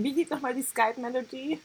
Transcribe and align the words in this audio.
Wie 0.00 0.14
geht 0.14 0.30
nochmal 0.30 0.54
die 0.54 0.62
Skype-Melodie? 0.62 1.58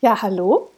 Ja, 0.00 0.22
hallo? 0.22 0.70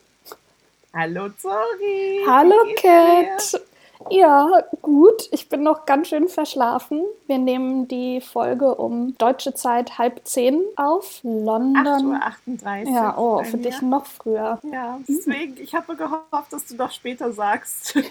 Hallo, 0.94 1.28
Zori. 1.38 2.22
Hallo, 2.26 2.56
Kat. 2.76 3.60
Ja, 4.10 4.62
gut. 4.82 5.28
Ich 5.32 5.48
bin 5.48 5.62
noch 5.62 5.86
ganz 5.86 6.08
schön 6.08 6.28
verschlafen. 6.28 7.04
Wir 7.26 7.38
nehmen 7.38 7.88
die 7.88 8.20
Folge 8.20 8.74
um 8.74 9.16
deutsche 9.18 9.54
Zeit 9.54 9.98
halb 9.98 10.20
zehn 10.24 10.62
auf. 10.76 11.20
London. 11.22 12.14
8.38 12.14 12.86
Uhr. 12.86 12.94
Ja, 12.94 13.18
oh, 13.18 13.44
für 13.44 13.56
mir. 13.56 13.62
dich 13.64 13.82
noch 13.82 14.06
früher. 14.06 14.58
Ja, 14.70 14.98
deswegen, 15.08 15.56
ich 15.60 15.74
habe 15.74 15.96
gehofft, 15.96 16.52
dass 16.52 16.66
du 16.66 16.76
doch 16.76 16.90
später 16.90 17.32
sagst. 17.32 17.98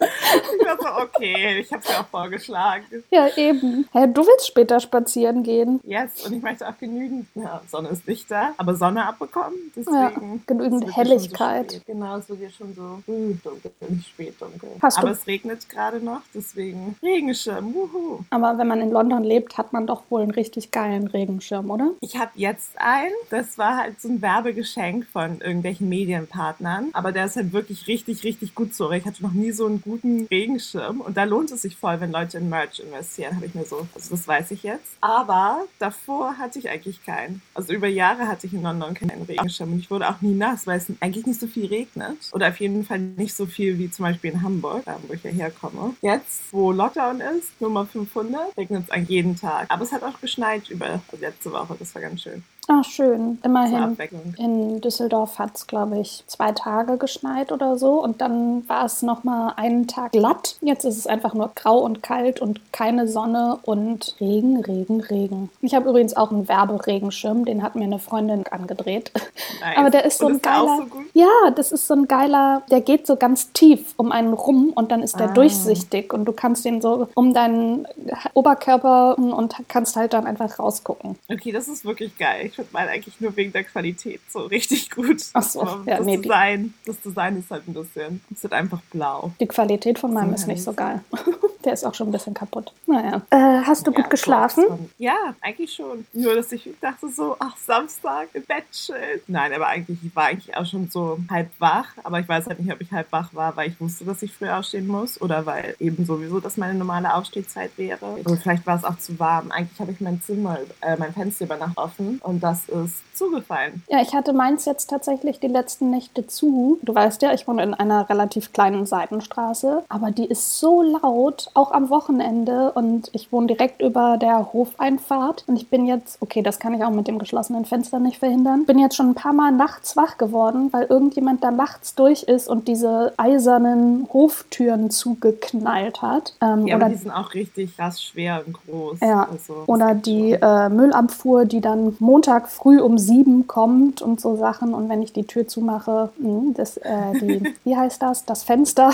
ich 0.00 0.66
war 0.66 0.76
so, 0.80 1.02
okay, 1.04 1.58
ich 1.60 1.72
habe 1.72 1.82
es 1.82 1.88
ja 1.90 2.00
auch 2.00 2.06
vorgeschlagen. 2.06 2.84
Ja, 3.10 3.28
eben. 3.36 3.88
Hä, 3.92 4.06
du 4.12 4.22
willst 4.26 4.46
später 4.46 4.80
spazieren 4.80 5.42
gehen? 5.42 5.80
Yes, 5.84 6.26
und 6.26 6.34
ich 6.34 6.42
möchte 6.42 6.68
auch 6.68 6.76
genügend, 6.78 7.26
ja, 7.34 7.60
Sonne 7.68 7.88
ist 7.90 8.06
nicht 8.06 8.30
da, 8.30 8.52
aber 8.56 8.74
Sonne 8.74 9.06
abbekommen, 9.06 9.56
Ja, 9.74 10.10
deswegen. 10.10 10.42
genügend 10.46 10.84
ja 10.84 10.92
schon 10.92 10.94
Helligkeit. 10.94 11.70
So 11.72 11.80
genau, 11.86 12.16
es 12.16 12.28
wird 12.28 12.40
ja 12.42 12.50
schon 12.50 12.74
so 12.74 13.02
früh 13.04 13.34
dunkel, 13.42 13.70
nicht 13.88 14.08
spät 14.08 14.34
dunkel. 14.40 14.68
Hast 14.82 14.98
aber 14.98 15.08
du- 15.08 15.12
es 15.14 15.26
regnet 15.26 15.68
gerade 15.68 16.00
noch, 16.00 16.20
deswegen 16.34 16.96
Regenschirm, 17.02 17.74
wuhu. 17.74 18.20
Aber 18.30 18.58
wenn 18.58 18.66
man 18.68 18.80
in 18.80 18.90
London 18.90 19.24
lebt, 19.24 19.56
hat 19.58 19.72
man 19.72 19.86
doch 19.86 20.02
wohl 20.10 20.22
einen 20.22 20.30
richtig 20.30 20.70
geilen 20.70 21.06
Regenschirm, 21.06 21.70
oder? 21.70 21.90
Ich 22.00 22.16
habe 22.18 22.30
jetzt 22.34 22.72
einen, 22.76 23.12
das 23.30 23.58
war 23.58 23.76
halt 23.76 24.00
so 24.00 24.08
ein 24.08 24.20
Werbegeschenk 24.22 25.06
von 25.06 25.40
irgendwelchen 25.40 25.88
Medienpartnern, 25.88 26.90
aber 26.92 27.12
der 27.12 27.26
ist 27.26 27.36
halt 27.36 27.52
wirklich 27.52 27.86
richtig, 27.86 28.24
richtig 28.24 28.54
gut 28.54 28.74
so. 28.74 28.90
Ich 28.92 29.04
hatte 29.04 29.22
noch 29.22 29.32
nie 29.32 29.52
so 29.52 29.66
einen 29.66 29.80
guten 29.86 30.26
Regenschirm 30.26 31.00
und 31.00 31.16
da 31.16 31.24
lohnt 31.24 31.50
es 31.50 31.62
sich 31.62 31.76
voll, 31.76 32.00
wenn 32.00 32.12
Leute 32.12 32.38
in 32.38 32.48
Merch 32.48 32.80
investieren, 32.80 33.36
habe 33.36 33.46
ich 33.46 33.54
mir 33.54 33.64
so, 33.64 33.86
also 33.94 34.10
das 34.10 34.26
weiß 34.26 34.50
ich 34.50 34.62
jetzt. 34.62 34.96
Aber 35.00 35.64
davor 35.78 36.36
hatte 36.38 36.58
ich 36.58 36.68
eigentlich 36.68 37.04
keinen. 37.04 37.40
Also 37.54 37.72
über 37.72 37.86
Jahre 37.86 38.28
hatte 38.28 38.46
ich 38.46 38.52
in 38.52 38.62
London 38.62 38.94
keinen 38.94 39.22
Regenschirm 39.22 39.72
und 39.72 39.78
ich 39.78 39.90
wurde 39.90 40.08
auch 40.08 40.20
nie 40.20 40.34
nass, 40.34 40.66
weil 40.66 40.78
es 40.78 40.86
eigentlich 41.00 41.26
nicht 41.26 41.40
so 41.40 41.46
viel 41.46 41.66
regnet 41.66 42.18
oder 42.32 42.48
auf 42.48 42.60
jeden 42.60 42.84
Fall 42.84 42.98
nicht 42.98 43.34
so 43.34 43.46
viel 43.46 43.78
wie 43.78 43.90
zum 43.90 44.04
Beispiel 44.04 44.32
in 44.32 44.42
Hamburg, 44.42 44.84
wo 45.06 45.14
ich 45.14 45.22
ja 45.22 45.30
herkomme. 45.30 45.94
Jetzt, 46.02 46.52
wo 46.52 46.72
Lockdown 46.72 47.20
ist, 47.20 47.60
Nummer 47.60 47.86
500, 47.86 48.56
regnet 48.56 48.84
es 48.84 48.90
an 48.90 49.06
jeden 49.06 49.36
Tag. 49.36 49.66
Aber 49.70 49.84
es 49.84 49.92
hat 49.92 50.02
auch 50.02 50.20
geschneit 50.20 50.68
über 50.68 50.86
also 50.86 51.24
letzte 51.24 51.52
Woche, 51.52 51.76
das 51.78 51.94
war 51.94 52.02
ganz 52.02 52.22
schön. 52.22 52.42
Ah, 52.68 52.82
schön. 52.82 53.38
Immerhin. 53.44 53.96
In 54.38 54.80
Düsseldorf 54.80 55.38
hat 55.38 55.50
es, 55.54 55.66
glaube 55.68 55.98
ich, 56.00 56.24
zwei 56.26 56.50
Tage 56.52 56.96
geschneit 56.96 57.52
oder 57.52 57.78
so. 57.78 58.02
Und 58.02 58.20
dann 58.20 58.68
war 58.68 58.84
es 58.84 59.02
nochmal 59.02 59.52
einen 59.56 59.86
Tag 59.86 60.12
glatt. 60.12 60.56
Jetzt 60.60 60.84
ist 60.84 60.96
es 60.98 61.06
einfach 61.06 61.32
nur 61.34 61.52
grau 61.54 61.78
und 61.78 62.02
kalt 62.02 62.40
und 62.40 62.60
keine 62.72 63.06
Sonne 63.06 63.58
und 63.62 64.16
Regen, 64.20 64.60
Regen, 64.64 65.00
Regen. 65.00 65.50
Ich 65.60 65.74
habe 65.76 65.88
übrigens 65.88 66.16
auch 66.16 66.32
einen 66.32 66.48
Werberegenschirm, 66.48 67.44
den 67.44 67.62
hat 67.62 67.76
mir 67.76 67.84
eine 67.84 67.98
Freundin 68.00 68.44
angedreht. 68.50 69.12
Nice. 69.60 69.78
Aber 69.78 69.90
der 69.90 70.04
ist 70.04 70.18
so 70.18 70.26
Und 70.26 70.32
ein 70.32 70.36
ist 70.36 70.42
geiler. 70.42 70.76
so 70.76 70.84
gut? 70.86 71.06
Ja, 71.14 71.28
das 71.54 71.72
ist 71.72 71.86
so 71.86 71.94
ein 71.94 72.06
geiler, 72.08 72.62
der 72.70 72.80
geht 72.82 73.06
so 73.06 73.16
ganz 73.16 73.52
tief 73.52 73.94
um 73.96 74.12
einen 74.12 74.34
rum 74.34 74.72
und 74.74 74.90
dann 74.92 75.02
ist 75.02 75.18
der 75.18 75.30
Ah. 75.30 75.32
durchsichtig 75.32 76.12
und 76.12 76.26
du 76.26 76.32
kannst 76.32 76.64
den 76.66 76.82
so 76.82 77.08
um 77.14 77.32
deinen 77.32 77.86
Oberkörper 78.34 79.16
und 79.18 79.54
kannst 79.68 79.96
halt 79.96 80.12
dann 80.12 80.26
einfach 80.26 80.58
rausgucken. 80.58 81.16
Okay, 81.30 81.52
das 81.52 81.68
ist 81.68 81.84
wirklich 81.86 82.16
geil. 82.18 82.50
Ich 82.58 82.64
finde 82.64 82.72
meinen 82.72 82.88
eigentlich 82.88 83.20
nur 83.20 83.36
wegen 83.36 83.52
der 83.52 83.64
Qualität 83.64 84.18
so 84.30 84.40
richtig 84.46 84.90
gut. 84.90 85.22
Ach 85.34 85.42
so, 85.42 85.60
ja, 85.84 85.98
das 85.98 86.06
nee, 86.06 86.16
Design, 86.16 86.72
das 86.86 86.98
Design 87.02 87.38
ist 87.38 87.50
halt 87.50 87.68
ein 87.68 87.74
bisschen, 87.74 88.22
es 88.34 88.42
wird 88.42 88.54
einfach 88.54 88.80
blau. 88.90 89.30
Die 89.40 89.46
Qualität 89.46 89.98
von 89.98 90.14
meinem 90.14 90.30
So 90.30 90.34
ist 90.36 90.46
nicht 90.46 90.62
so 90.62 90.72
geil. 90.72 91.02
Der 91.66 91.72
ist 91.72 91.84
auch 91.84 91.94
schon 91.94 92.08
ein 92.08 92.12
bisschen 92.12 92.32
kaputt. 92.32 92.72
Naja. 92.86 93.22
Äh, 93.30 93.36
hast 93.66 93.86
du 93.86 93.90
gut 93.92 94.04
Ja, 94.04 94.08
geschlafen? 94.08 94.62
sowas 94.64 94.78
von- 94.78 94.90
Ja, 94.98 95.34
eigentlich 95.40 95.72
schon. 95.74 96.06
Nur, 96.12 96.36
dass 96.36 96.52
ich 96.52 96.70
dachte 96.80 97.08
so, 97.08 97.34
ach, 97.40 97.56
Samstag 97.56 98.28
im 98.34 98.44
Bett 98.44 98.64
chillen. 98.70 99.20
Nein, 99.26 99.52
aber 99.52 99.66
eigentlich, 99.66 99.98
ich 100.04 100.14
war 100.14 100.26
eigentlich 100.26 100.56
auch 100.56 100.64
schon 100.64 100.88
so 100.88 101.18
halb 101.28 101.50
wach. 101.58 101.88
Aber 102.04 102.20
ich 102.20 102.28
weiß 102.28 102.46
halt 102.46 102.60
nicht, 102.60 102.72
ob 102.72 102.80
ich 102.80 102.92
halb 102.92 103.10
wach 103.10 103.34
war, 103.34 103.56
weil 103.56 103.68
ich 103.70 103.80
wusste, 103.80 104.04
dass 104.04 104.22
ich 104.22 104.32
früh 104.32 104.48
aufstehen 104.48 104.86
muss 104.86 105.20
oder 105.20 105.44
weil 105.44 105.74
eben 105.80 106.06
sowieso 106.06 106.38
das 106.38 106.56
meine 106.56 106.74
normale 106.74 107.12
Aufstehzeit 107.12 107.72
wäre. 107.76 108.04
Oder 108.24 108.36
vielleicht 108.36 108.64
war 108.64 108.76
es 108.76 108.84
auch 108.84 108.98
zu 108.98 109.18
warm. 109.18 109.50
Eigentlich 109.50 109.80
habe 109.80 109.90
ich 109.90 110.00
mein 110.00 110.22
Zimmer, 110.22 110.58
äh, 110.82 110.94
mein 110.96 111.12
Fenster 111.12 111.46
über 111.46 111.56
Nacht 111.56 111.76
offen 111.76 112.18
und 112.22 112.40
das 112.46 112.68
ist 112.68 113.05
zugefallen. 113.16 113.82
Ja, 113.88 114.00
ich 114.00 114.14
hatte 114.14 114.32
meins 114.32 114.64
jetzt 114.64 114.88
tatsächlich 114.90 115.40
die 115.40 115.48
letzten 115.48 115.90
Nächte 115.90 116.26
zu. 116.26 116.78
Du 116.82 116.94
weißt 116.94 117.22
ja, 117.22 117.32
ich 117.32 117.46
wohne 117.48 117.62
in 117.62 117.74
einer 117.74 118.08
relativ 118.08 118.52
kleinen 118.52 118.86
Seitenstraße, 118.86 119.82
aber 119.88 120.10
die 120.10 120.26
ist 120.26 120.58
so 120.58 120.82
laut, 120.82 121.50
auch 121.54 121.72
am 121.72 121.90
Wochenende. 121.90 122.72
Und 122.72 123.08
ich 123.12 123.32
wohne 123.32 123.46
direkt 123.48 123.80
über 123.82 124.16
der 124.18 124.52
Hofeinfahrt. 124.52 125.44
Und 125.46 125.56
ich 125.56 125.68
bin 125.68 125.86
jetzt, 125.86 126.18
okay, 126.20 126.42
das 126.42 126.58
kann 126.58 126.74
ich 126.74 126.84
auch 126.84 126.90
mit 126.90 127.08
dem 127.08 127.18
geschlossenen 127.18 127.64
Fenster 127.64 127.98
nicht 127.98 128.18
verhindern, 128.18 128.64
bin 128.66 128.78
jetzt 128.78 128.96
schon 128.96 129.10
ein 129.10 129.14
paar 129.14 129.32
Mal 129.32 129.52
nachts 129.52 129.96
wach 129.96 130.18
geworden, 130.18 130.72
weil 130.72 130.84
irgendjemand 130.84 131.42
da 131.42 131.50
nachts 131.50 131.94
durch 131.94 132.22
ist 132.24 132.48
und 132.48 132.68
diese 132.68 133.12
eisernen 133.16 134.08
Hoftüren 134.12 134.90
zugeknallt 134.90 136.02
hat. 136.02 136.34
Ähm, 136.40 136.66
Ja, 136.66 136.76
oder 136.76 136.88
die 136.88 136.96
sind 136.96 137.10
auch 137.10 137.34
richtig 137.34 137.76
krass 137.76 138.02
schwer 138.02 138.42
und 138.46 138.56
groß. 138.66 139.00
Ja, 139.00 139.28
Also, 139.30 139.64
Oder 139.66 139.94
die 139.94 140.32
äh, 140.32 140.68
Müllabfuhr, 140.68 141.44
die 141.44 141.60
dann 141.60 141.96
Montag 141.98 142.48
früh 142.48 142.80
um 142.80 142.98
sieben 143.06 143.46
kommt 143.46 144.02
und 144.02 144.20
so 144.20 144.36
Sachen. 144.36 144.74
Und 144.74 144.88
wenn 144.88 145.02
ich 145.02 145.12
die 145.12 145.24
Tür 145.24 145.46
zumache, 145.48 146.10
mh, 146.18 146.52
das, 146.54 146.76
äh, 146.78 147.12
die, 147.20 147.54
wie 147.64 147.76
heißt 147.76 148.02
das, 148.02 148.24
das 148.24 148.42
Fenster, 148.42 148.90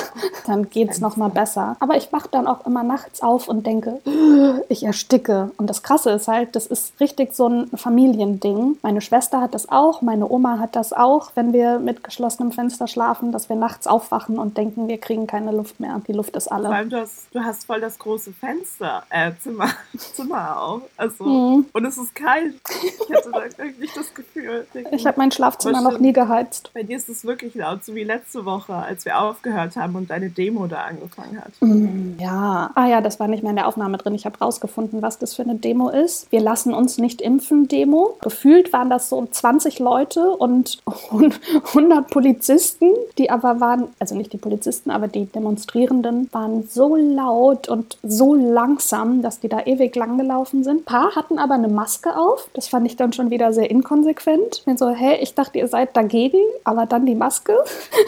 dann 0.47 0.69
geht's 0.71 1.01
noch 1.01 1.17
mal 1.17 1.29
besser. 1.31 1.77
Aber 1.81 1.97
ich 1.97 2.13
wach 2.13 2.27
dann 2.27 2.47
auch 2.47 2.67
immer 2.67 2.83
nachts 2.83 3.23
auf 3.23 3.49
und 3.49 3.67
denke, 3.67 4.01
ich 4.69 4.85
ersticke. 4.85 5.51
Und 5.57 5.69
das 5.71 5.83
Krasse 5.83 6.11
ist 6.11 6.29
halt, 6.29 6.55
das 6.57 6.67
ist 6.67 6.99
richtig 7.01 7.35
so 7.35 7.49
ein 7.49 7.69
Familiending. 7.75 8.79
Meine 8.83 9.01
Schwester 9.01 9.41
hat 9.41 9.55
das 9.55 9.69
auch, 9.71 10.03
meine 10.03 10.29
Oma 10.31 10.59
hat 10.59 10.77
das 10.77 10.93
auch, 10.93 11.31
wenn 11.35 11.53
wir 11.53 11.79
mit 11.79 12.05
geschlossenem 12.05 12.53
Fenster 12.53 12.87
schlafen, 12.87 13.33
dass 13.33 13.49
wir 13.49 13.57
nachts 13.57 13.87
aufwachen 13.87 14.39
und 14.39 14.57
denken, 14.57 14.89
wir 14.89 14.99
kriegen 14.99 15.27
keine 15.27 15.53
Luft 15.53 15.81
mehr. 15.81 16.01
Die 16.07 16.13
Luft 16.13 16.37
ist 16.37 16.49
Vor 16.49 16.57
alle. 16.57 16.69
allem, 16.71 16.91
du 16.91 17.01
hast, 17.01 17.27
du 17.33 17.41
hast 17.41 17.65
voll 17.65 17.81
das 17.81 17.99
große 17.99 18.33
Fenster, 18.33 19.03
äh, 19.11 19.33
Zimmer, 19.43 19.69
Zimmer 20.15 20.61
auch. 20.61 20.81
Also, 20.97 21.25
Mhm. 21.25 21.67
und 21.73 21.85
es 21.85 21.97
ist 21.99 22.15
kalt. 22.15 22.55
Ich 23.09 23.15
hatte 23.15 23.31
da 23.31 23.43
irgendwie 23.59 23.89
das 23.95 24.02
Gefühl. 24.15 24.67
Ich 24.91 25.07
habe 25.07 25.19
mein 25.19 25.31
Schlafzimmer 25.33 25.81
noch 25.81 25.99
nie 25.99 26.13
geheizt. 26.13 26.71
Bei 26.75 26.83
dir 26.83 26.97
ist 26.97 27.09
es 27.09 27.25
wirklich 27.25 27.55
laut, 27.55 27.85
so 27.85 27.95
wie 27.95 28.05
letzte 28.05 28.45
Woche, 28.45 28.75
als 28.75 29.05
wir 29.05 29.19
aufgehört 29.21 29.77
haben 29.77 29.95
und 29.97 30.11
deine 30.11 30.31
Demo 30.31 30.67
da 30.67 30.83
angefangen 30.83 31.41
hat. 31.41 31.53
Mm, 31.61 32.19
Ja. 32.21 32.71
Ah 32.75 32.87
ja, 32.87 33.01
das 33.01 33.19
war 33.21 33.29
nicht 33.29 33.43
mehr 33.43 33.51
in 33.51 33.57
der 33.57 33.67
Aufnahme 33.67 33.99
drin. 33.99 34.15
Ich 34.15 34.27
habe 34.27 34.39
rausgefunden, 34.39 35.03
was 35.03 35.19
das 35.19 35.35
für 35.35 35.43
eine 35.43 35.55
Demo 35.57 35.89
ist. 35.89 36.31
Wir 36.31 36.41
lassen 36.41 36.75
uns 36.75 36.99
nicht 36.99 37.21
impfen 37.21 37.69
Demo. 37.69 38.17
Gefühlt 38.21 38.73
waren 38.73 38.91
das 38.91 39.09
so 39.09 39.27
20 39.31 39.79
Leute 39.79 40.31
und 40.31 40.79
100 41.11 42.09
Polizisten, 42.11 42.91
die 43.19 43.31
aber 43.31 43.61
waren, 43.61 43.89
also 43.99 44.15
nicht 44.15 44.33
die 44.33 44.39
Polizisten, 44.39 44.91
aber 44.91 45.09
die 45.09 45.27
Demonstrierenden 45.27 46.29
waren 46.33 46.69
so 46.69 46.97
laut 46.97 47.69
und 47.69 47.99
so 48.03 48.35
langsam, 48.35 49.23
dass 49.23 49.41
die 49.41 49.49
da 49.49 49.61
ewig 49.61 49.95
lang 49.97 50.19
gelaufen 50.19 50.65
sind. 50.65 50.81
Ein 50.83 50.85
paar 50.85 51.15
hatten 51.15 51.39
aber 51.39 51.55
eine 51.55 51.69
Maske 51.69 52.17
auf. 52.17 52.49
Das 52.55 52.69
fand 52.69 52.87
ich 52.87 52.97
dann 52.97 53.13
schon 53.13 53.31
wieder 53.31 53.53
sehr 53.53 53.71
inkonsequent. 53.71 53.92
Ich 53.95 54.65
bin 54.65 54.77
so, 54.77 54.91
hey, 54.91 55.19
ich 55.21 55.35
dachte, 55.35 55.59
ihr 55.59 55.69
seid 55.69 55.97
dagegen, 55.97 56.39
aber 56.65 56.87
dann 56.87 57.05
die 57.05 57.15
Maske. 57.15 57.53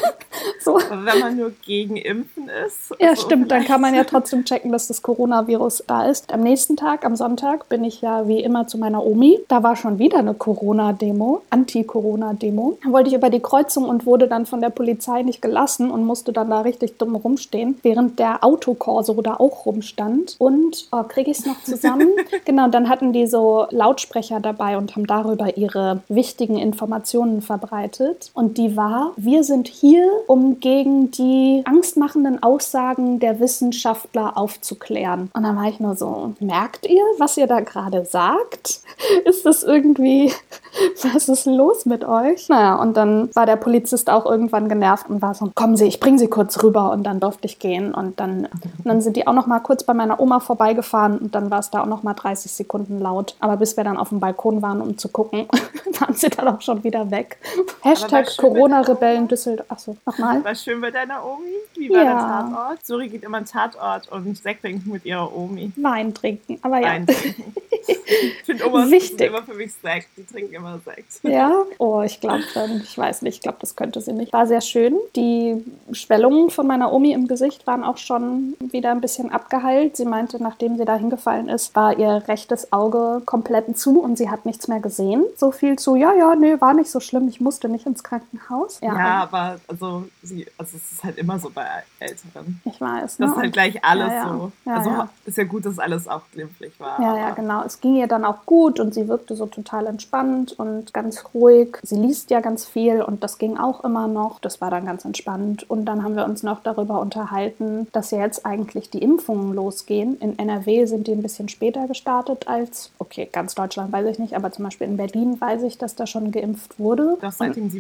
so. 0.61 0.77
Aber 0.77 1.05
wenn 1.05 1.19
man 1.21 1.37
nur 1.37 1.53
gegen 1.65 1.97
Impfen 1.97 2.49
ist. 2.67 2.95
Ja, 2.99 3.11
also 3.11 3.23
stimmt. 3.23 3.51
Dann 3.51 3.65
kann 3.65 3.81
man 3.81 3.95
ja 3.95 4.05
trotzdem 4.05 4.45
checken, 4.45 4.73
dass 4.73 4.89
das 4.89 5.03
Coronavirus 5.03 5.85
da 5.87 6.07
ist. 6.07 6.33
Am 6.33 6.41
nächsten 6.41 6.77
Tag, 6.77 7.05
am 7.05 7.17
Sonntag, 7.17 7.69
bin 7.69 7.85
ich 7.85 8.01
ja 8.01 8.27
wie 8.29 8.41
immer 8.41 8.67
zu 8.67 8.79
meiner 8.79 9.05
Omi. 9.05 9.41
Da 9.49 9.63
war 9.63 9.77
schon 9.77 9.99
wieder 9.99 10.19
eine 10.19 10.35
Corona-Demo, 10.35 11.43
Anti-Corona-Demo. 11.51 12.79
Da 12.83 12.91
wollte 12.91 13.09
ich 13.09 13.15
über 13.15 13.31
die 13.31 13.41
Kreuzung 13.41 13.89
und 13.89 14.07
wurde 14.07 14.29
dann 14.29 14.47
von 14.47 14.61
der 14.61 14.71
Polizei 14.71 15.23
nicht 15.23 15.43
gelassen 15.43 15.91
und 15.91 16.05
musste 16.05 16.33
dann 16.33 16.51
da 16.51 16.61
richtig 16.61 16.99
dumm 16.99 17.17
rumstehen, 17.17 17.79
während 17.83 18.19
der 18.19 18.43
Autokorso 18.45 19.21
da 19.21 19.35
auch 19.35 19.67
rumstand. 19.67 20.37
Und, 20.39 20.89
oh, 20.93 21.03
kriege 21.03 21.31
ich 21.31 21.41
es 21.41 21.47
noch 21.47 21.63
zusammen? 21.63 22.09
genau, 22.45 22.69
dann 22.69 22.89
hatten 22.89 23.13
die 23.13 23.27
so 23.27 23.67
Lautsprecher 23.71 24.41
dabei 24.41 24.79
und 24.79 24.97
haben 24.97 25.07
darüber 25.07 25.57
ihre 25.57 25.74
wichtigen 26.09 26.59
Informationen 26.59 27.43
verbreitet. 27.43 28.31
Und 28.35 28.59
die 28.59 28.77
war, 28.77 29.13
wir 29.17 29.43
sind 29.43 29.69
hier, 29.69 30.07
um 30.27 30.45
um 30.45 30.61
gegen 30.61 31.11
die 31.11 31.63
angstmachenden 31.65 32.43
Aussagen 32.43 33.21
der 33.21 33.41
Wissenschaftler 33.41 34.37
aufzuklären. 34.37 35.31
Und 35.33 35.43
dann 35.43 35.57
war 35.57 35.69
ich 35.69 35.81
nur 35.81 35.95
so, 35.95 36.35
merkt 36.41 36.87
ihr, 36.87 37.03
was 37.19 37.37
ihr 37.37 37.47
da 37.47 37.61
gerade 37.61 38.05
sagt? 38.05 38.81
Ist 39.25 39.47
das 39.47 39.63
irgendwie, 39.63 40.33
was 41.15 41.29
ist 41.29 41.47
los 41.47 41.85
mit 41.85 42.05
euch? 42.05 42.49
Naja, 42.49 42.77
und 42.77 42.97
dann 42.97 43.35
war 43.35 43.47
der 43.47 43.57
Polizist 43.57 44.09
auch 44.09 44.25
irgendwann 44.25 44.69
genervt 44.69 45.09
und 45.09 45.21
war 45.21 45.35
so, 45.35 45.51
kommen 45.55 45.77
Sie, 45.77 45.87
ich 45.87 46.01
bringe 46.01 46.19
Sie 46.19 46.29
kurz 46.29 46.63
rüber 46.63 46.93
und 46.93 47.05
dann 47.05 47.21
durfte 47.21 47.47
ich 47.47 47.59
gehen. 47.59 47.93
Und 47.93 48.21
dann, 48.21 48.47
und 48.47 48.85
dann 48.85 49.01
sind 49.01 49.17
die 49.17 49.27
auch 49.27 49.33
noch 49.33 49.47
mal 49.47 49.61
kurz 49.61 49.85
bei 49.85 49.95
meiner 49.95 50.21
Oma 50.21 50.41
vorbeigefahren 50.41 51.19
und 51.19 51.35
dann 51.35 51.51
war 51.51 51.59
es 51.59 51.71
da 51.71 51.83
auch 51.83 51.87
noch 51.87 52.03
mal 52.03 52.15
30 52.15 52.53
Sekunden 52.53 53.01
laut. 53.01 53.35
Aber 53.41 53.57
bis 53.57 53.77
wir 53.77 53.85
dann 53.85 53.97
auf 53.97 54.11
dem 54.11 54.21
Balkon 54.21 54.63
waren, 54.63 54.81
um 54.81 54.97
zu 54.97 55.09
gucken, 55.09 55.47
waren 56.01 56.15
sie 56.15 56.29
dann 56.29 56.49
auch 56.49 56.61
schon 56.61 56.83
wieder 56.85 57.11
weg. 57.11 57.37
Hashtag 57.83 58.37
Corona-Rebellen 58.37 59.29
Düsseldorf. 59.29 59.67
Achso, 59.71 59.97
nochmal. 60.07 60.45
War 60.45 60.55
schön 60.55 60.81
bei 60.81 60.91
deiner 60.91 61.25
Omi? 61.25 61.53
Wie 61.75 61.91
war 61.91 62.05
ja. 62.05 62.05
der 62.05 62.51
Tatort? 62.51 62.87
Suri 62.87 63.09
geht 63.09 63.23
immer 63.23 63.39
einen 63.39 63.47
Tatort 63.47 64.11
und 64.11 64.37
Sekt 64.37 64.63
trinken 64.63 64.91
mit 64.91 65.05
ihrer 65.05 65.35
Omi. 65.35 65.73
Wein 65.77 66.15
trinken, 66.15 66.59
aber 66.63 66.79
ja. 66.79 66.89
Wein 66.89 67.07
trinken. 67.07 67.55
ich 67.87 68.45
finde 68.45 68.67
Omas 68.67 68.91
Wichtig. 68.91 69.29
immer 69.29 69.43
für 69.43 69.55
mich 69.55 69.73
Sekt. 69.75 70.09
Die 70.17 70.25
trinken 70.25 70.55
immer 70.55 70.79
Sekt. 70.85 71.21
Ja? 71.23 71.65
Oh, 71.79 72.03
ich 72.03 72.21
glaube, 72.21 72.45
ich 72.83 72.97
weiß 72.97 73.23
nicht, 73.23 73.37
ich 73.37 73.41
glaube, 73.41 73.59
das 73.61 73.77
könnte 73.77 74.01
sie 74.01 74.13
nicht. 74.13 74.33
War 74.33 74.47
sehr 74.47 74.61
schön. 74.61 74.97
Die 75.17 75.65
Schwellungen 75.93 76.51
von 76.51 76.67
meiner 76.67 76.93
Omi 76.93 77.13
im 77.13 77.29
Gesicht 77.29 77.67
waren 77.67 77.85
auch 77.85 77.99
schon 77.99 78.55
wieder 78.61 78.91
ein 78.91 79.01
bisschen 79.01 79.31
abgeheilt. 79.31 79.97
Sie 79.97 80.05
meinte, 80.05 80.43
nachdem 80.43 80.77
sie 80.77 80.85
da 80.85 80.97
hingefallen 80.97 81.49
ist, 81.49 81.75
war 81.75 81.99
ihr 81.99 82.23
rechtes 82.29 82.73
Auge 82.73 83.23
komplett 83.25 83.65
zu 83.79 84.01
und 84.01 84.19
sie 84.19 84.31
hat 84.31 84.47
nichts 84.47 84.69
mehr 84.69 84.81
gesehen. 84.81 85.25
So 85.37 85.53
viel 85.55 85.79
zu, 85.79 85.97
ja, 85.97 86.13
ja, 86.13 86.35
nee, 86.35 86.61
war 86.61 86.75
nicht 86.75 86.91
so 86.91 87.01
schlimm, 87.01 87.29
ich 87.29 87.41
musste 87.41 87.69
nicht 87.69 87.87
ins 87.87 88.05
Krankenhaus. 88.05 88.81
Ja, 88.81 88.97
ja 88.97 89.23
aber 89.23 89.57
also, 89.69 90.05
sie, 90.23 90.47
also 90.59 90.77
es 90.77 90.93
ist 90.93 91.05
halt 91.05 91.19
immer 91.19 91.39
so 91.39 91.51
bei 91.51 91.65
Älteren. 91.99 92.61
Ich 92.65 92.81
weiß. 92.81 93.19
Ne? 93.19 93.27
Das 93.27 93.37
ist 93.37 93.43
halt 93.43 93.53
gleich 93.53 93.85
alles 93.85 94.09
ja, 94.09 94.15
ja. 94.15 94.29
so. 94.29 94.53
Ja, 94.65 94.77
also 94.77 95.09
ist 95.25 95.39
ja 95.39 95.45
gut, 95.45 95.67
dass 95.67 95.79
alles 95.79 96.09
auch 96.09 96.23
glimpflich 96.33 96.79
war. 96.79 97.01
Ja, 97.01 97.17
ja, 97.17 97.31
genau. 97.31 97.63
Es 97.65 97.81
ging 97.81 97.97
ihr 97.97 98.07
dann 98.07 98.25
auch 98.25 98.45
gut 98.47 98.81
und 98.81 98.95
sie 98.95 99.09
wirkte 99.09 99.37
so 99.37 99.47
total 99.47 99.87
entspannt 99.87 100.53
und 100.53 100.93
ganz 100.93 101.25
ruhig. 101.35 101.79
Sie 101.83 101.97
liest 101.97 102.31
ja 102.31 102.41
ganz 102.41 102.65
viel 102.67 103.03
und 103.03 103.23
das 103.23 103.39
ging 103.39 103.57
auch 103.57 103.85
immer 103.85 104.09
noch. 104.09 104.41
Das 104.41 104.61
war 104.61 104.71
dann 104.71 104.87
ganz 104.87 105.05
entspannt. 105.05 105.69
Und 105.69 105.87
dann 105.87 106.03
haben 106.03 106.17
wir 106.17 106.25
uns 106.25 106.43
noch 106.43 106.63
darüber 106.63 107.01
unterhalten, 107.01 107.89
dass 107.93 108.11
ja 108.11 108.21
jetzt 108.21 108.45
eigentlich 108.47 108.91
die 108.91 109.03
Impfungen 109.03 109.55
losgehen. 109.55 110.19
In 110.19 110.39
NRW 110.39 110.87
sind 110.87 111.07
die 111.07 111.13
ein 111.13 111.23
bisschen 111.23 111.49
später 111.49 111.87
gestartet 111.87 112.49
als, 112.49 112.91
okay, 112.99 113.29
ganz 113.31 113.55
Deutschland 113.55 113.93
weiß 113.93 114.07
ich 114.07 114.19
nicht, 114.19 114.35
aber 114.35 114.53
zum 114.53 114.65
Beispiel 114.65 114.87
in 114.87 114.97
Berlin 114.97 115.34
weiß 115.41 115.63
ich, 115.63 115.79
dass 115.79 115.95
da 115.95 116.07
schon 116.07 116.31
geimpft 116.31 116.79
wurde. 116.79 117.17
Doch 117.21 117.33
seit 117.33 117.57
dem 117.57 117.71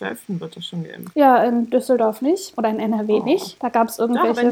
27.12. 0.00 0.40
wird 0.40 0.56
das 0.56 0.66
schon 0.66 0.84
geimpft. 0.84 1.14
Ja, 1.14 1.42
in 1.44 1.70
Düsseldorf 1.70 2.22
nicht 2.22 2.56
oder 2.58 2.68
in 2.68 2.80
NRW 2.80 3.20
oh. 3.20 3.24
nicht. 3.24 3.62
Da 3.62 3.68
gab 3.68 3.88
es 3.88 3.98
irgendwelche. 3.98 4.50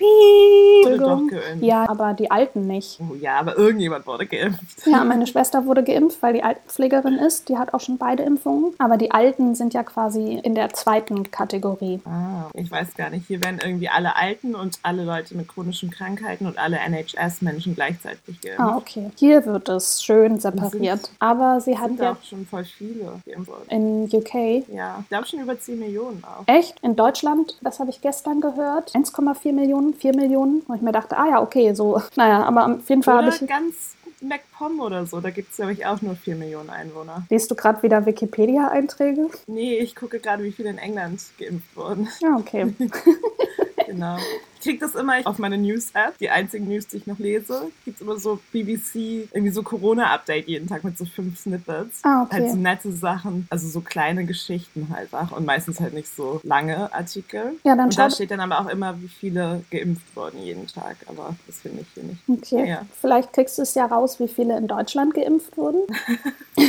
Doch, 0.85 0.99
doch 0.99 1.27
geimpft. 1.29 1.65
Ja, 1.65 1.89
aber 1.89 2.15
die 2.15 2.31
Alten 2.31 2.67
nicht. 2.67 3.01
Oh, 3.01 3.15
ja, 3.15 3.39
aber 3.39 3.57
irgendjemand 3.57 4.07
wurde 4.07 4.27
geimpft. 4.27 4.87
Ja, 4.87 5.05
meine 5.05 5.27
Schwester 5.27 5.67
wurde 5.67 5.83
geimpft, 5.83 6.23
weil 6.23 6.35
die 6.35 6.43
Altenpflegerin 6.43 7.15
ist. 7.15 7.49
Die 7.49 7.59
hat 7.59 7.75
auch 7.75 7.81
schon 7.81 7.99
beide 7.99 8.23
Impfungen. 8.23 8.75
Aber 8.79 8.97
die 8.97 9.11
Alten 9.11 9.55
sind 9.55 9.75
ja 9.75 9.83
quasi 9.83 10.41
in 10.43 10.55
der 10.55 10.73
zweiten 10.73 11.31
Kategorie. 11.31 12.01
Ah, 12.05 12.51
ich 12.55 12.71
weiß 12.71 12.95
gar 12.95 13.11
nicht. 13.11 13.27
Hier 13.27 13.43
werden 13.43 13.59
irgendwie 13.63 13.89
alle 13.89 14.17
Alten 14.17 14.55
und 14.55 14.79
alle 14.83 15.05
Leute 15.05 15.37
mit 15.37 15.49
chronischen 15.49 15.91
Krankheiten 15.91 16.47
und 16.47 16.59
alle 16.59 16.79
NHS-Menschen 16.79 17.75
gleichzeitig 17.75 18.41
geimpft. 18.41 18.61
Ah, 18.61 18.77
okay. 18.77 19.11
Hier 19.17 19.45
wird 19.47 19.69
es 19.69 20.03
schön 20.03 20.39
separiert. 20.39 21.07
Sind, 21.07 21.17
aber 21.19 21.61
sie 21.61 21.79
hat 21.79 21.91
ja 21.99 22.13
auch 22.13 22.23
schon 22.23 22.47
voll 22.47 22.65
viele 22.65 23.21
geimpft. 23.27 23.53
In 23.69 24.05
UK? 24.13 24.69
Ja, 24.73 24.99
ich 25.03 25.09
glaube 25.09 25.27
schon 25.33 25.41
über 25.41 25.59
10 25.59 25.79
Millionen 25.79 26.23
auch. 26.25 26.45
Echt? 26.47 26.79
In 26.81 26.95
Deutschland, 26.95 27.59
das 27.63 27.81
habe 27.81 27.91
ich 27.91 28.01
gestern 28.01 28.41
gehört, 28.41 28.95
1,4 28.95 29.53
Millionen, 29.53 29.95
4 29.95 30.15
Millionen. 30.15 30.61
Und 30.61 30.77
ich 30.77 30.83
mir 30.83 30.93
dachte, 30.93 31.17
ah 31.17 31.29
ja, 31.29 31.43
okay, 31.43 31.75
so. 31.75 32.01
Naja, 32.17 32.45
aber 32.45 32.67
auf 32.67 32.89
jeden 32.89 33.03
Fall 33.03 33.25
habe 33.25 33.29
ich... 33.29 33.47
ganz 33.49 33.97
MacPom 34.21 34.79
oder 34.79 35.05
so, 35.05 35.21
da 35.21 35.31
gibt 35.31 35.51
es, 35.51 35.57
glaube 35.57 35.73
ich, 35.73 35.85
auch 35.85 36.01
nur 36.01 36.15
4 36.15 36.37
Millionen 36.37 36.71
Einwohner. 36.71 37.25
Liest 37.29 37.51
du 37.51 37.57
gerade 37.57 37.83
wieder 37.83 38.07
Wikipedia-Einträge? 38.07 39.29
Nee, 39.49 39.79
ich 39.79 39.97
gucke 39.97 40.21
gerade, 40.21 40.45
wie 40.45 40.53
viele 40.53 40.71
in 40.71 40.79
England 40.79 41.21
geimpft 41.39 41.77
wurden. 41.77 42.09
Ja, 42.21 42.37
okay. 42.37 42.73
genau 43.93 44.19
kriege 44.63 44.79
das 44.79 44.95
immer 44.95 45.15
auf 45.25 45.39
meine 45.39 45.59
News-App. 45.59 46.19
Die 46.19 46.31
einzigen 46.31 46.69
News, 46.69 46.87
die 46.87 46.99
ich 46.99 47.07
noch 47.07 47.19
lese, 47.19 47.71
gibt 47.85 47.97
es 47.97 48.01
immer 48.01 48.19
so 48.19 48.39
BBC, 48.53 49.29
irgendwie 49.33 49.51
so 49.51 49.63
Corona-Update 49.63 50.49
jeden 50.49 50.69
Tag 50.69 50.85
mit 50.85 50.97
so 50.97 51.05
fünf 51.05 51.39
Snippets. 51.39 52.01
Ah, 52.05 52.23
okay. 52.23 52.43
Halt 52.43 52.51
so 52.51 52.57
nette 52.57 52.93
Sachen, 52.93 53.47
also 53.51 53.69
so 53.69 53.81
kleine 53.81 54.25
Geschichten 54.25 54.89
halt 54.95 55.13
auch 55.13 55.37
und 55.37 55.45
meistens 55.45 55.81
halt 55.81 55.95
nicht 55.95 56.15
so 56.15 56.41
lange 56.45 56.93
Artikel. 56.95 57.57
Ja, 57.65 57.77
dann 57.77 57.87
und 57.87 57.99
da 57.99 58.11
steht 58.11 58.31
dann 58.31 58.41
aber 58.41 58.61
auch 58.61 58.69
immer, 58.69 59.01
wie 59.01 59.09
viele 59.09 59.65
geimpft 59.71 60.15
wurden 60.15 60.43
jeden 60.43 60.67
Tag, 60.67 60.97
aber 61.07 61.35
das 61.47 61.61
finde 61.61 61.83
ich 61.83 61.89
hier 61.95 62.05
nicht. 62.05 62.23
Okay. 62.29 62.69
Ja. 62.69 62.87
Vielleicht 63.01 63.33
kriegst 63.33 63.59
du 63.59 63.63
es 63.63 63.75
ja 63.75 63.87
raus, 63.87 64.21
wie 64.21 64.29
viele 64.29 64.57
in 64.57 64.69
Deutschland 64.69 65.15
geimpft 65.15 65.57
wurden. 65.57 65.83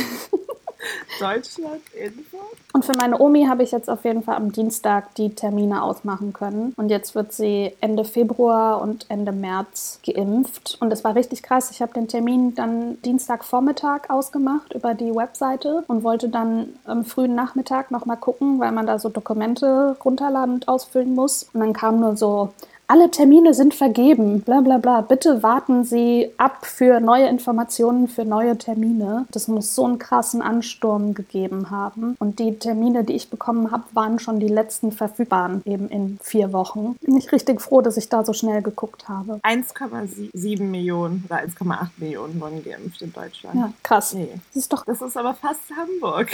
Deutschland 1.20 1.82
Info. 1.94 2.38
Und 2.72 2.84
für 2.84 2.92
meine 2.96 3.18
Omi 3.20 3.46
habe 3.46 3.62
ich 3.62 3.72
jetzt 3.72 3.88
auf 3.88 4.04
jeden 4.04 4.22
Fall 4.22 4.36
am 4.36 4.52
Dienstag 4.52 5.14
die 5.14 5.34
Termine 5.34 5.82
ausmachen 5.82 6.32
können. 6.32 6.72
Und 6.76 6.88
jetzt 6.88 7.14
wird 7.14 7.32
sie 7.32 7.72
Ende 7.80 8.04
Februar 8.04 8.80
und 8.80 9.06
Ende 9.08 9.32
März 9.32 10.00
geimpft. 10.04 10.76
Und 10.80 10.92
es 10.92 11.04
war 11.04 11.14
richtig 11.14 11.42
krass. 11.42 11.70
Ich 11.70 11.80
habe 11.80 11.92
den 11.92 12.08
Termin 12.08 12.54
dann 12.54 13.00
Dienstagvormittag 13.02 14.10
ausgemacht 14.10 14.72
über 14.74 14.94
die 14.94 15.14
Webseite 15.14 15.84
und 15.86 16.02
wollte 16.02 16.28
dann 16.28 16.70
am 16.84 17.04
frühen 17.04 17.34
Nachmittag 17.34 17.90
nochmal 17.90 18.16
gucken, 18.16 18.58
weil 18.58 18.72
man 18.72 18.86
da 18.86 18.98
so 18.98 19.08
Dokumente 19.08 19.96
runterladen 20.04 20.54
und 20.54 20.68
ausfüllen 20.68 21.14
muss. 21.14 21.48
Und 21.52 21.60
dann 21.60 21.72
kam 21.72 22.00
nur 22.00 22.16
so, 22.16 22.52
alle 22.94 23.10
Termine 23.10 23.54
sind 23.54 23.74
vergeben, 23.74 24.42
bla 24.42 24.60
bla 24.60 24.78
bla. 24.78 25.00
Bitte 25.00 25.42
warten 25.42 25.82
Sie 25.82 26.30
ab 26.36 26.64
für 26.64 27.00
neue 27.00 27.26
Informationen, 27.26 28.06
für 28.06 28.24
neue 28.24 28.56
Termine. 28.56 29.26
Das 29.32 29.48
muss 29.48 29.74
so 29.74 29.84
einen 29.84 29.98
krassen 29.98 30.40
Ansturm 30.40 31.12
gegeben 31.12 31.70
haben. 31.70 32.14
Und 32.20 32.38
die 32.38 32.56
Termine, 32.56 33.02
die 33.02 33.14
ich 33.14 33.30
bekommen 33.30 33.72
habe, 33.72 33.82
waren 33.94 34.20
schon 34.20 34.38
die 34.38 34.46
letzten 34.46 34.92
verfügbaren, 34.92 35.60
eben 35.64 35.88
in 35.88 36.20
vier 36.22 36.52
Wochen. 36.52 36.94
Bin 37.00 37.16
ich 37.16 37.32
richtig 37.32 37.60
froh, 37.60 37.80
dass 37.80 37.96
ich 37.96 38.08
da 38.10 38.24
so 38.24 38.32
schnell 38.32 38.62
geguckt 38.62 39.08
habe. 39.08 39.40
1,7 39.42 40.62
Millionen 40.62 41.24
oder 41.28 41.40
1,8 41.40 41.88
Millionen 41.96 42.40
wurden 42.40 42.62
geimpft 42.62 43.02
in 43.02 43.12
Deutschland. 43.12 43.56
Ja, 43.56 43.72
krass. 43.82 44.14
Nee. 44.14 44.28
Das 44.52 44.62
ist 44.62 44.72
doch. 44.72 44.84
Das 44.84 45.02
ist 45.02 45.16
aber 45.16 45.34
fast 45.34 45.62
Hamburg. 45.76 46.30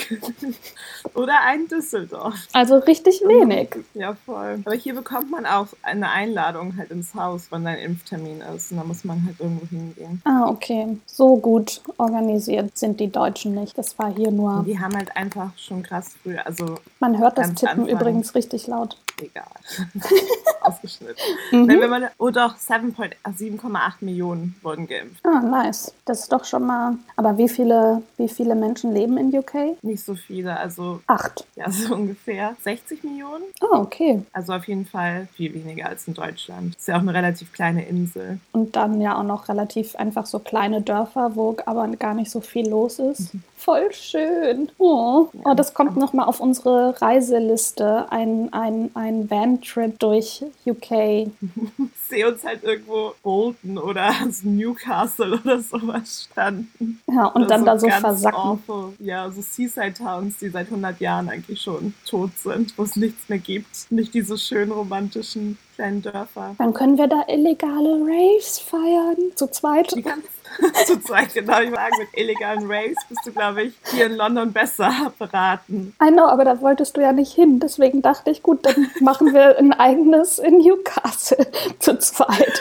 oder 1.14 1.40
ein 1.40 1.68
Düsseldorf. 1.68 2.34
Also 2.52 2.76
richtig 2.76 3.22
wenig. 3.22 3.76
Ja, 3.94 4.14
voll. 4.26 4.60
Aber 4.62 4.74
hier 4.74 4.94
bekommt 4.94 5.30
man 5.30 5.46
auch 5.46 5.68
eine 5.80 6.10
Einladung 6.10 6.49
Einladung 6.50 6.76
halt 6.76 6.90
ins 6.90 7.14
Haus, 7.14 7.46
wann 7.50 7.64
dein 7.64 7.78
Impftermin 7.78 8.40
ist. 8.54 8.72
Und 8.72 8.78
da 8.78 8.84
muss 8.84 9.04
man 9.04 9.24
halt 9.24 9.38
irgendwo 9.40 9.66
hingehen. 9.66 10.20
Ah, 10.24 10.48
okay. 10.48 10.98
So 11.06 11.36
gut 11.36 11.80
organisiert 11.96 12.76
sind 12.76 13.00
die 13.00 13.10
Deutschen 13.10 13.54
nicht. 13.54 13.78
Das 13.78 13.98
war 13.98 14.12
hier 14.14 14.30
nur. 14.30 14.64
Die 14.66 14.78
haben 14.78 14.96
halt 14.96 15.16
einfach 15.16 15.56
schon 15.56 15.82
krass 15.82 16.14
früh. 16.22 16.36
Also 16.36 16.76
man 16.98 17.18
hört 17.18 17.38
das 17.38 17.54
Tippen 17.54 17.80
Anfang. 17.80 17.88
übrigens 17.88 18.34
richtig 18.34 18.66
laut. 18.66 18.96
Egal. 19.20 19.44
Ausgeschnitten. 20.62 21.16
mhm. 21.52 21.68
Wenn 21.68 21.90
man, 21.90 22.08
oh 22.18 22.30
doch, 22.30 22.56
7,8 22.56 23.92
Millionen 24.00 24.56
wurden 24.62 24.86
geimpft. 24.86 25.24
Ah, 25.24 25.40
nice. 25.40 25.92
Das 26.04 26.20
ist 26.20 26.32
doch 26.32 26.44
schon 26.44 26.66
mal. 26.66 26.94
Aber 27.16 27.36
wie 27.38 27.48
viele, 27.48 28.02
wie 28.16 28.28
viele 28.28 28.54
Menschen 28.54 28.92
leben 28.92 29.16
in 29.18 29.36
UK? 29.36 29.82
Nicht 29.82 30.04
so 30.04 30.14
viele. 30.14 30.56
Also. 30.56 31.00
Acht. 31.06 31.46
Ja, 31.56 31.70
so 31.70 31.94
ungefähr 31.94 32.56
60 32.62 33.04
Millionen. 33.04 33.44
Ah, 33.60 33.78
okay. 33.78 34.22
Also 34.32 34.52
auf 34.52 34.66
jeden 34.66 34.86
Fall 34.86 35.28
viel 35.34 35.52
weniger 35.54 35.86
als 35.86 36.08
in 36.08 36.14
Deutschland. 36.14 36.29
Deutschland. 36.30 36.76
Ist 36.76 36.88
ja 36.88 36.96
auch 36.96 37.00
eine 37.00 37.14
relativ 37.14 37.52
kleine 37.52 37.86
Insel. 37.86 38.38
Und 38.52 38.76
dann 38.76 39.00
ja 39.00 39.18
auch 39.18 39.24
noch 39.24 39.48
relativ 39.48 39.96
einfach 39.96 40.26
so 40.26 40.38
kleine 40.38 40.82
Dörfer, 40.82 41.32
wo 41.34 41.56
aber 41.66 41.88
gar 41.88 42.14
nicht 42.14 42.30
so 42.30 42.40
viel 42.40 42.68
los 42.68 42.98
ist. 42.98 43.34
Mhm. 43.34 43.42
Voll 43.56 43.92
schön. 43.92 44.70
Oh, 44.78 45.28
oh 45.44 45.54
das 45.54 45.74
kommt 45.74 45.96
nochmal 45.96 46.26
auf 46.26 46.40
unsere 46.40 47.00
Reiseliste. 47.00 48.10
Ein, 48.10 48.50
ein, 48.52 48.90
ein 48.94 49.30
Van-Trip 49.30 49.98
durch 49.98 50.42
UK. 50.64 51.30
sehe 52.10 52.30
uns 52.30 52.44
halt 52.44 52.62
irgendwo 52.64 53.14
Bolton 53.22 53.78
oder 53.78 54.12
Newcastle 54.42 55.38
oder 55.38 55.60
sowas 55.60 56.28
standen. 56.30 57.00
Ja, 57.06 57.26
und 57.26 57.44
oder 57.44 57.58
dann 57.58 57.60
so 57.60 57.66
da 57.66 57.78
so 57.78 57.88
versacken. 57.88 58.40
Awful. 58.40 58.92
Ja, 58.98 59.30
so 59.30 59.40
Seaside-Towns, 59.40 60.38
die 60.38 60.48
seit 60.48 60.66
100 60.66 61.00
Jahren 61.00 61.28
eigentlich 61.28 61.60
schon 61.62 61.94
tot 62.06 62.30
sind, 62.36 62.76
wo 62.76 62.82
es 62.82 62.96
nichts 62.96 63.28
mehr 63.28 63.38
gibt. 63.38 63.90
Nicht 63.90 64.12
diese 64.12 64.36
schön 64.36 64.70
romantischen 64.72 65.56
kleinen 65.80 66.02
Dörfer. 66.02 66.54
Dann 66.58 66.74
können 66.74 66.98
wir 66.98 67.06
da 67.06 67.24
illegale 67.26 68.00
Raves 68.02 68.58
feiern, 68.58 69.16
zu 69.34 69.46
zweit. 69.46 69.90
Zu 70.84 71.00
zweit, 71.00 71.32
genau. 71.32 71.60
Ich 71.60 71.70
sagen, 71.70 71.94
mit 72.00 72.08
illegalen 72.12 72.64
Raves 72.70 72.96
bist 73.08 73.20
du, 73.24 73.30
glaube 73.30 73.62
ich, 73.62 73.74
hier 73.92 74.06
in 74.06 74.16
London 74.16 74.52
besser 74.52 74.90
beraten. 75.18 75.94
I 76.02 76.10
know, 76.10 76.24
aber 76.24 76.44
da 76.44 76.60
wolltest 76.60 76.96
du 76.96 77.00
ja 77.00 77.12
nicht 77.12 77.32
hin. 77.32 77.60
Deswegen 77.60 78.02
dachte 78.02 78.32
ich, 78.32 78.42
gut, 78.42 78.66
dann 78.66 78.90
machen 79.00 79.32
wir 79.32 79.56
ein 79.58 79.72
eigenes 79.72 80.40
in 80.40 80.58
Newcastle 80.58 81.46
zu 81.78 81.96
zweit. 82.00 82.60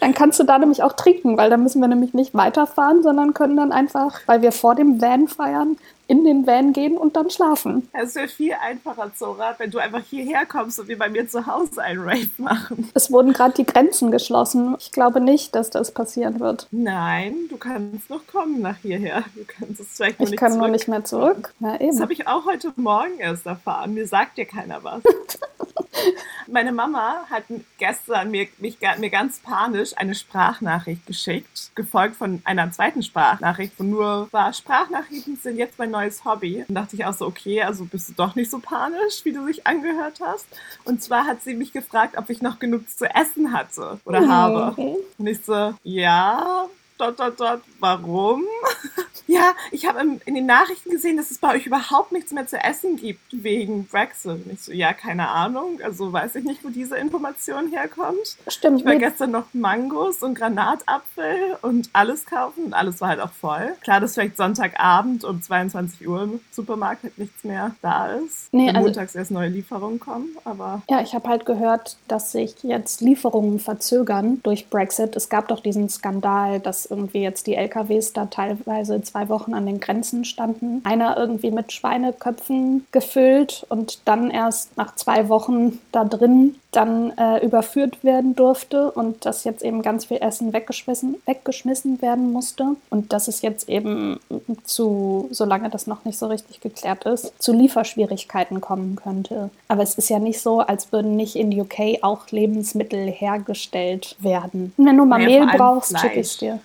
Dann 0.00 0.14
kannst 0.14 0.38
du 0.38 0.44
da 0.44 0.56
nämlich 0.56 0.84
auch 0.84 0.92
trinken, 0.92 1.36
weil 1.36 1.50
dann 1.50 1.64
müssen 1.64 1.80
wir 1.80 1.88
nämlich 1.88 2.14
nicht 2.14 2.32
weiterfahren, 2.32 3.02
sondern 3.02 3.34
können 3.34 3.56
dann 3.56 3.72
einfach, 3.72 4.20
weil 4.26 4.42
wir 4.42 4.52
vor 4.52 4.76
dem 4.76 5.00
Van 5.00 5.26
feiern, 5.26 5.76
in 6.06 6.24
den 6.24 6.46
Van 6.46 6.72
gehen 6.72 6.96
und 6.96 7.16
dann 7.16 7.30
schlafen. 7.30 7.88
Es 7.92 8.14
wäre 8.14 8.28
viel 8.28 8.54
einfacher, 8.54 9.12
Zora, 9.14 9.54
wenn 9.58 9.70
du 9.70 9.78
einfach 9.78 10.02
hierher 10.08 10.46
kommst 10.46 10.78
und 10.78 10.88
wir 10.88 10.98
bei 10.98 11.08
mir 11.08 11.28
zu 11.28 11.46
Hause 11.46 11.82
einen 11.82 12.00
Rave 12.00 12.30
machen. 12.38 12.90
Es 12.94 13.10
wurden 13.10 13.32
gerade 13.32 13.54
die 13.54 13.64
Grenzen 13.64 14.10
geschlossen. 14.10 14.76
Ich 14.78 14.92
glaube 14.92 15.20
nicht, 15.20 15.54
dass 15.54 15.70
das 15.70 15.92
passieren 15.92 16.40
wird. 16.40 16.68
Nein, 16.70 17.34
du 17.48 17.56
kannst 17.56 18.10
noch 18.10 18.26
kommen 18.26 18.60
nach 18.60 18.76
hierher. 18.78 19.24
Du 19.34 19.42
kannst 19.46 19.80
es 19.80 19.96
vielleicht 19.96 20.20
ich 20.20 20.30
nicht 20.30 20.38
kann 20.38 20.52
zurück. 20.52 20.62
nur 20.62 20.70
nicht 20.70 20.88
mehr 20.88 21.04
zurück. 21.04 21.54
Ja, 21.60 21.78
das 21.78 22.00
habe 22.00 22.12
ich 22.12 22.26
auch 22.26 22.44
heute 22.44 22.72
Morgen 22.76 23.18
erst 23.18 23.46
erfahren. 23.46 23.94
Mir 23.94 24.06
sagt 24.06 24.36
dir 24.36 24.46
keiner 24.46 24.82
was. 24.84 25.02
Meine 26.46 26.72
Mama 26.72 27.24
hat 27.30 27.44
gestern 27.78 28.30
mir, 28.30 28.46
mich, 28.58 28.78
mir 28.98 29.10
ganz 29.10 29.38
panisch 29.38 29.96
eine 29.96 30.14
Sprachnachricht 30.14 31.06
geschickt, 31.06 31.70
gefolgt 31.74 32.16
von 32.16 32.42
einer 32.44 32.70
zweiten 32.70 33.02
Sprachnachricht, 33.02 33.72
wo 33.78 33.84
nur 33.84 34.28
war, 34.30 34.52
Sprachnachrichten 34.52 35.36
sind 35.36 35.56
jetzt 35.56 35.78
mein 35.78 35.90
neues 35.94 36.24
Hobby. 36.24 36.64
Dann 36.66 36.74
dachte 36.74 36.96
ich 36.96 37.04
auch 37.04 37.14
so, 37.14 37.26
okay, 37.26 37.62
also 37.62 37.84
bist 37.84 38.08
du 38.08 38.12
doch 38.14 38.34
nicht 38.34 38.50
so 38.50 38.58
panisch, 38.58 39.24
wie 39.24 39.32
du 39.32 39.46
dich 39.46 39.66
angehört 39.66 40.20
hast. 40.20 40.46
Und 40.84 41.02
zwar 41.02 41.26
hat 41.26 41.42
sie 41.42 41.54
mich 41.54 41.72
gefragt, 41.72 42.16
ob 42.18 42.28
ich 42.30 42.42
noch 42.42 42.58
genug 42.58 42.88
zu 42.90 43.06
essen 43.06 43.52
hatte 43.52 44.00
oder 44.04 44.20
mhm. 44.20 44.30
habe. 44.30 44.96
Und 45.18 45.26
ich 45.26 45.44
so, 45.44 45.74
ja, 45.84 46.66
dot, 46.98 47.18
dot, 47.18 47.40
dot, 47.40 47.60
warum? 47.78 48.44
ja, 49.26 49.52
ich 49.70 49.86
habe 49.86 50.00
in 50.24 50.34
den 50.34 50.46
Nachrichten 50.46 50.90
gesehen, 50.90 51.16
dass 51.16 51.30
es 51.30 51.38
bei 51.38 51.54
euch 51.54 51.66
überhaupt 51.66 52.12
nichts 52.12 52.32
mehr 52.32 52.46
zu 52.46 52.56
essen 52.56 52.96
gibt 52.96 53.20
wegen 53.30 53.86
Brexit. 53.86 54.44
Und 54.44 54.52
ich 54.52 54.62
so, 54.62 54.72
ja, 54.72 54.92
keine 54.92 55.28
Ahnung. 55.28 55.80
Also 55.82 56.12
weiß 56.12 56.36
ich 56.36 56.44
nicht, 56.44 56.64
wo 56.64 56.68
diese 56.68 56.96
Information 56.96 57.70
herkommt. 57.70 58.36
Stimmt. 58.48 58.80
Ich 58.80 58.86
war 58.86 58.96
gestern 58.96 59.30
noch 59.30 59.46
Mangos 59.52 60.22
und 60.22 60.34
Granatapfel 60.34 61.56
und 61.62 61.90
alles 61.92 62.26
kaufen 62.26 62.64
und 62.64 62.74
alles 62.74 63.00
war 63.00 63.08
halt 63.08 63.20
auch 63.20 63.32
voll. 63.32 63.74
Klar, 63.82 64.00
dass 64.00 64.14
vielleicht 64.14 64.36
Sonntagabend 64.36 65.24
um 65.24 65.40
22 65.42 66.06
Uhr 66.08 66.22
im 66.22 66.40
Supermarkt 66.50 67.04
halt 67.04 67.18
nichts 67.18 67.44
mehr 67.44 67.74
da 67.82 68.12
ist. 68.14 68.52
Nee, 68.52 68.68
also, 68.68 68.80
montags 68.80 69.14
erst 69.14 69.30
neue 69.30 69.48
Lieferungen 69.48 70.00
kommen, 70.00 70.36
aber... 70.44 70.82
Ja, 70.88 71.00
ich 71.00 71.14
habe 71.14 71.28
halt 71.28 71.46
gehört, 71.46 71.96
dass 72.08 72.32
sich 72.32 72.54
jetzt 72.62 73.00
Lieferungen 73.00 73.58
verzögern 73.58 74.40
durch 74.42 74.68
Brexit. 74.68 75.16
Es 75.16 75.28
gab 75.28 75.48
doch 75.48 75.60
diesen 75.60 75.88
Skandal, 75.88 76.60
dass 76.60 76.86
irgendwie 76.86 77.22
jetzt 77.22 77.46
die 77.46 77.54
LKWs 77.54 78.12
da 78.12 78.26
teilweise 78.26 79.00
zwei 79.04 79.28
Wochen 79.28 79.54
an 79.54 79.66
den 79.66 79.80
Grenzen 79.80 80.24
standen. 80.24 80.80
Einer 80.84 81.16
irgendwie 81.16 81.50
mit 81.50 81.72
Schweineköpfen 81.72 82.86
gefüllt 82.92 83.66
und 83.68 84.00
dann 84.06 84.30
erst 84.30 84.76
nach 84.76 84.94
zwei 84.94 85.28
Wochen 85.28 85.80
da 85.92 86.04
drin 86.04 86.56
dann 86.74 87.16
äh, 87.16 87.44
überführt 87.44 88.02
werden 88.02 88.34
durfte 88.34 88.90
und 88.90 89.24
dass 89.24 89.44
jetzt 89.44 89.62
eben 89.62 89.82
ganz 89.82 90.06
viel 90.06 90.18
Essen 90.18 90.52
weggeschmissen, 90.52 91.16
weggeschmissen 91.24 92.02
werden 92.02 92.32
musste 92.32 92.76
und 92.90 93.12
dass 93.12 93.28
es 93.28 93.42
jetzt 93.42 93.68
eben 93.68 94.18
zu, 94.64 95.28
solange 95.30 95.70
das 95.70 95.86
noch 95.86 96.04
nicht 96.04 96.18
so 96.18 96.26
richtig 96.26 96.60
geklärt 96.60 97.04
ist, 97.04 97.32
zu 97.40 97.52
Lieferschwierigkeiten 97.52 98.60
kommen 98.60 98.96
könnte. 98.96 99.50
Aber 99.68 99.82
es 99.82 99.94
ist 99.94 100.08
ja 100.08 100.18
nicht 100.18 100.40
so, 100.40 100.60
als 100.60 100.92
würden 100.92 101.16
nicht 101.16 101.36
in 101.36 101.58
UK 101.58 102.02
auch 102.02 102.28
Lebensmittel 102.30 103.10
hergestellt 103.10 104.16
werden. 104.18 104.72
Wenn 104.76 104.96
du 104.96 105.04
mal 105.04 105.22
naja, 105.22 105.44
Mehl 105.44 105.56
brauchst, 105.56 105.98
schicke 105.98 106.20
ich 106.20 106.36
dir. 106.38 106.60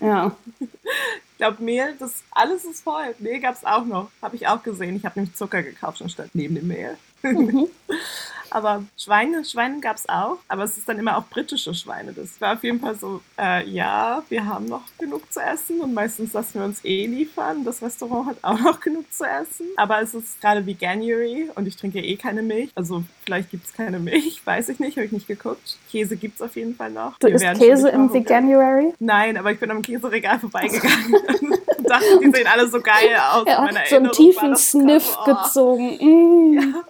Ja. 0.00 0.32
ich 1.42 1.48
glaube, 1.48 1.64
Mehl, 1.64 1.96
das 1.98 2.22
alles 2.30 2.64
ist 2.64 2.84
voll. 2.84 3.16
Mehl 3.18 3.40
gab 3.40 3.56
es 3.56 3.64
auch 3.64 3.84
noch. 3.84 4.12
Habe 4.22 4.36
ich 4.36 4.46
auch 4.46 4.62
gesehen. 4.62 4.94
Ich 4.94 5.04
habe 5.04 5.18
nämlich 5.18 5.34
Zucker 5.34 5.60
gekauft 5.64 6.00
anstatt 6.00 6.30
neben 6.34 6.54
dem 6.54 6.68
Mehl. 6.68 6.96
Mhm. 7.22 7.66
Aber 8.52 8.84
Schweine, 8.98 9.44
Schweine 9.46 9.80
gab 9.80 9.96
es 9.96 10.06
auch, 10.08 10.36
aber 10.46 10.64
es 10.64 10.76
ist 10.76 10.86
dann 10.86 10.98
immer 10.98 11.16
auch 11.16 11.24
britische 11.24 11.72
Schweine. 11.72 12.12
Das 12.12 12.38
war 12.38 12.52
auf 12.52 12.62
jeden 12.62 12.80
Fall 12.80 12.94
so, 12.94 13.22
äh, 13.38 13.66
ja, 13.66 14.22
wir 14.28 14.46
haben 14.46 14.66
noch 14.66 14.82
genug 14.98 15.32
zu 15.32 15.40
essen 15.40 15.80
und 15.80 15.94
meistens 15.94 16.34
lassen 16.34 16.58
wir 16.58 16.66
uns 16.66 16.84
eh 16.84 17.06
liefern. 17.06 17.64
Das 17.64 17.80
Restaurant 17.82 18.28
hat 18.28 18.36
auch 18.42 18.58
noch 18.60 18.80
genug 18.80 19.10
zu 19.10 19.24
essen. 19.24 19.66
Aber 19.76 20.02
es 20.02 20.12
ist 20.12 20.38
gerade 20.40 20.66
wie 20.66 20.76
January 20.78 21.48
und 21.54 21.66
ich 21.66 21.76
trinke 21.76 22.00
eh 22.00 22.16
keine 22.16 22.42
Milch. 22.42 22.70
Also 22.74 23.04
vielleicht 23.24 23.50
gibt 23.50 23.64
es 23.66 23.72
keine 23.72 23.98
Milch, 23.98 24.42
weiß 24.44 24.68
ich 24.68 24.78
nicht, 24.78 24.98
habe 24.98 25.06
ich 25.06 25.12
nicht 25.12 25.26
geguckt. 25.26 25.78
Käse 25.90 26.16
gibt 26.16 26.36
es 26.36 26.42
auf 26.42 26.54
jeden 26.54 26.76
Fall 26.76 26.90
noch. 26.90 27.18
Du 27.20 27.28
isst 27.28 27.44
Käse 27.54 27.88
im 27.88 28.12
Veganuary? 28.12 28.92
Nein, 28.98 29.38
aber 29.38 29.52
ich 29.52 29.60
bin 29.60 29.70
am 29.70 29.80
Käseregal 29.80 30.38
vorbeigegangen 30.38 31.14
und 31.14 31.88
dachte, 31.88 32.20
die 32.22 32.30
sehen 32.30 32.46
alle 32.46 32.68
so 32.68 32.80
geil 32.80 33.16
aus. 33.32 33.44
Ja, 33.46 33.66
so 33.88 33.96
einen 33.96 34.12
tiefen 34.12 34.56
Sniff 34.56 35.16
oh. 35.18 35.24
gezogen. 35.24 35.96
Mm. 36.00 36.58
Ja. 36.58 36.84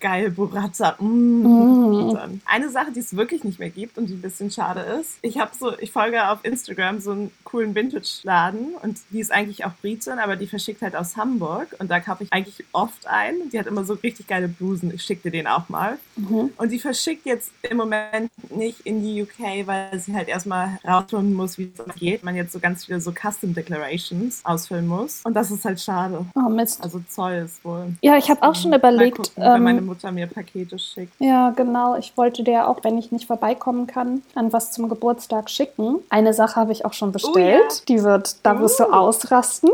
Geil, 0.00 0.30
Burrata. 0.30 0.96
Mm. 1.00 1.42
Mm. 1.42 2.40
Eine 2.44 2.70
Sache, 2.70 2.92
die 2.92 3.00
es 3.00 3.16
wirklich 3.16 3.44
nicht 3.44 3.58
mehr 3.58 3.70
gibt 3.70 3.98
und 3.98 4.06
die 4.06 4.14
ein 4.14 4.22
bisschen 4.22 4.50
schade 4.50 4.80
ist. 5.00 5.18
Ich 5.22 5.38
habe 5.38 5.50
so, 5.58 5.78
ich 5.78 5.92
folge 5.92 6.28
auf 6.28 6.40
Instagram 6.44 7.00
so 7.00 7.12
einen 7.12 7.30
coolen 7.44 7.74
Vintage-Laden 7.74 8.74
und 8.82 8.98
die 9.10 9.20
ist 9.20 9.32
eigentlich 9.32 9.64
auch 9.64 9.72
Britin, 9.80 10.18
aber 10.18 10.36
die 10.36 10.46
verschickt 10.46 10.82
halt 10.82 10.96
aus 10.96 11.16
Hamburg 11.16 11.68
und 11.78 11.90
da 11.90 12.00
kaufe 12.00 12.24
ich 12.24 12.32
eigentlich 12.32 12.64
oft 12.72 13.06
ein. 13.06 13.50
Die 13.52 13.58
hat 13.58 13.66
immer 13.66 13.84
so 13.84 13.94
richtig 13.94 14.26
geile 14.26 14.48
Blusen. 14.48 14.92
Ich 14.94 15.02
schicke 15.02 15.22
dir 15.22 15.30
den 15.30 15.46
auch 15.46 15.68
mal. 15.68 15.98
Mhm. 16.16 16.50
Und 16.56 16.70
die 16.70 16.78
verschickt 16.78 17.26
jetzt 17.26 17.52
im 17.62 17.76
Moment 17.76 18.30
nicht 18.50 18.80
in 18.80 19.02
die 19.02 19.22
UK, 19.22 19.66
weil 19.66 19.98
sie 19.98 20.14
halt 20.14 20.28
erstmal 20.28 20.78
rausfinden 20.86 21.34
muss, 21.34 21.58
wie 21.58 21.72
es 21.76 21.94
geht. 21.96 22.24
Man 22.24 22.36
jetzt 22.36 22.52
so 22.52 22.60
ganz 22.60 22.84
viele 22.84 23.00
so 23.00 23.12
Custom 23.12 23.54
Declarations 23.54 24.40
ausfüllen 24.44 24.86
muss. 24.86 25.20
Und 25.24 25.34
das 25.34 25.50
ist 25.50 25.64
halt 25.64 25.80
schade. 25.80 26.24
Oh 26.34 26.48
Mist. 26.48 26.82
Also 26.82 27.00
Zoll 27.08 27.44
ist 27.44 27.64
wohl. 27.64 27.94
Ja, 28.02 28.16
ich 28.16 28.30
habe 28.30 28.42
auch 28.42 28.54
schon 28.54 28.72
überlegt, 28.72 29.16
gucken, 29.16 29.42
meine 29.74 29.86
Mutter 29.86 30.12
mir 30.12 30.26
Pakete 30.26 30.78
schickt. 30.78 31.14
Ja, 31.18 31.50
genau. 31.50 31.96
Ich 31.96 32.16
wollte 32.16 32.42
dir 32.42 32.68
auch, 32.68 32.82
wenn 32.82 32.98
ich 32.98 33.12
nicht 33.12 33.26
vorbeikommen 33.26 33.86
kann, 33.86 34.22
an 34.34 34.52
was 34.52 34.72
zum 34.72 34.88
Geburtstag 34.88 35.50
schicken. 35.50 35.96
Eine 36.08 36.34
Sache 36.34 36.56
habe 36.56 36.72
ich 36.72 36.84
auch 36.84 36.92
schon 36.92 37.12
bestellt. 37.12 37.34
Oh, 37.36 37.74
ja. 37.74 37.84
Die 37.88 38.02
wird, 38.02 38.36
da 38.44 38.58
wirst 38.60 38.80
du 38.80 38.84
uh. 38.84 38.92
ausrasten. 38.92 39.70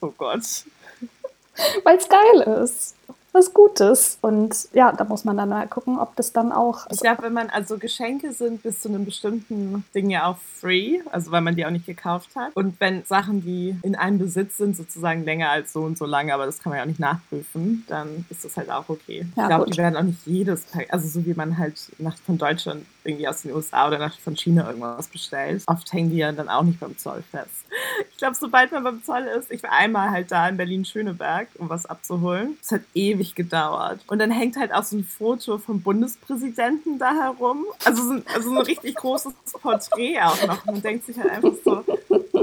Oh 0.00 0.12
Gott. 0.16 0.42
Weil 1.84 1.96
es 1.96 2.08
geil 2.08 2.40
ist 2.62 2.96
was 3.32 3.52
Gutes. 3.54 4.18
Und 4.20 4.68
ja, 4.72 4.92
da 4.92 5.04
muss 5.04 5.24
man 5.24 5.36
dann 5.36 5.48
mal 5.48 5.66
gucken, 5.66 5.98
ob 5.98 6.14
das 6.16 6.32
dann 6.32 6.52
auch. 6.52 6.86
Ich 6.90 7.00
glaube, 7.00 7.22
wenn 7.22 7.32
man, 7.32 7.50
also 7.50 7.78
Geschenke 7.78 8.32
sind 8.32 8.62
bis 8.62 8.80
zu 8.80 8.88
einem 8.88 9.04
bestimmten 9.04 9.84
Ding 9.94 10.10
ja 10.10 10.26
auch 10.26 10.38
free, 10.60 11.00
also 11.10 11.30
weil 11.30 11.40
man 11.40 11.56
die 11.56 11.66
auch 11.66 11.70
nicht 11.70 11.86
gekauft 11.86 12.30
hat. 12.36 12.54
Und 12.54 12.78
wenn 12.80 13.04
Sachen, 13.04 13.42
die 13.42 13.76
in 13.82 13.96
einem 13.96 14.18
Besitz 14.18 14.58
sind, 14.58 14.76
sozusagen 14.76 15.24
länger 15.24 15.50
als 15.50 15.72
so 15.72 15.80
und 15.80 15.98
so 15.98 16.06
lange, 16.06 16.34
aber 16.34 16.46
das 16.46 16.62
kann 16.62 16.70
man 16.70 16.78
ja 16.78 16.82
auch 16.84 16.88
nicht 16.88 17.00
nachprüfen, 17.00 17.84
dann 17.88 18.24
ist 18.30 18.44
das 18.44 18.56
halt 18.56 18.70
auch 18.70 18.88
okay. 18.88 19.26
Ja, 19.36 19.44
ich 19.44 19.48
glaube, 19.48 19.70
die 19.70 19.78
werden 19.78 19.96
auch 19.96 20.02
nicht 20.02 20.26
jedes, 20.26 20.66
also 20.88 21.08
so 21.08 21.26
wie 21.26 21.34
man 21.34 21.58
halt 21.58 21.90
nach, 21.98 22.16
von 22.18 22.38
Deutschland 22.38 22.84
irgendwie 23.04 23.28
aus 23.28 23.42
den 23.42 23.52
USA 23.52 23.88
oder 23.88 23.98
nach, 23.98 24.18
von 24.18 24.36
China 24.36 24.66
irgendwas 24.66 25.08
bestellt. 25.08 25.62
Oft 25.66 25.92
hängen 25.92 26.10
die 26.10 26.18
ja 26.18 26.32
dann 26.32 26.48
auch 26.48 26.62
nicht 26.62 26.80
beim 26.80 26.96
Zoll 26.96 27.22
fest. 27.30 27.64
Ich 28.10 28.16
glaube, 28.18 28.36
sobald 28.36 28.70
man 28.72 28.84
beim 28.84 29.02
Zoll 29.02 29.22
ist, 29.38 29.50
ich 29.50 29.62
war 29.62 29.72
einmal 29.72 30.10
halt 30.10 30.30
da 30.30 30.48
in 30.48 30.56
Berlin-Schöneberg, 30.56 31.48
um 31.58 31.68
was 31.68 31.86
abzuholen. 31.86 32.56
Es 32.62 32.70
hat 32.70 32.82
ewig 32.94 33.34
gedauert. 33.34 34.00
Und 34.06 34.18
dann 34.18 34.30
hängt 34.30 34.56
halt 34.56 34.72
auch 34.72 34.84
so 34.84 34.96
ein 34.96 35.04
Foto 35.04 35.58
vom 35.58 35.80
Bundespräsidenten 35.80 36.98
da 36.98 37.14
herum. 37.14 37.64
Also 37.84 38.02
so 38.02 38.12
ein, 38.12 38.24
also 38.34 38.50
ein 38.50 38.58
richtig 38.58 38.94
großes 38.94 39.32
Porträt 39.60 40.20
auch 40.20 40.46
noch. 40.46 40.64
Man 40.66 40.82
denkt 40.82 41.06
sich 41.06 41.18
halt 41.18 41.30
einfach 41.30 41.52
so, 41.64 41.84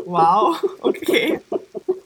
wow, 0.06 0.62
okay. 0.82 1.39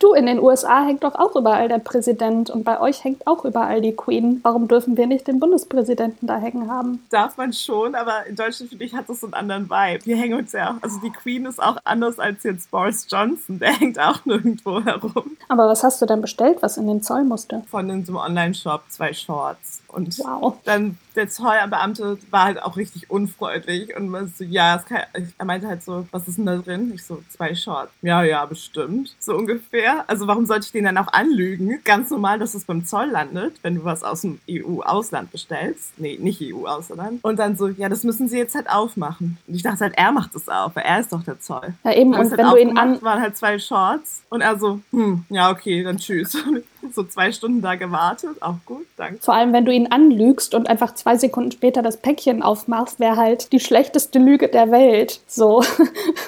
Du, 0.03 0.12
in 0.12 0.25
den 0.25 0.39
USA 0.39 0.83
hängt 0.83 1.05
doch 1.05 1.15
auch 1.15 1.33
überall 1.38 1.69
der 1.69 1.79
Präsident 1.79 2.50
und 2.50 2.65
bei 2.65 2.81
euch 2.81 3.05
hängt 3.05 3.25
auch 3.25 3.45
überall 3.45 3.79
die 3.79 3.95
Queen. 3.95 4.41
Warum 4.43 4.67
dürfen 4.67 4.98
wir 4.98 5.07
nicht 5.07 5.29
den 5.29 5.39
Bundespräsidenten 5.39 6.27
da 6.27 6.39
hängen 6.39 6.69
haben? 6.69 7.05
Darf 7.10 7.38
man 7.38 7.53
schon, 7.53 7.95
aber 7.95 8.25
in 8.25 8.36
Deutschland, 8.36 8.69
finde 8.69 8.83
ich, 8.83 8.93
hat 8.93 9.07
das 9.07 9.22
so 9.22 9.27
einen 9.27 9.33
anderen 9.33 9.69
Vibe. 9.69 10.05
Wir 10.05 10.17
hängen 10.17 10.38
uns 10.38 10.51
ja, 10.51 10.77
also 10.81 11.00
die 11.00 11.10
Queen 11.10 11.45
ist 11.45 11.63
auch 11.63 11.77
anders 11.86 12.19
als 12.19 12.43
jetzt 12.43 12.69
Boris 12.69 13.07
Johnson. 13.10 13.60
Der 13.60 13.79
hängt 13.79 13.98
auch 13.98 14.19
nirgendwo 14.25 14.83
herum. 14.83 15.38
Aber 15.48 15.69
was 15.69 15.86
hast 15.86 16.01
du 16.01 16.05
denn 16.05 16.19
bestellt, 16.19 16.57
was 16.60 16.75
in 16.75 16.88
den 16.88 17.01
Zoll 17.01 17.24
musste? 17.24 17.63
Von 17.72 17.89
in 17.89 18.03
so 18.03 18.19
einem 18.19 18.36
Online-Shop 18.36 18.83
zwei 18.89 19.13
Shorts. 19.13 19.82
Und 19.93 20.17
wow. 20.19 20.57
dann 20.63 20.97
der 21.15 21.29
Zollbeamte 21.29 22.17
war 22.31 22.45
halt 22.45 22.62
auch 22.62 22.77
richtig 22.77 23.09
unfreundlich 23.09 23.95
und 23.95 24.09
man 24.09 24.33
so, 24.35 24.43
ja, 24.43 24.77
kann, 24.79 25.01
er 25.38 25.45
meinte 25.45 25.67
halt 25.67 25.83
so, 25.83 26.07
was 26.12 26.27
ist 26.27 26.38
denn 26.38 26.47
da 26.47 26.57
drin? 26.57 26.91
Ich 26.93 27.03
so, 27.05 27.21
zwei 27.29 27.53
Shorts. 27.53 27.91
Ja, 28.01 28.23
ja, 28.23 28.45
bestimmt. 28.45 29.15
So 29.19 29.35
ungefähr. 29.35 30.03
Also 30.07 30.27
warum 30.27 30.45
sollte 30.45 30.65
ich 30.65 30.71
den 30.71 30.85
dann 30.85 30.97
auch 30.97 31.12
anlügen? 31.13 31.79
Ganz 31.83 32.09
normal, 32.09 32.39
dass 32.39 32.55
es 32.55 32.65
beim 32.65 32.85
Zoll 32.85 33.07
landet, 33.07 33.55
wenn 33.62 33.75
du 33.75 33.83
was 33.83 34.03
aus 34.03 34.21
dem 34.21 34.39
EU-Ausland 34.50 35.31
bestellst. 35.31 35.93
Nee, 35.97 36.17
nicht 36.19 36.41
EU-Ausland. 36.41 37.23
Und 37.23 37.38
dann 37.38 37.55
so, 37.55 37.67
ja, 37.67 37.89
das 37.89 38.03
müssen 38.03 38.27
sie 38.27 38.38
jetzt 38.38 38.55
halt 38.55 38.69
aufmachen. 38.69 39.38
Und 39.47 39.55
ich 39.55 39.63
dachte 39.63 39.81
halt, 39.81 39.93
er 39.95 40.12
macht 40.12 40.33
das 40.33 40.50
auf, 40.50 40.75
weil 40.75 40.83
er 40.83 41.00
ist 41.00 41.13
doch 41.13 41.23
der 41.23 41.39
Zoll. 41.39 41.73
Ja, 41.83 41.93
eben. 41.93 42.13
Und, 42.13 42.19
und 42.19 42.29
halt 42.31 42.38
wenn 42.38 42.50
du 42.50 42.57
ihn 42.57 42.77
an... 42.77 43.01
waren 43.01 43.21
halt 43.21 43.38
zwei 43.38 43.59
Shorts 43.59 44.23
und 44.29 44.41
er 44.41 44.57
so, 44.57 44.79
hm, 44.91 45.25
ja, 45.29 45.51
okay, 45.51 45.83
dann 45.83 45.97
tschüss. 45.97 46.35
So 46.91 47.03
zwei 47.03 47.31
Stunden 47.31 47.61
da 47.61 47.75
gewartet, 47.75 48.41
auch 48.41 48.55
gut, 48.65 48.85
danke. 48.97 49.19
Vor 49.21 49.33
allem, 49.33 49.53
wenn 49.53 49.65
du 49.65 49.71
ihn 49.71 49.91
anlügst 49.91 50.53
und 50.53 50.67
einfach 50.69 50.93
zwei 50.95 51.17
Sekunden 51.17 51.51
später 51.51 51.81
das 51.81 51.97
Päckchen 51.97 52.43
aufmachst, 52.43 52.99
wäre 52.99 53.15
halt 53.15 53.51
die 53.53 53.59
schlechteste 53.59 54.19
Lüge 54.19 54.47
der 54.49 54.69
Welt. 54.71 55.21
So. 55.27 55.63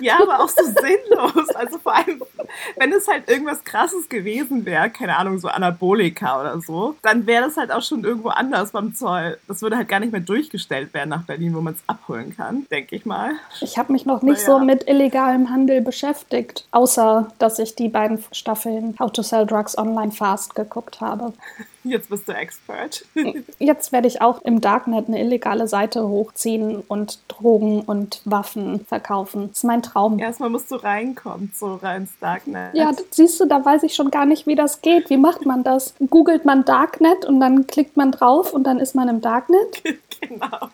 Ja, 0.02 0.18
aber 0.22 0.40
auch 0.44 0.50
so 0.50 0.64
sinnlos. 0.64 1.50
Also 1.56 1.78
vor 1.80 1.96
allem, 1.96 2.22
wenn 2.78 2.92
es 2.94 3.08
halt 3.08 3.30
irgendwas 3.30 3.64
krasses 3.64 4.08
gewesen 4.10 4.66
wäre, 4.66 4.90
keine 4.90 5.18
Ahnung, 5.18 5.40
so 5.40 5.48
Anabolika 5.48 6.40
oder 6.42 6.60
so, 6.62 6.96
dann 7.02 7.26
wäre 7.26 7.46
das 7.46 7.58
halt 7.58 7.72
auch 7.72 7.82
schon 7.82 8.04
irgendwo 8.04 8.30
anders 8.30 8.72
beim 8.72 8.94
Zoll. 8.94 9.38
Das 9.48 9.62
würde 9.62 9.78
halt 9.78 9.88
gar 9.88 10.00
nicht 10.00 10.12
mehr 10.12 10.22
durchgestellt 10.22 10.94
werden 10.94 11.10
nach 11.10 11.24
Berlin, 11.24 11.56
wo 11.56 11.62
man 11.62 11.74
es 11.74 11.80
abholen 11.88 12.36
kann, 12.36 12.66
denke 12.72 12.96
ich 12.96 13.06
mal. 13.06 13.32
Ich 13.62 13.78
habe 13.78 13.92
mich 13.94 14.06
noch 14.06 14.22
nicht 14.22 14.46
Naja. 14.46 14.60
so 14.60 14.60
mit 14.60 14.88
illegalem 14.88 15.50
Handel 15.50 15.82
beschäftigt, 15.82 16.68
außer 16.72 17.28
dass 17.40 17.60
ich 17.60 17.76
die 17.76 17.90
beiden 17.90 18.24
Staffeln 18.32 18.96
How 19.00 19.12
to 19.12 19.22
Sell 19.22 19.46
Drugs 19.46 19.78
Online 19.78 20.12
Fast 20.12 20.45
geguckt 20.54 21.02
habe. 21.02 21.34
Jetzt 21.84 22.10
bist 22.10 22.28
du 22.28 22.34
Expert. 22.34 23.06
Jetzt 23.60 23.92
werde 23.92 24.08
ich 24.08 24.22
auch 24.22 24.42
im 24.42 24.60
Darknet 24.60 25.08
eine 25.08 25.22
illegale 25.22 25.68
Seite 25.68 26.08
hochziehen 26.08 26.84
und 26.88 27.20
Drogen 27.28 27.82
und 27.82 28.22
Waffen 28.26 28.86
verkaufen. 28.86 29.50
Das 29.50 29.60
ist 29.60 29.64
mein 29.64 29.84
Traum. 29.84 30.20
Ja, 30.20 30.28
Erstmal 30.28 30.50
musst 30.50 30.72
du 30.72 30.76
reinkommen, 30.76 31.52
so 31.56 31.76
rein 31.76 32.02
ins 32.02 32.18
Darknet. 32.20 32.76
das 32.92 33.06
siehst 33.12 33.40
du, 33.40 33.46
da 33.46 33.64
weiß 33.64 33.84
ich 33.84 33.96
schon 33.96 34.12
gar 34.12 34.26
nicht, 34.26 34.48
wie 34.48 34.56
das 34.56 34.82
geht. 34.82 35.10
Wie 35.10 35.18
macht 35.18 35.46
man 35.46 35.64
das? 35.64 35.94
Googelt 36.10 36.44
man 36.46 36.66
Darknet 36.66 37.26
und 37.26 37.40
dann 37.40 37.68
klickt 37.68 37.98
man 37.98 38.12
drauf 38.12 38.54
und 38.54 38.64
dann 38.64 38.80
ist 38.80 38.96
man 38.96 39.08
im 39.08 39.22
Darknet? 39.22 39.84
genau. 40.22 40.70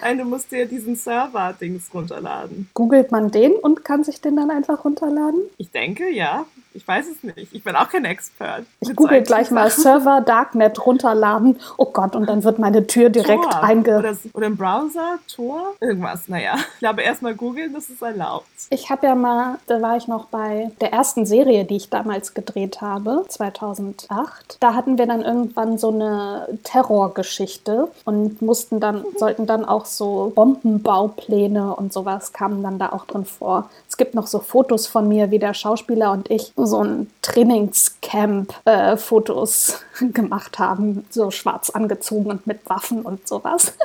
Nein, 0.00 0.18
du 0.18 0.24
musst 0.24 0.50
dir 0.52 0.66
diesen 0.66 0.96
Server-Dings 0.96 1.92
runterladen. 1.92 2.68
Googelt 2.74 3.10
man 3.10 3.30
den 3.30 3.52
und 3.52 3.84
kann 3.84 4.04
sich 4.04 4.20
den 4.20 4.36
dann 4.36 4.50
einfach 4.50 4.84
runterladen? 4.84 5.42
Ich 5.58 5.70
denke, 5.70 6.10
ja. 6.10 6.46
Ich 6.76 6.86
weiß 6.88 7.06
es 7.06 7.22
nicht. 7.22 7.54
Ich 7.54 7.62
bin 7.62 7.76
auch 7.76 7.88
kein 7.88 8.04
Expert. 8.04 8.64
Ich 8.80 8.96
google 8.96 9.22
gleich 9.22 9.52
mal. 9.52 9.70
Server 9.70 10.20
Darknet 10.20 10.84
runterladen. 10.84 11.60
Oh 11.76 11.86
Gott, 11.86 12.16
und 12.16 12.28
dann 12.28 12.42
wird 12.42 12.58
meine 12.58 12.88
Tür 12.88 13.10
direkt 13.10 13.44
Tor. 13.44 13.62
einge... 13.62 13.96
Oder, 13.96 14.16
oder 14.32 14.46
im 14.48 14.56
Browser, 14.56 15.20
Tor, 15.32 15.74
irgendwas. 15.80 16.26
Naja, 16.28 16.56
ich 16.56 16.80
glaube, 16.80 17.02
erstmal 17.02 17.36
googeln, 17.36 17.72
das 17.72 17.90
ist 17.90 18.02
erlaubt. 18.02 18.48
Ich 18.70 18.90
habe 18.90 19.06
ja 19.06 19.14
mal, 19.14 19.58
da 19.68 19.80
war 19.80 19.96
ich 19.96 20.08
noch 20.08 20.26
bei 20.26 20.72
der 20.80 20.92
ersten 20.92 21.26
Serie, 21.26 21.64
die 21.64 21.76
ich 21.76 21.90
damals 21.90 22.34
gedreht 22.34 22.80
habe, 22.80 23.24
2008. 23.28 24.56
Da 24.58 24.74
hatten 24.74 24.98
wir 24.98 25.06
dann 25.06 25.22
irgendwann 25.22 25.78
so 25.78 25.90
eine 25.90 26.58
Terrorgeschichte 26.64 27.86
und 28.04 28.42
mussten 28.42 28.80
dann, 28.80 29.04
sollten 29.34 29.46
dann 29.46 29.64
auch 29.64 29.84
so 29.84 30.30
Bombenbaupläne 30.34 31.74
und 31.74 31.92
sowas 31.92 32.32
kamen 32.32 32.62
dann 32.62 32.78
da 32.78 32.92
auch 32.92 33.04
drin 33.04 33.24
vor. 33.24 33.68
Es 33.88 33.96
gibt 33.96 34.14
noch 34.14 34.28
so 34.28 34.38
Fotos 34.38 34.86
von 34.86 35.08
mir, 35.08 35.32
wie 35.32 35.40
der 35.40 35.54
Schauspieler 35.54 36.12
und 36.12 36.30
ich 36.30 36.52
so 36.56 36.84
ein 36.84 37.10
Trainingscamp-Fotos 37.22 39.80
gemacht 40.12 40.60
haben, 40.60 41.04
so 41.10 41.32
schwarz 41.32 41.70
angezogen 41.70 42.30
und 42.30 42.46
mit 42.46 42.60
Waffen 42.68 43.02
und 43.02 43.26
sowas. 43.26 43.72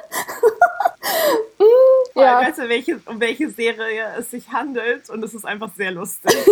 Ja. 2.16 2.24
Ja. 2.24 2.40
Weißt 2.42 2.60
du, 2.60 2.70
welche, 2.70 3.00
um 3.06 3.20
welche 3.20 3.50
Serie 3.50 4.06
es 4.18 4.32
sich 4.32 4.50
handelt 4.52 5.10
und 5.10 5.22
es 5.24 5.34
ist 5.34 5.46
einfach 5.46 5.70
sehr 5.76 5.92
lustig. 5.92 6.34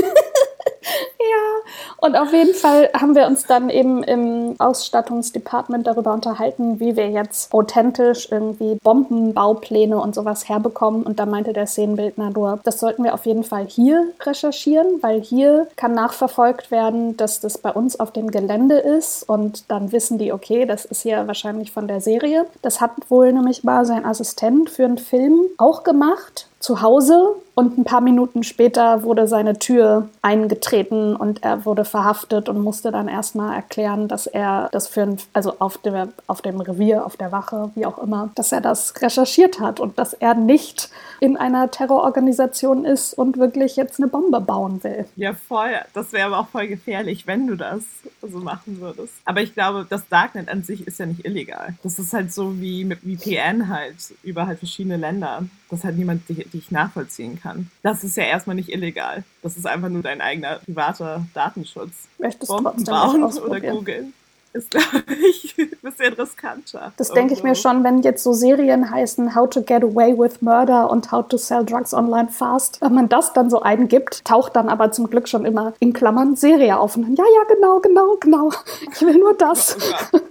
Und 2.08 2.16
auf 2.16 2.32
jeden 2.32 2.54
Fall 2.54 2.90
haben 2.98 3.16
wir 3.16 3.28
uns 3.28 3.48
dann 3.48 3.70
eben 3.70 4.02
im 4.02 4.56
Ausstattungsdepartment 4.60 5.86
darüber 5.86 6.14
unterhalten, 6.14 6.80
wie 6.80 6.96
wir 6.96 7.10
jetzt 7.10 7.54
authentisch 7.54 8.30
irgendwie 8.32 8.76
Bombenbaupläne 8.82 10.00
und 10.00 10.16
sowas 10.16 10.48
herbekommen. 10.48 11.04
Und 11.04 11.20
da 11.20 11.26
meinte 11.26 11.52
der 11.52 11.68
Szenenbildner 11.68 12.30
nur, 12.30 12.62
das 12.64 12.80
sollten 12.80 13.04
wir 13.04 13.14
auf 13.14 13.26
jeden 13.26 13.44
Fall 13.44 13.66
hier 13.66 14.08
recherchieren, 14.22 15.04
weil 15.04 15.20
hier 15.20 15.68
kann 15.76 15.96
nachverfolgt 15.96 16.72
werden, 16.72 17.18
dass 17.18 17.42
das 17.42 17.58
bei 17.58 17.72
uns 17.74 18.00
auf 18.00 18.12
dem 18.12 18.32
Gelände 18.32 18.78
ist. 18.78 19.28
Und 19.28 19.70
dann 19.70 19.92
wissen 19.92 20.18
die, 20.18 20.32
okay, 20.32 20.66
das 20.66 20.86
ist 20.86 21.02
hier 21.02 21.28
wahrscheinlich 21.28 21.74
von 21.74 21.90
der 21.90 22.00
Serie. 22.00 22.46
Das 22.62 22.80
hat 22.80 22.92
wohl 23.10 23.34
nämlich 23.34 23.66
mal 23.66 23.84
sein 23.84 24.06
Assistent 24.06 24.70
für 24.70 24.86
einen 24.86 24.98
Film 24.98 25.42
auch 25.58 25.84
gemacht 25.84 26.48
zu 26.62 26.82
Hause 26.82 27.36
und 27.58 27.76
ein 27.76 27.86
paar 27.86 28.02
Minuten 28.02 28.44
später 28.44 29.02
wurde 29.02 29.28
seine 29.28 29.58
Tür 29.58 30.10
eingetreten 30.22 31.16
und 31.16 31.42
er 31.42 31.66
wurde 31.66 31.86
verhaftet 31.86 32.50
und 32.50 32.62
musste 32.62 32.92
dann 32.92 33.08
erstmal 33.08 33.56
erklären, 33.56 34.08
dass 34.08 34.28
er 34.28 34.70
das 34.72 34.88
für 34.88 35.02
ein, 35.02 35.18
also 35.34 35.56
auf 35.58 35.80
dem, 35.80 36.10
auf 36.28 36.44
dem 36.44 36.62
Revier, 36.62 37.04
auf 37.04 37.18
der 37.18 37.32
Wache, 37.32 37.72
wie 37.74 37.88
auch 37.88 37.98
immer, 37.98 38.30
dass 38.36 38.52
er 38.52 38.62
das 38.62 39.02
recherchiert 39.02 39.60
hat 39.60 39.80
und 39.80 39.98
dass 39.98 40.14
er 40.14 40.36
nicht 40.36 40.92
in 41.20 41.36
einer 41.36 41.72
Terrororganisation 41.72 42.86
ist 42.86 43.16
und 43.16 43.38
wirklich 43.38 43.76
jetzt 43.76 44.00
eine 44.00 44.08
Bombe 44.08 44.40
bauen 44.40 44.84
will. 44.84 45.06
Ja, 45.16 45.34
voll. 45.34 45.72
Das 45.96 46.14
wäre 46.14 46.28
aber 46.28 46.40
auch 46.42 46.50
voll 46.50 46.68
gefährlich, 46.68 47.26
wenn 47.26 47.48
du 47.48 47.56
das 47.56 47.82
so 48.22 48.38
machen 48.38 48.80
würdest. 48.80 49.14
Aber 49.26 49.42
ich 49.42 49.56
glaube, 49.56 49.88
das 49.90 50.08
Darknet 50.10 50.48
an 50.50 50.62
sich 50.62 50.86
ist 50.86 51.00
ja 51.00 51.08
nicht 51.08 51.26
illegal. 51.26 51.74
Das 51.82 51.98
ist 51.98 52.14
halt 52.14 52.32
so 52.32 52.62
wie 52.62 52.86
mit 52.86 53.00
VPN 53.00 53.68
halt 53.68 53.96
über 54.22 54.46
halt 54.46 54.60
verschiedene 54.60 54.98
Länder. 54.98 55.42
dass 55.70 55.84
halt 55.84 55.98
niemand 55.98 56.30
dich, 56.30 56.50
dich 56.50 56.72
nachvollziehen 56.72 57.40
kann. 57.42 57.47
Das 57.84 58.04
ist 58.04 58.18
ja 58.18 58.24
erstmal 58.24 58.56
nicht 58.56 58.70
illegal. 58.70 59.24
Das 59.42 59.58
ist 59.58 59.66
einfach 59.66 59.90
nur 59.90 60.02
dein 60.02 60.22
eigener 60.22 60.60
privater 60.60 61.26
Datenschutz. 61.34 61.92
Möchtest 62.18 62.50
Bomben 62.50 62.84
trotzdem 62.84 62.94
bauen 62.94 63.24
oder 63.24 63.62
googeln 63.62 64.14
ist, 64.58 64.72
glaube 64.72 65.04
ich, 65.30 65.56
ein 65.58 65.70
bisschen 65.82 66.14
riskanter. 66.14 66.92
Das 66.98 67.12
denke 67.12 67.34
ich 67.34 67.44
mir 67.44 67.50
Also, 67.50 67.62
schon, 67.62 67.84
wenn 67.84 68.02
jetzt 68.02 68.24
so 68.24 68.34
Serien 68.34 68.92
heißen 68.92 69.36
How 69.36 69.50
to 69.50 69.62
Get 69.62 69.84
Away 69.84 70.18
with 70.18 70.42
Murder 70.42 70.90
und 70.90 71.12
How 71.12 71.28
to 71.28 71.38
Sell 71.38 71.66
Drugs 71.66 71.94
Online 71.94 72.30
Fast. 72.30 72.82
Wenn 72.82 72.94
man 72.94 73.10
das 73.10 73.34
dann 73.34 73.50
so 73.50 73.62
eingibt, 73.62 74.26
taucht 74.26 74.56
dann 74.56 74.70
aber 74.70 74.92
zum 74.92 75.10
Glück 75.10 75.30
schon 75.30 75.46
immer 75.46 75.74
in 75.80 75.94
Klammern 75.94 76.36
Serie 76.36 76.78
auf. 76.78 76.98
Und 76.98 77.04
dann, 77.04 77.16
ja, 77.16 77.24
ja, 77.24 77.56
genau, 77.56 77.80
genau, 77.80 78.18
genau. 78.20 78.52
Ich 78.92 79.02
will 79.02 79.18
nur 79.18 79.34
das. 79.34 79.78
Oh. 80.12 80.20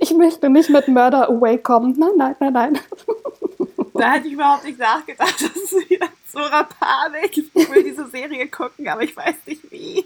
Ich 0.00 0.12
möchte 0.14 0.48
nicht 0.48 0.70
mit 0.70 0.88
Murder 0.88 1.28
Away 1.28 1.58
kommen. 1.58 1.94
Nein, 1.98 2.10
nein, 2.16 2.34
nein, 2.40 2.52
nein. 2.52 2.78
Da 3.92 4.12
hätte 4.12 4.26
ich 4.26 4.32
überhaupt 4.32 4.64
nicht 4.64 4.78
nachgedacht. 4.78 5.34
Das 5.38 5.62
ist 5.62 5.90
wieder 5.90 6.06
eine 6.44 6.64
Panik. 6.64 7.36
Ich 7.36 7.70
will 7.70 7.84
diese 7.84 8.08
Serie 8.08 8.48
gucken, 8.48 8.88
aber 8.88 9.02
ich 9.02 9.16
weiß 9.16 9.36
nicht 9.46 9.70
wie. 9.70 10.04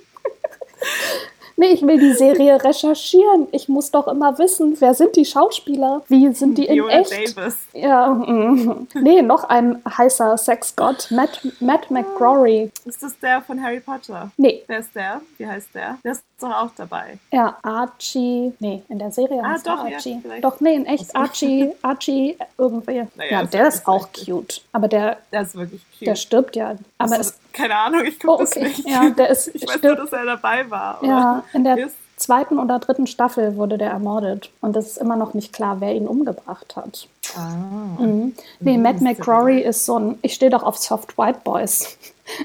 Nee, 1.61 1.73
ich 1.75 1.83
will 1.83 1.99
die 1.99 2.15
Serie 2.15 2.63
recherchieren. 2.65 3.47
Ich 3.53 3.69
muss 3.69 3.91
doch 3.91 4.09
immer 4.09 4.39
wissen, 4.39 4.75
wer 4.81 4.95
sind 4.95 5.15
die 5.15 5.27
Schauspieler? 5.27 6.01
Wie 6.09 6.33
sind 6.33 6.57
die 6.57 6.65
in 6.65 6.77
Viola 6.77 6.93
echt? 7.01 7.37
Davis. 7.37 7.57
Ja, 7.75 8.09
mm. 8.09 8.89
nee, 8.95 9.21
noch 9.21 9.45
ein 9.45 9.83
heißer 9.87 10.39
Sexgott, 10.39 11.09
Matt, 11.11 11.43
Matt 11.61 11.91
McGrory. 11.91 12.71
Ist 12.87 13.03
das 13.03 13.19
der 13.19 13.43
von 13.43 13.63
Harry 13.63 13.81
Potter? 13.81 14.31
Nee, 14.39 14.63
Wer 14.69 14.79
ist 14.79 14.95
der? 14.95 15.21
Wie 15.37 15.47
heißt 15.47 15.69
der? 15.75 15.99
Der 16.03 16.13
ist 16.13 16.23
doch 16.41 16.49
auch 16.51 16.71
dabei. 16.75 17.19
Ja, 17.31 17.59
Archie. 17.63 18.55
Nee, 18.59 18.83
in 18.89 18.99
der 18.99 19.11
Serie 19.11 19.43
Ah, 19.45 19.51
heißt 19.51 19.67
doch, 19.67 19.87
ja, 19.87 19.97
Archie. 19.97 20.19
vielleicht. 20.23 20.43
doch, 20.45 20.61
nee, 20.61 20.75
in 20.77 20.87
echt. 20.87 21.15
Archie, 21.15 21.73
Archie 21.83 22.39
irgendwie. 22.57 23.03
Naja, 23.17 23.31
ja, 23.31 23.41
ist 23.43 23.53
der 23.53 23.61
ja 23.61 23.69
ist 23.69 23.87
auch 23.87 24.09
cute. 24.13 24.63
Aber 24.73 24.89
der, 24.89 25.19
Der 25.31 25.43
ist 25.43 25.55
wirklich 25.55 25.83
cute. 25.99 26.07
der 26.09 26.15
stirbt 26.15 26.57
ja. 26.57 26.75
Aber 26.97 27.21
es, 27.21 27.29
ist- 27.33 27.50
keine 27.61 27.77
Ahnung, 27.77 28.05
ich 28.05 28.19
gucke 28.19 28.33
Oh, 28.33 28.39
das 28.39 28.53
okay. 28.57 28.65
nicht. 28.69 28.89
Ja, 28.89 29.11
der 29.11 29.29
ist- 29.31 29.49
ich 29.55 29.67
weiß 29.69 29.83
nur, 29.83 29.97
dass 29.97 30.13
er 30.13 30.25
dabei 30.25 30.69
war. 30.71 30.99
ja, 31.05 31.45
in 31.53 31.65
der 31.65 31.79
Ist- 31.79 31.97
zweiten 32.17 32.59
oder 32.59 32.79
dritten 32.79 33.07
Staffel 33.07 33.57
wurde 33.57 33.79
der 33.79 33.91
ermordet. 33.91 34.51
Und 34.61 34.77
es 34.77 34.87
ist 34.89 34.97
immer 34.99 35.17
noch 35.17 35.33
nicht 35.35 35.53
klar, 35.53 35.81
wer 35.81 35.95
ihn 35.95 36.07
umgebracht 36.07 36.77
hat. 36.77 37.09
Ah. 37.37 38.01
Mhm. 38.03 38.35
Nee, 38.61 38.77
Mhm, 38.77 38.83
Matt 38.83 39.01
McCrory 39.01 39.61
ist 39.61 39.87
so 39.87 39.99
ein, 39.99 40.19
ich 40.23 40.35
stehe 40.35 40.51
doch 40.51 40.63
auf 40.63 40.77
Soft 40.77 41.17
White 41.17 41.41
Boys. 41.45 41.97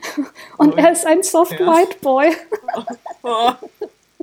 Und 0.57 0.73
Oh, 0.75 0.77
er 0.77 0.91
ist 0.93 1.05
ein 1.05 1.23
Soft 1.23 1.59
ja. 1.59 1.67
White 1.67 1.97
Boy. 2.01 2.31
Oh. 3.23 3.51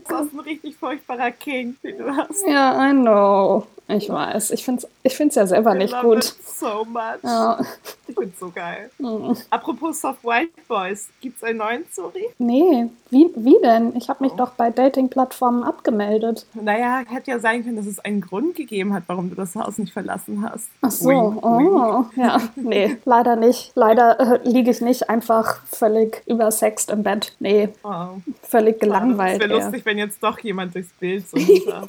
Das 0.08 0.22
ist 0.26 0.32
ein 0.34 0.40
richtig 0.40 0.76
furchtbarer 0.76 1.30
King, 1.30 1.76
den 1.82 1.98
du 1.98 2.16
hast. 2.16 2.46
Ja, 2.46 2.90
I 2.90 2.92
know. 2.92 3.66
Ich 3.88 4.08
weiß. 4.08 4.52
Ich 4.52 4.64
finde 4.64 4.82
es 4.82 4.88
ich 5.04 5.16
find's 5.16 5.34
ja 5.34 5.44
selber 5.46 5.74
I 5.74 5.78
nicht 5.78 5.92
love 5.92 6.02
gut. 6.06 6.18
it 6.18 6.34
so 6.46 6.84
much. 6.84 7.18
Ja. 7.24 7.58
Ich 8.06 8.14
find's 8.14 8.38
so 8.38 8.50
geil. 8.54 8.90
Mhm. 8.98 9.36
Apropos 9.50 10.00
Soft 10.00 10.22
White 10.24 10.52
Boys, 10.68 11.08
gibt's 11.20 11.42
einen 11.42 11.58
neuen 11.58 11.84
Story? 11.92 12.26
Nee, 12.38 12.86
wie, 13.10 13.30
wie 13.34 13.56
denn? 13.62 13.94
Ich 13.96 14.08
habe 14.08 14.22
mich 14.22 14.32
Oh. 14.34 14.36
doch 14.36 14.50
bei 14.52 14.70
Dating-Plattformen 14.70 15.64
abgemeldet. 15.64 16.46
Naja, 16.54 17.02
hätte 17.08 17.32
ja 17.32 17.38
sein 17.40 17.64
können, 17.64 17.76
dass 17.76 17.86
es 17.86 17.98
einen 17.98 18.20
Grund 18.20 18.54
gegeben 18.54 18.94
hat, 18.94 19.02
warum 19.08 19.28
du 19.28 19.34
das 19.34 19.56
Haus 19.56 19.76
nicht 19.78 19.92
verlassen 19.92 20.48
hast. 20.48 20.68
Ach 20.80 20.90
so, 20.90 21.08
Wink, 21.08 21.42
wink. 21.42 21.72
oh, 21.72 22.04
ja, 22.16 22.40
nee, 22.54 22.96
leider 23.04 23.34
nicht. 23.36 23.72
Leider 23.74 24.20
äh, 24.20 24.48
liege 24.48 24.70
ich 24.70 24.80
nicht 24.80 25.10
einfach 25.10 25.60
völlig 25.66 26.22
übersext 26.26 26.90
im 26.90 27.02
Bett. 27.02 27.34
Nee, 27.40 27.70
Oh, 27.82 28.06
völlig 28.42 28.78
gelangweilt. 28.78 29.42
Es 29.42 29.48
wäre 29.50 29.60
lustig, 29.60 29.84
wenn 29.92 29.98
jetzt 29.98 30.22
doch 30.22 30.38
jemand 30.38 30.74
durchs 30.74 30.88
Bild 30.94 31.28
so 31.28 31.36
hinter 31.38 31.86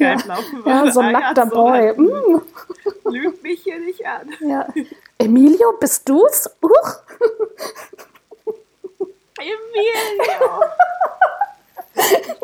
ja, 0.00 0.16
laufen 0.26 0.56
würde. 0.64 0.70
Ja, 0.70 0.90
so 0.90 0.98
ein 0.98 1.14
Ah, 1.14 1.20
nackter 1.20 1.46
so 1.48 1.54
Boy. 1.54 1.70
halt, 1.70 1.98
Mm, 1.98 2.40
Lüg 3.10 3.42
mich 3.44 3.62
hier 3.62 3.78
nicht 3.78 4.04
an. 4.04 4.28
ja. 4.40 4.66
Emilio, 5.18 5.72
bist 5.78 6.08
du's? 6.08 6.50
Uch. 6.60 6.96
Emilio! 9.38 10.64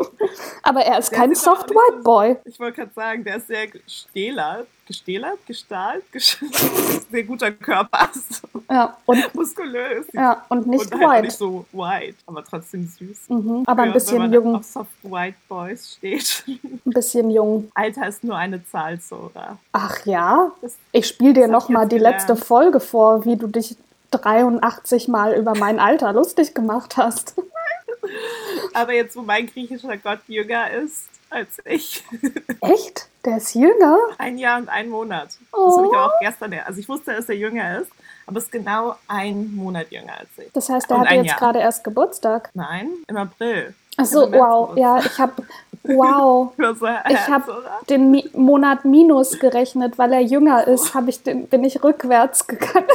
Aber 0.67 0.81
er 0.81 0.99
ist 0.99 1.11
Der 1.13 1.19
kein 1.19 1.33
auch 1.33 1.37
Soft 1.37 1.71
White 1.71 1.99
so- 1.99 2.03
Boy. 2.03 2.37
Ich 2.47 2.59
wollte 2.59 2.77
gerade 2.81 2.93
sagen, 2.95 3.23
der 3.25 3.37
ist 3.37 3.47
sehr 3.49 3.67
gestählert, 3.67 4.67
gestählert, 4.87 5.39
gestahlt, 5.47 6.03
sehr 7.11 7.23
guter 7.25 7.53
Körper, 7.53 8.09
so 8.15 8.49
Ja, 8.71 8.97
und, 9.07 9.35
muskulös. 9.35 10.07
ja, 10.13 10.45
und 10.49 10.67
nicht 10.67 10.93
und 10.93 11.01
halt 11.01 11.11
white. 11.11 11.23
nicht 11.27 11.37
so 11.37 11.67
white, 11.73 12.17
aber 12.27 12.45
trotzdem 12.45 12.87
süß. 12.87 13.29
Mhm, 13.29 13.65
aber 13.67 13.83
ein 13.83 13.93
bisschen 13.93 14.15
wenn 14.15 14.31
man 14.31 14.33
jung. 14.33 14.57
auf 14.57 14.65
Soft 14.65 14.91
White 15.03 15.37
Boys 15.49 15.95
steht. 15.99 16.45
Ein 16.47 16.81
bisschen 16.93 17.31
jung. 17.31 17.71
Alter 17.75 18.09
ist 18.09 18.25
nur 18.25 18.37
eine 18.37 18.65
Zahl, 18.67 19.01
Sora. 19.01 19.59
Ach 19.73 20.05
ja? 20.07 20.51
Das- 20.63 20.77
Ich 20.93 21.07
spiele 21.07 21.35
dir 21.35 21.41
das 21.47 21.51
hab 21.51 21.53
noch 21.63 21.69
ich 21.69 21.75
mal 21.75 21.83
jetzt 21.83 21.93
die 21.93 21.99
letzte 21.99 22.27
gelernt. 22.33 22.45
Folge 22.47 22.81
vor, 22.81 23.25
wie 23.25 23.37
du 23.37 23.47
dich 23.49 23.77
83 24.13 25.09
Mal 25.09 25.35
über 25.35 25.55
mein 25.59 25.79
Alter 25.79 26.13
lustig 26.13 26.55
gemacht 26.55 26.97
hast. 26.97 27.35
Aber 28.75 28.93
jetzt, 28.93 29.17
wo 29.17 29.23
mein 29.23 29.47
griechischer 29.47 29.97
Gott 29.97 30.21
jünger 30.27 30.71
ist 30.71 31.09
als 31.31 31.49
ich, 31.65 32.05
Echt? 32.61 33.09
Der 33.25 33.39
ist 33.39 33.55
jünger? 33.55 33.99
ein 34.19 34.39
Jahr 34.39 34.59
und 34.59 34.69
ein 34.69 34.89
Monat. 34.89 35.27
Das 35.29 35.39
Oh. 35.53 35.77
habe 35.79 35.87
ich 35.89 35.93
aber 35.95 36.07
auch 36.07 36.21
gestern, 36.21 36.55
also 36.65 36.79
ich 36.79 36.89
wusste, 36.89 37.13
dass 37.15 37.29
er 37.29 37.35
jünger 37.37 37.81
ist, 37.81 37.91
aber 38.27 38.39
ist 38.39 38.53
genau 38.53 38.95
ein 39.09 39.53
Monat 39.55 39.91
jünger 39.91 40.13
als 40.19 40.29
ich. 40.37 40.53
Das 40.53 40.69
heißt, 40.69 40.91
er 40.91 41.01
hat 41.01 41.11
jetzt 41.11 41.27
Jahr. 41.27 41.39
gerade 41.39 41.59
erst 41.59 41.83
Geburtstag. 41.83 42.51
Nein, 42.55 42.91
im 43.09 43.17
April. 43.17 43.75
Ach 43.97 44.05
so, 44.05 44.31
wow. 44.31 44.77
Ja, 44.77 44.99
ich 44.99 45.19
habe 45.19 45.43
wow. 45.85 46.53
Ich 47.09 47.29
habe 47.29 47.65
den 47.89 48.11
Mi 48.11 48.29
Monat 48.35 48.85
Minus 48.85 49.39
gerechnet, 49.39 49.99
weil 49.99 50.13
er 50.13 50.21
jünger 50.21 50.67
ist, 50.69 50.95
ich 51.09 51.23
den, 51.23 51.49
bin 51.49 51.65
ich 51.65 51.83
rückwärts 51.83 52.47
gegangen. 52.47 52.87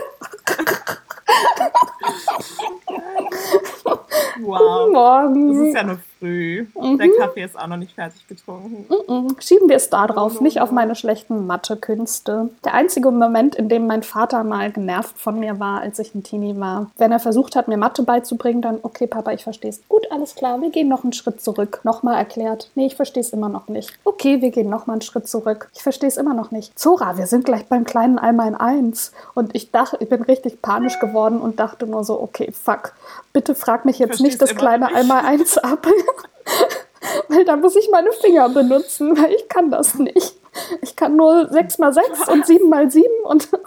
Wow. 4.42 4.60
Guten 4.60 4.94
Morgen. 4.94 5.48
Das 5.54 5.68
ist 5.68 5.76
ja 5.76 5.84
noch 5.84 6.00
früh. 6.20 6.68
Mhm. 6.80 6.98
Der 6.98 7.10
Kaffee 7.18 7.44
ist 7.44 7.58
auch 7.58 7.68
noch 7.68 7.78
nicht 7.78 7.94
fertig 7.94 8.28
getrunken. 8.28 8.86
Mhm. 9.08 9.36
Schieben 9.40 9.70
wir 9.70 9.78
es 9.78 9.90
da 9.90 10.08
drauf, 10.08 10.38
Oh, 10.40 10.44
nicht 10.44 10.62
auf 10.62 10.72
meine 10.72 10.96
schlechten 10.96 11.48
Mathekünste. 11.48 12.50
Der 12.64 12.74
einzige 12.74 13.12
Moment, 13.12 13.56
in 13.56 13.70
dem 13.70 13.88
mein 13.88 14.04
Vater 14.04 14.44
mal 14.44 14.72
genervt 14.72 15.18
von 15.18 15.40
mir 15.40 15.60
war, 15.60 15.82
als 15.82 16.00
ich 16.00 16.14
ein 16.14 16.24
Teenie 16.24 16.60
war. 16.60 16.92
Wenn 16.98 17.12
er 17.12 17.20
versucht 17.20 17.56
hat, 17.56 17.68
mir 17.68 17.78
Mathe 17.78 18.04
beizubringen, 18.04 18.62
dann, 18.62 18.80
okay, 18.84 19.08
Papa, 19.08 19.32
ich 19.32 19.44
verstehe 19.44 19.70
es. 19.72 19.82
Gut, 19.88 20.12
alles 20.12 20.36
klar, 20.36 20.62
wir 20.62 20.70
gehen 20.70 20.88
noch 20.88 21.04
einen 21.04 21.14
Schritt 21.14 21.42
zurück. 21.42 21.80
Nochmal 21.84 22.18
erklärt. 22.18 22.70
Nee, 22.76 22.88
ich 22.88 22.96
verstehe 22.96 23.22
es 23.22 23.32
immer 23.32 23.50
noch 23.50 23.68
nicht. 23.68 23.98
Okay, 24.04 24.42
wir 24.42 24.52
gehen 24.52 24.70
nochmal 24.70 24.96
einen 24.96 25.02
Schritt 25.02 25.28
zurück. 25.28 25.70
Ich 25.74 25.82
verstehe 25.84 26.10
es 26.10 26.18
immer 26.18 26.34
noch 26.34 26.52
nicht. 26.52 26.78
Zora, 26.78 27.18
wir 27.18 27.28
sind 27.28 27.46
gleich 27.46 27.66
beim 27.68 27.86
kleinen 27.86 28.20
Einmal 28.20 28.50
in 28.50 28.56
eins. 28.56 29.12
Und 29.34 29.56
ich 29.56 29.72
dachte, 29.72 29.98
ich 30.00 30.10
bin 30.10 30.22
richtig 30.22 30.62
panisch 30.62 31.00
geworden 31.00 31.40
und 31.40 31.60
dachte 31.60 31.88
nur 31.88 32.04
so, 32.04 32.22
okay, 32.22 32.52
fuck. 32.52 32.94
Bitte 33.34 33.56
frag 33.56 33.86
mich 33.86 34.00
jetzt 34.00 34.22
nicht 34.22 34.42
das 34.42 34.56
kleine 34.56 34.86
nicht. 34.86 34.96
Einmal 34.96 35.26
eins 35.26 35.58
ab. 35.58 35.88
Weil 37.28 37.46
da 37.46 37.56
muss 37.56 37.76
ich 37.76 37.90
meine 37.92 38.12
Finger 38.12 38.50
benutzen, 38.50 39.18
weil 39.18 39.34
ich 39.34 39.48
kann 39.48 39.72
das 39.72 39.96
nicht. 39.96 40.39
Ich 40.82 40.96
kann 40.96 41.16
nur 41.16 41.48
6 41.50 41.78
mal 41.78 41.94
6 41.94 42.28
und 42.30 42.46
7 42.46 42.70
mal 42.70 42.90
7 42.92 43.06
und 43.24 43.50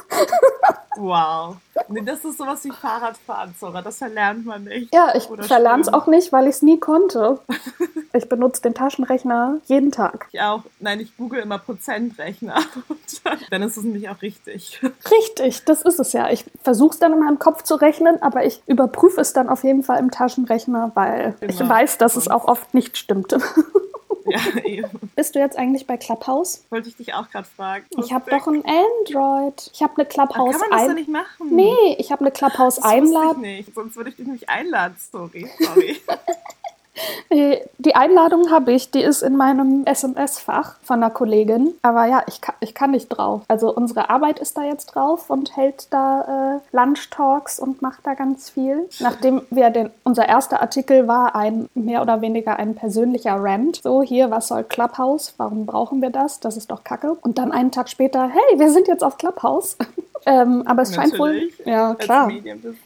Wow. 0.97 1.57
Nee, 1.89 2.03
das 2.03 2.23
ist 2.23 2.37
sowas 2.37 2.63
wie 2.65 2.71
Fahrradfahren, 2.71 3.55
Sora. 3.59 3.81
Das 3.81 3.97
verlernt 3.97 4.45
man 4.45 4.65
nicht. 4.65 4.95
ja, 4.95 5.15
ich 5.15 5.25
verlerne 5.47 5.81
es 5.81 5.89
auch 5.93 6.07
nicht, 6.07 6.33
weil 6.33 6.45
ich 6.45 6.57
es 6.57 6.63
nie 6.63 6.79
konnte. 6.79 7.39
Ich 8.15 8.29
benutze 8.29 8.61
den 8.61 8.75
Taschenrechner 8.75 9.57
jeden 9.69 9.91
Tag. 9.91 10.29
Ich 10.33 10.41
auch. 10.43 10.65
Nein, 10.81 11.01
ich 11.01 11.17
google 11.17 11.41
immer 11.41 11.57
Prozentrechner. 11.57 12.57
Und 12.91 12.99
dann 13.51 13.63
ist 13.63 13.79
es 13.79 13.85
nämlich 13.85 14.07
auch 14.11 14.21
richtig. 14.21 14.83
Richtig, 15.11 15.65
das 15.65 15.81
ist 15.81 15.99
es 15.99 16.13
ja. 16.13 16.29
Ich 16.29 16.45
versuche 16.63 16.93
es 16.93 16.99
dann 16.99 17.15
in 17.15 17.21
meinem 17.21 17.39
Kopf 17.39 17.63
zu 17.63 17.75
rechnen, 17.75 18.21
aber 18.21 18.45
ich 18.45 18.63
überprüfe 18.67 19.19
es 19.23 19.33
dann 19.33 19.49
auf 19.49 19.65
jeden 19.65 19.83
Fall 19.83 19.99
im 19.99 20.11
Taschenrechner, 20.11 20.91
weil 20.93 21.37
ich 21.41 21.57
Genau. 21.57 21.71
weiß, 21.71 21.97
dass 21.97 22.17
es 22.17 22.27
Und- 22.27 22.35
auch 22.35 22.45
oft 22.49 22.75
nicht 22.75 22.99
stimmte. 22.99 23.39
Ja, 24.27 24.41
eben. 24.65 24.89
Bist 25.17 25.35
du 25.35 25.39
jetzt 25.39 25.57
eigentlich 25.57 25.87
bei 25.87 25.97
Clubhouse? 25.97 26.65
Wollte 26.71 26.89
ich 26.89 26.97
dich 26.97 27.15
auch 27.15 27.29
gerade 27.31 27.47
fragen. 27.57 27.85
Ich 27.99 28.13
habe 28.13 28.31
doch 28.31 28.47
ein 28.47 28.65
Android. 28.65 29.71
Ich 29.73 29.83
habe 29.83 29.95
eine 29.97 30.07
Kann 30.07 30.29
Clubhouse 30.29 30.59
man 30.59 30.71
das 30.71 30.87
doch 30.89 30.95
nicht 30.95 31.09
machen? 31.09 31.55
Nee, 31.55 31.97
ich 31.99 32.11
habe 32.13 32.21
eine 32.23 32.31
Clubhouse 32.31 32.77
das 32.77 32.85
wusste 32.85 33.31
ich 33.33 33.37
nicht. 33.39 33.75
Sonst 33.75 33.97
würde 33.97 34.11
ich 34.11 34.17
dich 34.17 34.27
nicht 34.27 34.49
einladen. 34.49 34.97
Sorry. 35.11 35.49
Sorry. 35.59 36.01
Die 37.79 37.95
Einladung 37.95 38.51
habe 38.51 38.73
ich, 38.73 38.91
die 38.91 39.01
ist 39.01 39.23
in 39.23 39.37
meinem 39.37 39.85
SMS-Fach 39.87 40.77
von 40.83 41.03
einer 41.03 41.11
Kollegin. 41.11 41.75
Aber 41.81 42.05
ja, 42.07 42.23
ich 42.27 42.41
kann, 42.41 42.55
ich 42.61 42.75
kann 42.75 42.91
nicht 42.91 43.09
drauf. 43.09 43.43
Also 43.49 43.75
unsere 43.75 44.11
Arbeit 44.11 44.39
ist 44.39 44.57
da 44.59 44.65
jetzt 44.65 44.87
drauf 44.87 45.31
und 45.31 45.57
hält 45.57 45.87
da 45.91 46.61
äh, 46.73 46.77
Lunch-Talks 46.77 47.59
und 47.59 47.81
macht 47.81 48.07
da 48.07 48.15
ganz 48.15 48.51
viel. 48.51 48.89
Nachdem 49.01 49.43
wir 49.51 49.71
den, 49.71 49.91
unser 50.05 50.29
erster 50.29 50.61
Artikel 50.61 51.09
war 51.09 51.35
ein 51.35 51.69
mehr 51.75 52.03
oder 52.03 52.21
weniger 52.21 52.59
ein 52.59 52.75
persönlicher 52.75 53.37
Rant. 53.39 53.81
So, 53.83 54.03
hier, 54.03 54.31
was 54.31 54.49
soll 54.49 54.65
Clubhouse? 54.65 55.35
Warum 55.39 55.65
brauchen 55.65 56.03
wir 56.03 56.11
das? 56.11 56.41
Das 56.41 56.57
ist 56.57 56.71
doch 56.71 56.85
Kacke. 56.85 57.17
Und 57.23 57.39
dann 57.39 57.53
einen 57.53 57.71
Tag 57.71 57.89
später, 57.89 58.29
hey, 58.29 58.59
wir 58.59 58.71
sind 58.71 58.89
jetzt 58.89 59.03
auf 59.03 59.17
Clubhouse. 59.17 59.77
ähm, 60.27 60.63
aber 60.67 60.83
es 60.83 60.95
scheint 60.95 61.19
wohl. 61.19 61.33
Natürlich. 61.33 61.59
Ja, 61.65 61.95
klar. 61.95 62.31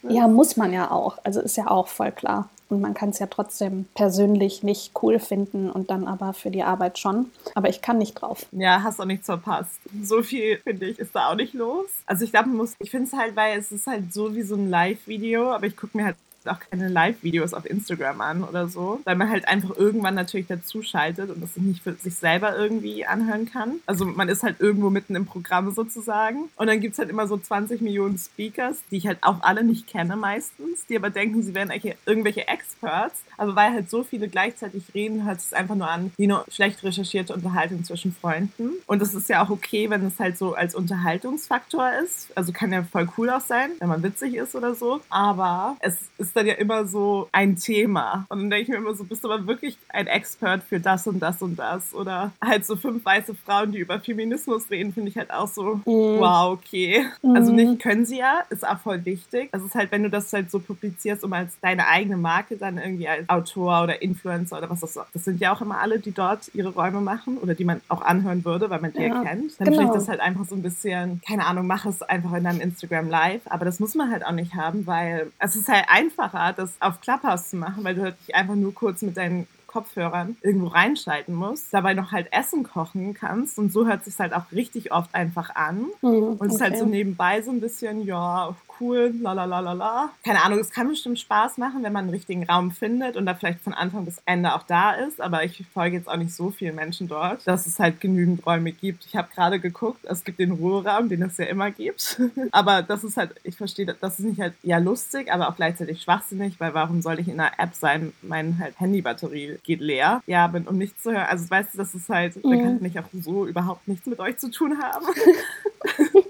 Ja, 0.08 0.28
muss 0.28 0.56
man 0.56 0.72
ja 0.72 0.92
auch. 0.92 1.18
Also 1.24 1.40
ist 1.40 1.56
ja 1.56 1.68
auch 1.68 1.88
voll 1.88 2.12
klar. 2.12 2.48
Und 2.68 2.80
man 2.80 2.94
kann 2.94 3.10
es 3.10 3.18
ja 3.18 3.26
trotzdem 3.26 3.86
persönlich 3.94 4.62
nicht 4.62 4.92
cool 5.02 5.18
finden 5.20 5.70
und 5.70 5.90
dann 5.90 6.08
aber 6.08 6.32
für 6.32 6.50
die 6.50 6.62
Arbeit 6.62 6.98
schon. 6.98 7.30
Aber 7.54 7.68
ich 7.68 7.80
kann 7.80 7.98
nicht 7.98 8.14
drauf. 8.14 8.46
Ja, 8.52 8.82
hast 8.82 9.00
auch 9.00 9.04
nichts 9.04 9.26
verpasst. 9.26 9.78
So 10.02 10.22
viel, 10.22 10.58
finde 10.58 10.86
ich, 10.86 10.98
ist 10.98 11.14
da 11.14 11.30
auch 11.30 11.36
nicht 11.36 11.54
los. 11.54 11.86
Also 12.06 12.24
ich 12.24 12.32
glaube, 12.32 12.48
man 12.48 12.58
muss, 12.58 12.74
ich 12.78 12.90
finde 12.90 13.06
es 13.06 13.12
halt, 13.12 13.36
weil 13.36 13.58
es 13.58 13.70
ist 13.70 13.86
halt 13.86 14.12
so 14.12 14.34
wie 14.34 14.42
so 14.42 14.56
ein 14.56 14.68
Live-Video, 14.68 15.52
aber 15.52 15.66
ich 15.66 15.76
gucke 15.76 15.96
mir 15.96 16.06
halt 16.06 16.16
auch 16.48 16.60
keine 16.70 16.88
Live-Videos 16.88 17.54
auf 17.54 17.68
Instagram 17.68 18.20
an 18.20 18.44
oder 18.44 18.68
so, 18.68 19.00
weil 19.04 19.16
man 19.16 19.30
halt 19.30 19.48
einfach 19.48 19.76
irgendwann 19.76 20.14
natürlich 20.14 20.46
dazu 20.46 20.82
schaltet 20.82 21.30
und 21.30 21.42
das 21.42 21.56
nicht 21.56 21.82
für 21.82 21.94
sich 21.94 22.14
selber 22.14 22.56
irgendwie 22.56 23.06
anhören 23.06 23.50
kann. 23.50 23.80
Also 23.86 24.04
man 24.04 24.28
ist 24.28 24.42
halt 24.42 24.60
irgendwo 24.60 24.90
mitten 24.90 25.16
im 25.16 25.26
Programm 25.26 25.72
sozusagen. 25.72 26.48
Und 26.56 26.66
dann 26.66 26.80
gibt's 26.80 26.98
halt 26.98 27.10
immer 27.10 27.26
so 27.26 27.36
20 27.36 27.80
Millionen 27.80 28.18
Speakers, 28.18 28.82
die 28.90 28.96
ich 28.96 29.06
halt 29.06 29.18
auch 29.22 29.42
alle 29.42 29.64
nicht 29.64 29.86
kenne 29.86 30.16
meistens, 30.16 30.86
die 30.86 30.96
aber 30.96 31.10
denken, 31.10 31.42
sie 31.42 31.54
wären 31.54 31.72
irgendwelche 32.04 32.46
Experts, 32.48 33.22
aber 33.36 33.56
weil 33.56 33.72
halt 33.72 33.90
so 33.90 34.04
viele 34.04 34.28
gleichzeitig 34.28 34.84
reden, 34.94 35.24
hört 35.24 35.38
es 35.38 35.52
einfach 35.52 35.74
nur 35.74 35.88
an 35.88 36.12
wie 36.16 36.24
eine 36.24 36.44
schlecht 36.48 36.82
recherchierte 36.82 37.32
Unterhaltung 37.34 37.84
zwischen 37.84 38.14
Freunden. 38.14 38.70
Und 38.86 39.00
das 39.00 39.14
ist 39.14 39.28
ja 39.28 39.44
auch 39.44 39.50
okay, 39.50 39.90
wenn 39.90 40.06
es 40.06 40.18
halt 40.18 40.38
so 40.38 40.54
als 40.54 40.74
Unterhaltungsfaktor 40.74 41.90
ist, 42.04 42.28
also 42.36 42.52
kann 42.52 42.72
ja 42.72 42.82
voll 42.82 43.08
cool 43.16 43.30
auch 43.30 43.40
sein, 43.40 43.70
wenn 43.78 43.88
man 43.88 44.02
witzig 44.02 44.34
ist 44.34 44.54
oder 44.54 44.74
so, 44.74 45.00
aber 45.08 45.76
es 45.80 45.96
ist 46.18 46.35
dann 46.36 46.46
ja 46.46 46.54
immer 46.54 46.86
so 46.86 47.28
ein 47.32 47.56
Thema. 47.56 48.26
Und 48.28 48.40
dann 48.40 48.50
denke 48.50 48.62
ich 48.62 48.68
mir 48.68 48.76
immer 48.76 48.94
so, 48.94 49.04
bist 49.04 49.24
du 49.24 49.30
aber 49.30 49.46
wirklich 49.46 49.78
ein 49.88 50.06
Expert 50.06 50.62
für 50.64 50.80
das 50.80 51.06
und 51.06 51.20
das 51.20 51.42
und 51.42 51.56
das? 51.56 51.94
Oder 51.94 52.32
halt 52.42 52.66
so 52.66 52.76
fünf 52.76 53.04
weiße 53.04 53.34
Frauen, 53.34 53.72
die 53.72 53.78
über 53.78 54.00
Feminismus 54.00 54.70
reden, 54.70 54.92
finde 54.92 55.10
ich 55.10 55.16
halt 55.16 55.30
auch 55.30 55.48
so, 55.48 55.80
wow, 55.84 56.52
okay. 56.52 57.06
Also 57.22 57.52
nicht 57.52 57.80
können 57.80 58.06
sie 58.06 58.18
ja, 58.18 58.40
ist 58.50 58.66
auch 58.66 58.78
voll 58.78 59.04
wichtig. 59.04 59.48
Es 59.52 59.62
ist 59.62 59.74
halt, 59.74 59.90
wenn 59.92 60.02
du 60.02 60.10
das 60.10 60.32
halt 60.32 60.50
so 60.50 60.58
publizierst, 60.58 61.24
um 61.24 61.32
als 61.32 61.58
deine 61.60 61.86
eigene 61.86 62.16
Marke 62.16 62.56
dann 62.56 62.78
irgendwie 62.78 63.08
als 63.08 63.28
Autor 63.28 63.84
oder 63.84 64.02
Influencer 64.02 64.58
oder 64.58 64.70
was 64.70 64.80
das 64.80 64.96
das 65.12 65.24
sind 65.24 65.40
ja 65.40 65.54
auch 65.54 65.60
immer 65.60 65.78
alle, 65.78 65.98
die 65.98 66.12
dort 66.12 66.50
ihre 66.54 66.70
Räume 66.70 67.00
machen 67.00 67.38
oder 67.38 67.54
die 67.54 67.64
man 67.64 67.80
auch 67.88 68.02
anhören 68.02 68.44
würde, 68.44 68.70
weil 68.70 68.80
man 68.80 68.92
die 68.92 69.02
Ja, 69.02 69.22
kennt. 69.22 69.58
Dann 69.58 69.66
genau. 69.66 69.78
finde 69.78 69.84
ich 69.84 69.90
das 69.90 70.08
halt 70.08 70.20
einfach 70.20 70.44
so 70.44 70.54
ein 70.54 70.62
bisschen, 70.62 71.20
keine 71.26 71.46
Ahnung, 71.46 71.66
mach 71.66 71.86
es 71.86 72.02
einfach 72.02 72.32
in 72.34 72.44
deinem 72.44 72.60
Instagram 72.60 73.08
live. 73.08 73.42
Aber 73.46 73.64
das 73.64 73.80
muss 73.80 73.94
man 73.94 74.10
halt 74.10 74.24
auch 74.24 74.32
nicht 74.32 74.54
haben, 74.54 74.86
weil 74.86 75.30
es 75.38 75.56
ist 75.56 75.68
halt 75.68 75.86
einfacher, 76.26 76.52
das 76.52 76.74
auf 76.80 77.00
Clubhouse 77.00 77.50
zu 77.50 77.56
machen, 77.56 77.84
weil 77.84 77.94
du 77.94 78.02
halt 78.02 78.16
dich 78.20 78.34
einfach 78.34 78.54
nur 78.54 78.74
kurz 78.74 79.02
mit 79.02 79.16
deinen 79.16 79.46
Kopfhörern 79.66 80.36
irgendwo 80.42 80.68
reinschalten 80.68 81.34
musst, 81.34 81.74
dabei 81.74 81.92
noch 81.92 82.12
halt 82.12 82.32
Essen 82.32 82.62
kochen 82.62 83.12
kannst 83.14 83.58
und 83.58 83.72
so 83.72 83.86
hört 83.86 84.04
sich 84.04 84.18
halt 84.18 84.32
auch 84.32 84.50
richtig 84.52 84.92
oft 84.92 85.14
einfach 85.14 85.54
an. 85.54 85.86
Hm, 86.00 86.36
Und 86.38 86.46
es 86.46 86.54
ist 86.54 86.60
halt 86.60 86.72
okay. 86.72 86.80
so 86.80 86.86
nebenbei 86.86 87.42
so 87.42 87.50
ein 87.50 87.60
bisschen, 87.60 88.02
ja, 88.06 88.54
cool, 88.80 89.14
la 89.20 89.32
la 89.32 89.44
la 89.44 89.60
la 89.60 89.72
la. 89.72 90.10
Keine 90.24 90.42
Ahnung, 90.42 90.58
es 90.58 90.70
kann 90.70 90.88
bestimmt 90.88 91.18
Spaß 91.18 91.58
machen, 91.58 91.82
wenn 91.82 91.92
man 91.92 92.04
einen 92.04 92.14
richtigen 92.14 92.44
Raum 92.44 92.70
findet 92.70 93.16
und 93.16 93.26
da 93.26 93.34
vielleicht 93.34 93.60
von 93.60 93.74
Anfang 93.74 94.04
bis 94.04 94.20
Ende 94.26 94.54
auch 94.54 94.62
da 94.62 94.92
ist, 94.92 95.20
aber 95.20 95.44
ich 95.44 95.64
folge 95.72 95.96
jetzt 95.96 96.08
auch 96.08 96.16
nicht 96.16 96.34
so 96.34 96.50
vielen 96.50 96.74
Menschen 96.74 97.08
dort, 97.08 97.46
dass 97.46 97.66
es 97.66 97.78
halt 97.78 98.00
genügend 98.00 98.46
Räume 98.46 98.72
gibt. 98.72 99.06
Ich 99.06 99.16
habe 99.16 99.28
gerade 99.34 99.60
geguckt, 99.60 100.04
es 100.04 100.24
gibt 100.24 100.38
den 100.38 100.52
Ruheraum, 100.52 101.08
den 101.08 101.22
es 101.22 101.36
ja 101.36 101.46
immer 101.46 101.70
gibt, 101.70 102.20
aber 102.50 102.82
das 102.82 103.04
ist 103.04 103.16
halt, 103.16 103.34
ich 103.42 103.56
verstehe, 103.56 103.86
das 103.86 104.18
ist 104.18 104.24
nicht 104.24 104.40
halt 104.40 104.54
ja 104.62 104.78
lustig, 104.78 105.32
aber 105.32 105.48
auch 105.48 105.56
gleichzeitig 105.56 106.02
schwachsinnig, 106.02 106.58
weil 106.58 106.74
warum 106.74 107.02
soll 107.02 107.20
ich 107.20 107.28
in 107.28 107.40
einer 107.40 107.58
App 107.58 107.74
sein, 107.74 108.12
meine 108.22 108.58
halt 108.58 108.78
Handybatterie 108.78 109.58
geht 109.62 109.80
leer, 109.80 110.22
ja, 110.26 110.46
bin, 110.46 110.66
um 110.66 110.76
nichts 110.78 111.02
zu 111.02 111.12
hören. 111.12 111.26
Also 111.28 111.48
weißt 111.48 111.74
du, 111.74 111.78
das 111.78 111.94
ist 111.94 112.08
halt, 112.08 112.36
da 112.36 112.50
kann 112.50 112.84
ich 112.84 112.98
auch 112.98 113.04
so 113.12 113.46
überhaupt 113.46 113.88
nichts 113.88 114.06
mit 114.06 114.18
euch 114.18 114.38
zu 114.38 114.50
tun 114.50 114.78
haben. 114.80 115.06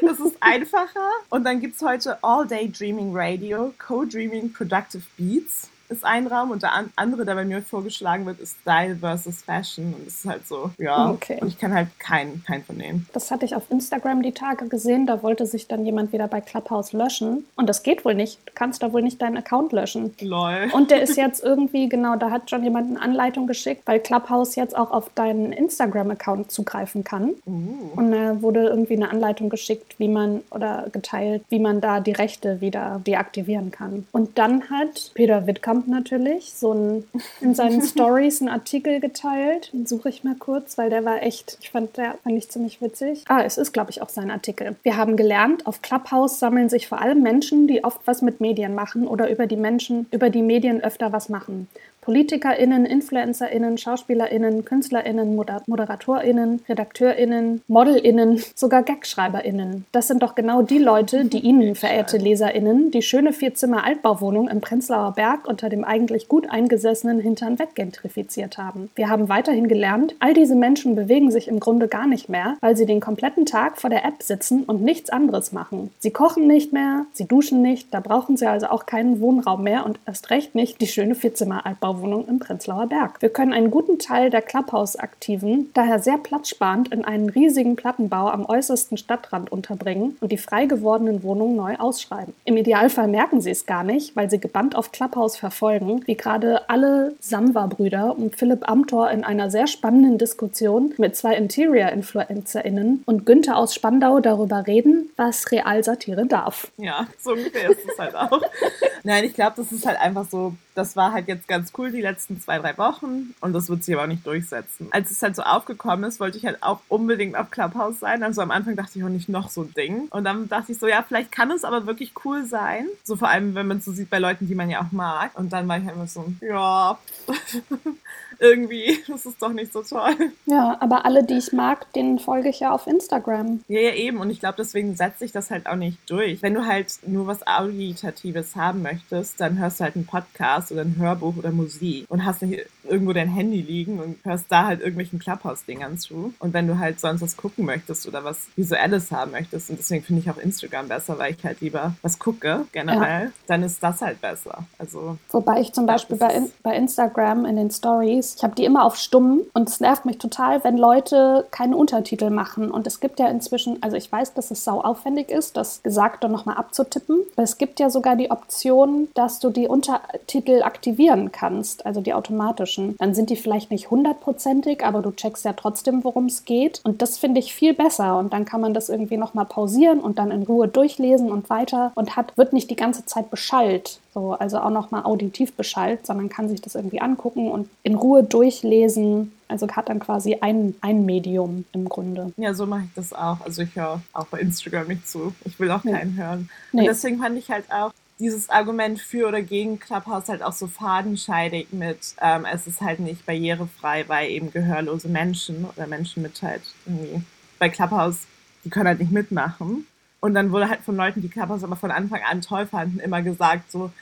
Das 0.00 0.20
ist 0.20 0.36
einfacher. 0.40 1.08
Und 1.30 1.44
dann 1.44 1.60
gibt 1.60 1.76
es 1.76 1.82
heute 1.82 2.22
All 2.22 2.46
Day 2.46 2.70
Dreaming 2.70 3.10
Radio, 3.14 3.74
Co-Dreaming 3.78 4.52
Productive 4.52 5.02
Beats. 5.16 5.70
Ist 5.88 6.04
ein 6.04 6.26
Raum 6.26 6.50
und 6.50 6.62
der 6.62 6.72
andere, 6.96 7.24
der 7.24 7.34
bei 7.34 7.44
mir 7.44 7.62
vorgeschlagen 7.62 8.26
wird, 8.26 8.40
ist 8.40 8.58
Style 8.60 8.96
versus 8.96 9.42
Fashion. 9.42 9.94
Und 9.94 10.06
es 10.06 10.20
ist 10.20 10.26
halt 10.26 10.46
so, 10.46 10.70
ja. 10.78 11.10
Okay. 11.10 11.38
Und 11.40 11.48
ich 11.48 11.58
kann 11.58 11.72
halt 11.72 11.88
keinen 11.98 12.42
kein 12.44 12.62
von 12.64 12.78
denen. 12.78 13.06
Das 13.12 13.30
hatte 13.30 13.44
ich 13.44 13.54
auf 13.54 13.70
Instagram 13.70 14.22
die 14.22 14.32
Tage 14.32 14.68
gesehen. 14.68 15.06
Da 15.06 15.22
wollte 15.22 15.46
sich 15.46 15.68
dann 15.68 15.84
jemand 15.84 16.12
wieder 16.12 16.28
bei 16.28 16.40
Clubhouse 16.40 16.92
löschen. 16.92 17.44
Und 17.56 17.68
das 17.68 17.82
geht 17.82 18.04
wohl 18.04 18.14
nicht. 18.14 18.38
Du 18.46 18.52
kannst 18.54 18.82
da 18.82 18.92
wohl 18.92 19.02
nicht 19.02 19.20
deinen 19.22 19.36
Account 19.36 19.72
löschen. 19.72 20.14
Lol. 20.20 20.68
Und 20.72 20.90
der 20.90 21.02
ist 21.02 21.16
jetzt 21.16 21.42
irgendwie, 21.42 21.88
genau, 21.88 22.16
da 22.16 22.30
hat 22.30 22.50
schon 22.50 22.62
jemand 22.62 22.90
eine 22.90 23.00
Anleitung 23.00 23.46
geschickt, 23.46 23.82
weil 23.86 24.00
Clubhouse 24.00 24.56
jetzt 24.56 24.76
auch 24.76 24.90
auf 24.90 25.10
deinen 25.14 25.52
Instagram-Account 25.52 26.50
zugreifen 26.50 27.04
kann. 27.04 27.30
Uh. 27.46 27.92
Und 27.96 28.12
da 28.12 28.42
wurde 28.42 28.68
irgendwie 28.68 28.96
eine 28.96 29.10
Anleitung 29.10 29.48
geschickt, 29.48 29.94
wie 29.98 30.08
man 30.08 30.40
oder 30.50 30.86
geteilt, 30.92 31.42
wie 31.48 31.58
man 31.58 31.80
da 31.80 32.00
die 32.00 32.12
Rechte 32.12 32.60
wieder 32.60 33.00
deaktivieren 33.06 33.70
kann. 33.70 34.06
Und 34.12 34.38
dann 34.38 34.70
hat 34.70 35.12
Peter 35.14 35.46
Wittkamp 35.46 35.77
natürlich 35.86 36.52
so 36.54 36.72
ein, 36.72 37.04
in 37.40 37.54
seinen 37.54 37.82
Stories 37.86 38.40
einen 38.40 38.50
Artikel 38.50 39.00
geteilt. 39.00 39.70
Den 39.72 39.86
suche 39.86 40.08
ich 40.08 40.24
mal 40.24 40.34
kurz, 40.34 40.78
weil 40.78 40.90
der 40.90 41.04
war 41.04 41.22
echt, 41.22 41.58
ich 41.60 41.70
fand, 41.70 41.96
der 41.96 42.18
fand 42.22 42.36
ich 42.36 42.48
ziemlich 42.48 42.80
witzig. 42.82 43.24
Ah, 43.28 43.42
es 43.42 43.58
ist, 43.58 43.72
glaube 43.72 43.90
ich, 43.90 44.02
auch 44.02 44.08
sein 44.08 44.30
Artikel. 44.30 44.76
Wir 44.82 44.96
haben 44.96 45.16
gelernt, 45.16 45.66
auf 45.66 45.82
Clubhouse 45.82 46.38
sammeln 46.38 46.68
sich 46.68 46.88
vor 46.88 47.00
allem 47.00 47.22
Menschen, 47.22 47.66
die 47.66 47.84
oft 47.84 48.00
was 48.06 48.22
mit 48.22 48.40
Medien 48.40 48.74
machen 48.74 49.06
oder 49.06 49.30
über 49.30 49.46
die 49.46 49.56
Menschen, 49.56 50.06
über 50.10 50.30
die 50.30 50.42
Medien 50.42 50.82
öfter 50.82 51.12
was 51.12 51.28
machen. 51.28 51.68
PolitikerInnen, 52.08 52.86
InfluencerInnen, 52.86 53.76
SchauspielerInnen, 53.76 54.64
KünstlerInnen, 54.64 55.36
ModeratorInnen, 55.36 56.62
RedakteurInnen, 56.66 57.60
ModelInnen, 57.68 58.42
sogar 58.54 58.82
GagschreiberInnen. 58.82 59.84
Das 59.92 60.08
sind 60.08 60.22
doch 60.22 60.34
genau 60.34 60.62
die 60.62 60.78
Leute, 60.78 61.26
die 61.26 61.40
Ihnen, 61.40 61.74
verehrte 61.74 62.16
LeserInnen, 62.16 62.90
die 62.92 63.02
schöne 63.02 63.34
Vierzimmer-Altbauwohnung 63.34 64.48
im 64.48 64.62
Prenzlauer 64.62 65.12
Berg 65.16 65.46
unter 65.46 65.68
dem 65.68 65.84
eigentlich 65.84 66.28
gut 66.28 66.48
eingesessenen 66.48 67.20
Hintern 67.20 67.58
weggentrifiziert 67.58 68.56
haben. 68.56 68.88
Wir 68.94 69.10
haben 69.10 69.28
weiterhin 69.28 69.68
gelernt, 69.68 70.14
all 70.18 70.32
diese 70.32 70.54
Menschen 70.54 70.96
bewegen 70.96 71.30
sich 71.30 71.46
im 71.46 71.60
Grunde 71.60 71.88
gar 71.88 72.06
nicht 72.06 72.30
mehr, 72.30 72.56
weil 72.62 72.74
sie 72.74 72.86
den 72.86 73.00
kompletten 73.00 73.44
Tag 73.44 73.76
vor 73.76 73.90
der 73.90 74.06
App 74.06 74.22
sitzen 74.22 74.62
und 74.62 74.80
nichts 74.80 75.10
anderes 75.10 75.52
machen. 75.52 75.90
Sie 75.98 76.10
kochen 76.10 76.46
nicht 76.46 76.72
mehr, 76.72 77.04
sie 77.12 77.26
duschen 77.26 77.60
nicht, 77.60 77.92
da 77.92 78.00
brauchen 78.00 78.38
sie 78.38 78.46
also 78.46 78.68
auch 78.68 78.86
keinen 78.86 79.20
Wohnraum 79.20 79.62
mehr 79.62 79.84
und 79.84 80.00
erst 80.06 80.30
recht 80.30 80.54
nicht 80.54 80.80
die 80.80 80.86
schöne 80.86 81.14
Vierzimmer-Altbauwohnung 81.14 81.97
Wohnung 82.00 82.26
im 82.28 82.38
Prenzlauer 82.38 82.86
Berg. 82.86 83.20
Wir 83.20 83.28
können 83.28 83.52
einen 83.52 83.70
guten 83.70 83.98
Teil 83.98 84.30
der 84.30 84.42
Clubhouse-Aktiven 84.42 85.70
daher 85.74 85.98
sehr 85.98 86.18
platzsparend 86.18 86.92
in 86.92 87.04
einen 87.04 87.28
riesigen 87.28 87.76
Plattenbau 87.76 88.28
am 88.28 88.44
äußersten 88.46 88.96
Stadtrand 88.96 89.50
unterbringen 89.50 90.16
und 90.20 90.32
die 90.32 90.38
frei 90.38 90.66
gewordenen 90.66 91.22
Wohnungen 91.22 91.56
neu 91.56 91.76
ausschreiben. 91.76 92.34
Im 92.44 92.56
Idealfall 92.56 93.08
merken 93.08 93.40
sie 93.40 93.50
es 93.50 93.66
gar 93.66 93.84
nicht, 93.84 94.16
weil 94.16 94.30
sie 94.30 94.38
gebannt 94.38 94.76
auf 94.76 94.92
Clubhouse 94.92 95.36
verfolgen, 95.36 96.02
wie 96.06 96.16
gerade 96.16 96.68
alle 96.68 97.14
Samwa-Brüder 97.20 98.16
und 98.16 98.36
Philipp 98.36 98.68
Amthor 98.68 99.10
in 99.10 99.24
einer 99.24 99.50
sehr 99.50 99.66
spannenden 99.66 100.18
Diskussion 100.18 100.94
mit 100.98 101.16
zwei 101.16 101.34
Interior-InfluencerInnen 101.36 103.02
und 103.06 103.26
Günther 103.26 103.56
aus 103.56 103.74
Spandau 103.74 104.20
darüber 104.20 104.66
reden, 104.66 105.10
was 105.16 105.50
Realsatire 105.50 106.26
darf. 106.26 106.70
Ja, 106.76 107.06
so 107.18 107.32
ungefähr 107.32 107.70
ist 107.70 107.80
es 107.88 107.98
halt 107.98 108.14
auch. 108.14 108.40
Nein, 109.04 109.24
ich 109.24 109.34
glaube, 109.34 109.54
das 109.56 109.72
ist 109.72 109.86
halt 109.86 110.00
einfach 110.00 110.26
so 110.28 110.54
das 110.78 110.94
war 110.94 111.12
halt 111.12 111.26
jetzt 111.26 111.48
ganz 111.48 111.72
cool 111.76 111.87
die 111.90 112.00
letzten 112.00 112.40
zwei, 112.40 112.58
drei 112.58 112.76
Wochen 112.78 113.34
und 113.40 113.52
das 113.52 113.68
wird 113.68 113.84
sich 113.84 113.94
aber 113.94 114.04
auch 114.04 114.08
nicht 114.08 114.26
durchsetzen. 114.26 114.88
Als 114.90 115.10
es 115.10 115.22
halt 115.22 115.36
so 115.36 115.42
aufgekommen 115.42 116.04
ist, 116.04 116.20
wollte 116.20 116.38
ich 116.38 116.46
halt 116.46 116.62
auch 116.62 116.80
unbedingt 116.88 117.36
auf 117.36 117.50
Clubhouse 117.50 118.00
sein. 118.00 118.22
Also 118.22 118.42
am 118.42 118.50
Anfang 118.50 118.76
dachte 118.76 118.98
ich 118.98 119.04
auch 119.04 119.08
nicht 119.08 119.28
noch 119.28 119.50
so 119.50 119.62
ein 119.62 119.74
Ding. 119.74 120.08
Und 120.10 120.24
dann 120.24 120.48
dachte 120.48 120.72
ich 120.72 120.78
so, 120.78 120.86
ja, 120.86 121.04
vielleicht 121.06 121.32
kann 121.32 121.50
es 121.50 121.64
aber 121.64 121.86
wirklich 121.86 122.12
cool 122.24 122.44
sein. 122.44 122.86
So 123.04 123.16
vor 123.16 123.28
allem, 123.28 123.54
wenn 123.54 123.66
man 123.66 123.78
es 123.78 123.84
so 123.84 123.92
sieht 123.92 124.10
bei 124.10 124.18
Leuten, 124.18 124.46
die 124.46 124.54
man 124.54 124.70
ja 124.70 124.80
auch 124.80 124.92
mag. 124.92 125.30
Und 125.38 125.52
dann 125.52 125.68
war 125.68 125.78
ich 125.78 125.84
halt 125.84 125.96
immer 125.96 126.06
so, 126.06 126.32
ja, 126.40 126.98
irgendwie, 128.38 128.98
das 129.08 129.26
ist 129.26 129.40
doch 129.42 129.52
nicht 129.52 129.72
so 129.72 129.82
toll. 129.82 130.14
Ja, 130.46 130.76
aber 130.80 131.04
alle, 131.04 131.24
die 131.24 131.38
ich 131.38 131.52
mag, 131.52 131.92
denen 131.92 132.18
folge 132.18 132.48
ich 132.48 132.60
ja 132.60 132.72
auf 132.72 132.86
Instagram. 132.86 133.60
Ja, 133.68 133.80
ja, 133.80 133.94
eben. 133.94 134.18
Und 134.18 134.30
ich 134.30 134.40
glaube, 134.40 134.56
deswegen 134.58 134.96
setzt 134.96 135.18
sich 135.18 135.32
das 135.32 135.50
halt 135.50 135.66
auch 135.66 135.76
nicht 135.76 135.98
durch. 136.08 136.42
Wenn 136.42 136.54
du 136.54 136.66
halt 136.66 136.98
nur 137.06 137.26
was 137.26 137.46
Auditatives 137.46 138.56
haben 138.56 138.82
möchtest, 138.82 139.40
dann 139.40 139.58
hörst 139.58 139.80
du 139.80 139.84
halt 139.84 139.96
einen 139.96 140.06
Podcast 140.06 140.72
oder 140.72 140.82
ein 140.82 140.96
Hörbuch 140.98 141.36
oder 141.36 141.50
Musik 141.50 142.06
und 142.08 142.24
hast 142.24 142.42
nicht 142.42 142.66
irgendwo 142.84 143.12
dein 143.12 143.28
Handy 143.28 143.60
liegen 143.60 144.00
und 144.00 144.18
hörst 144.24 144.46
da 144.48 144.66
halt 144.66 144.80
irgendwelchen 144.80 145.18
Clubhouse-Dingern 145.18 145.98
zu. 145.98 146.32
Und 146.38 146.54
wenn 146.54 146.66
du 146.66 146.78
halt 146.78 147.00
sonst 147.00 147.20
was 147.20 147.36
gucken 147.36 147.64
möchtest 147.64 148.06
oder 148.06 148.24
was 148.24 148.46
Visuelles 148.56 149.10
haben 149.10 149.32
möchtest, 149.32 149.70
und 149.70 149.78
deswegen 149.78 150.04
finde 150.04 150.22
ich 150.22 150.30
auch 150.30 150.38
Instagram 150.38 150.88
besser, 150.88 151.18
weil 151.18 151.34
ich 151.34 151.44
halt 151.44 151.60
lieber 151.60 151.94
was 152.02 152.18
gucke, 152.18 152.66
generell, 152.72 153.26
ja. 153.26 153.32
dann 153.46 153.62
ist 153.62 153.82
das 153.82 154.00
halt 154.00 154.20
besser. 154.20 154.64
Also, 154.78 155.18
Wobei 155.30 155.60
ich 155.60 155.72
zum 155.72 155.86
Beispiel 155.86 156.16
bei, 156.16 156.34
in, 156.34 156.50
bei 156.62 156.76
Instagram 156.76 157.44
in 157.44 157.56
den 157.56 157.70
Stories 157.70 158.27
ist. 158.28 158.38
Ich 158.38 158.44
habe 158.44 158.54
die 158.54 158.64
immer 158.64 158.84
auf 158.84 158.96
stumm 158.96 159.40
und 159.54 159.68
es 159.68 159.80
nervt 159.80 160.04
mich 160.04 160.18
total, 160.18 160.62
wenn 160.64 160.76
Leute 160.76 161.46
keine 161.50 161.76
Untertitel 161.76 162.30
machen. 162.30 162.70
Und 162.70 162.86
es 162.86 163.00
gibt 163.00 163.18
ja 163.18 163.28
inzwischen, 163.28 163.82
also 163.82 163.96
ich 163.96 164.10
weiß, 164.10 164.34
dass 164.34 164.50
es 164.50 164.64
sau 164.64 164.80
aufwendig 164.80 165.30
ist, 165.30 165.56
das 165.56 165.82
Gesagte 165.82 166.28
nochmal 166.28 166.56
abzutippen. 166.56 167.20
Aber 167.34 167.42
es 167.42 167.58
gibt 167.58 167.80
ja 167.80 167.90
sogar 167.90 168.16
die 168.16 168.30
Option, 168.30 169.08
dass 169.14 169.40
du 169.40 169.50
die 169.50 169.68
Untertitel 169.68 170.62
aktivieren 170.62 171.32
kannst, 171.32 171.86
also 171.86 172.00
die 172.00 172.14
automatischen. 172.14 172.96
Dann 172.98 173.14
sind 173.14 173.30
die 173.30 173.36
vielleicht 173.36 173.70
nicht 173.70 173.90
hundertprozentig, 173.90 174.84
aber 174.84 175.02
du 175.02 175.10
checkst 175.10 175.44
ja 175.44 175.52
trotzdem, 175.52 176.04
worum 176.04 176.26
es 176.26 176.44
geht. 176.44 176.80
Und 176.84 177.02
das 177.02 177.18
finde 177.18 177.40
ich 177.40 177.54
viel 177.54 177.74
besser. 177.74 178.18
Und 178.18 178.32
dann 178.32 178.44
kann 178.44 178.60
man 178.60 178.74
das 178.74 178.88
irgendwie 178.88 179.16
nochmal 179.16 179.46
pausieren 179.46 180.00
und 180.00 180.18
dann 180.18 180.30
in 180.30 180.42
Ruhe 180.42 180.68
durchlesen 180.68 181.30
und 181.30 181.50
weiter 181.50 181.92
und 181.94 182.16
hat, 182.16 182.36
wird 182.36 182.52
nicht 182.52 182.70
die 182.70 182.76
ganze 182.76 183.06
Zeit 183.06 183.30
beschallt. 183.30 184.00
So, 184.18 184.32
also 184.32 184.58
auch 184.58 184.70
nochmal 184.70 185.04
auditiv 185.04 185.52
beschallt, 185.52 186.04
sondern 186.04 186.28
kann 186.28 186.48
sich 186.48 186.60
das 186.60 186.74
irgendwie 186.74 187.00
angucken 187.00 187.52
und 187.52 187.68
in 187.84 187.94
Ruhe 187.94 188.24
durchlesen. 188.24 189.30
Also 189.46 189.68
hat 189.68 189.88
dann 189.88 190.00
quasi 190.00 190.38
ein, 190.40 190.74
ein 190.80 191.06
Medium 191.06 191.64
im 191.72 191.88
Grunde. 191.88 192.32
Ja, 192.36 192.52
so 192.52 192.66
mache 192.66 192.82
ich 192.86 192.94
das 192.96 193.12
auch. 193.12 193.40
Also 193.42 193.62
ich 193.62 193.76
höre 193.76 194.02
auch 194.12 194.26
bei 194.26 194.40
Instagram 194.40 194.88
nicht 194.88 195.08
zu. 195.08 195.36
Ich 195.44 195.60
will 195.60 195.70
auch 195.70 195.84
nee. 195.84 195.92
keinen 195.92 196.16
hören. 196.16 196.50
Nee. 196.72 196.80
Und 196.80 196.86
deswegen 196.88 197.18
fand 197.18 197.38
ich 197.38 197.48
halt 197.48 197.70
auch 197.70 197.92
dieses 198.18 198.50
Argument 198.50 198.98
für 198.98 199.28
oder 199.28 199.40
gegen 199.40 199.78
Clubhouse 199.78 200.28
halt 200.28 200.42
auch 200.42 200.52
so 200.52 200.66
fadenscheidig 200.66 201.68
mit, 201.72 202.16
ähm, 202.20 202.44
es 202.52 202.66
ist 202.66 202.80
halt 202.80 202.98
nicht 202.98 203.24
barrierefrei, 203.24 204.04
weil 204.08 204.30
eben 204.30 204.50
gehörlose 204.50 205.06
Menschen 205.06 205.64
oder 205.64 205.86
Menschen 205.86 206.24
mit 206.24 206.42
halt 206.42 206.62
irgendwie 206.86 207.22
bei 207.60 207.68
Clubhouse, 207.68 208.22
die 208.64 208.70
können 208.70 208.88
halt 208.88 208.98
nicht 208.98 209.12
mitmachen. 209.12 209.86
Und 210.18 210.34
dann 210.34 210.50
wurde 210.50 210.68
halt 210.68 210.80
von 210.80 210.96
Leuten, 210.96 211.22
die 211.22 211.28
Clubhouse 211.28 211.62
aber 211.62 211.76
von 211.76 211.92
Anfang 211.92 212.22
an 212.28 212.40
toll 212.40 212.66
fanden, 212.66 212.98
immer 212.98 213.22
gesagt 213.22 213.70
so, 213.70 213.92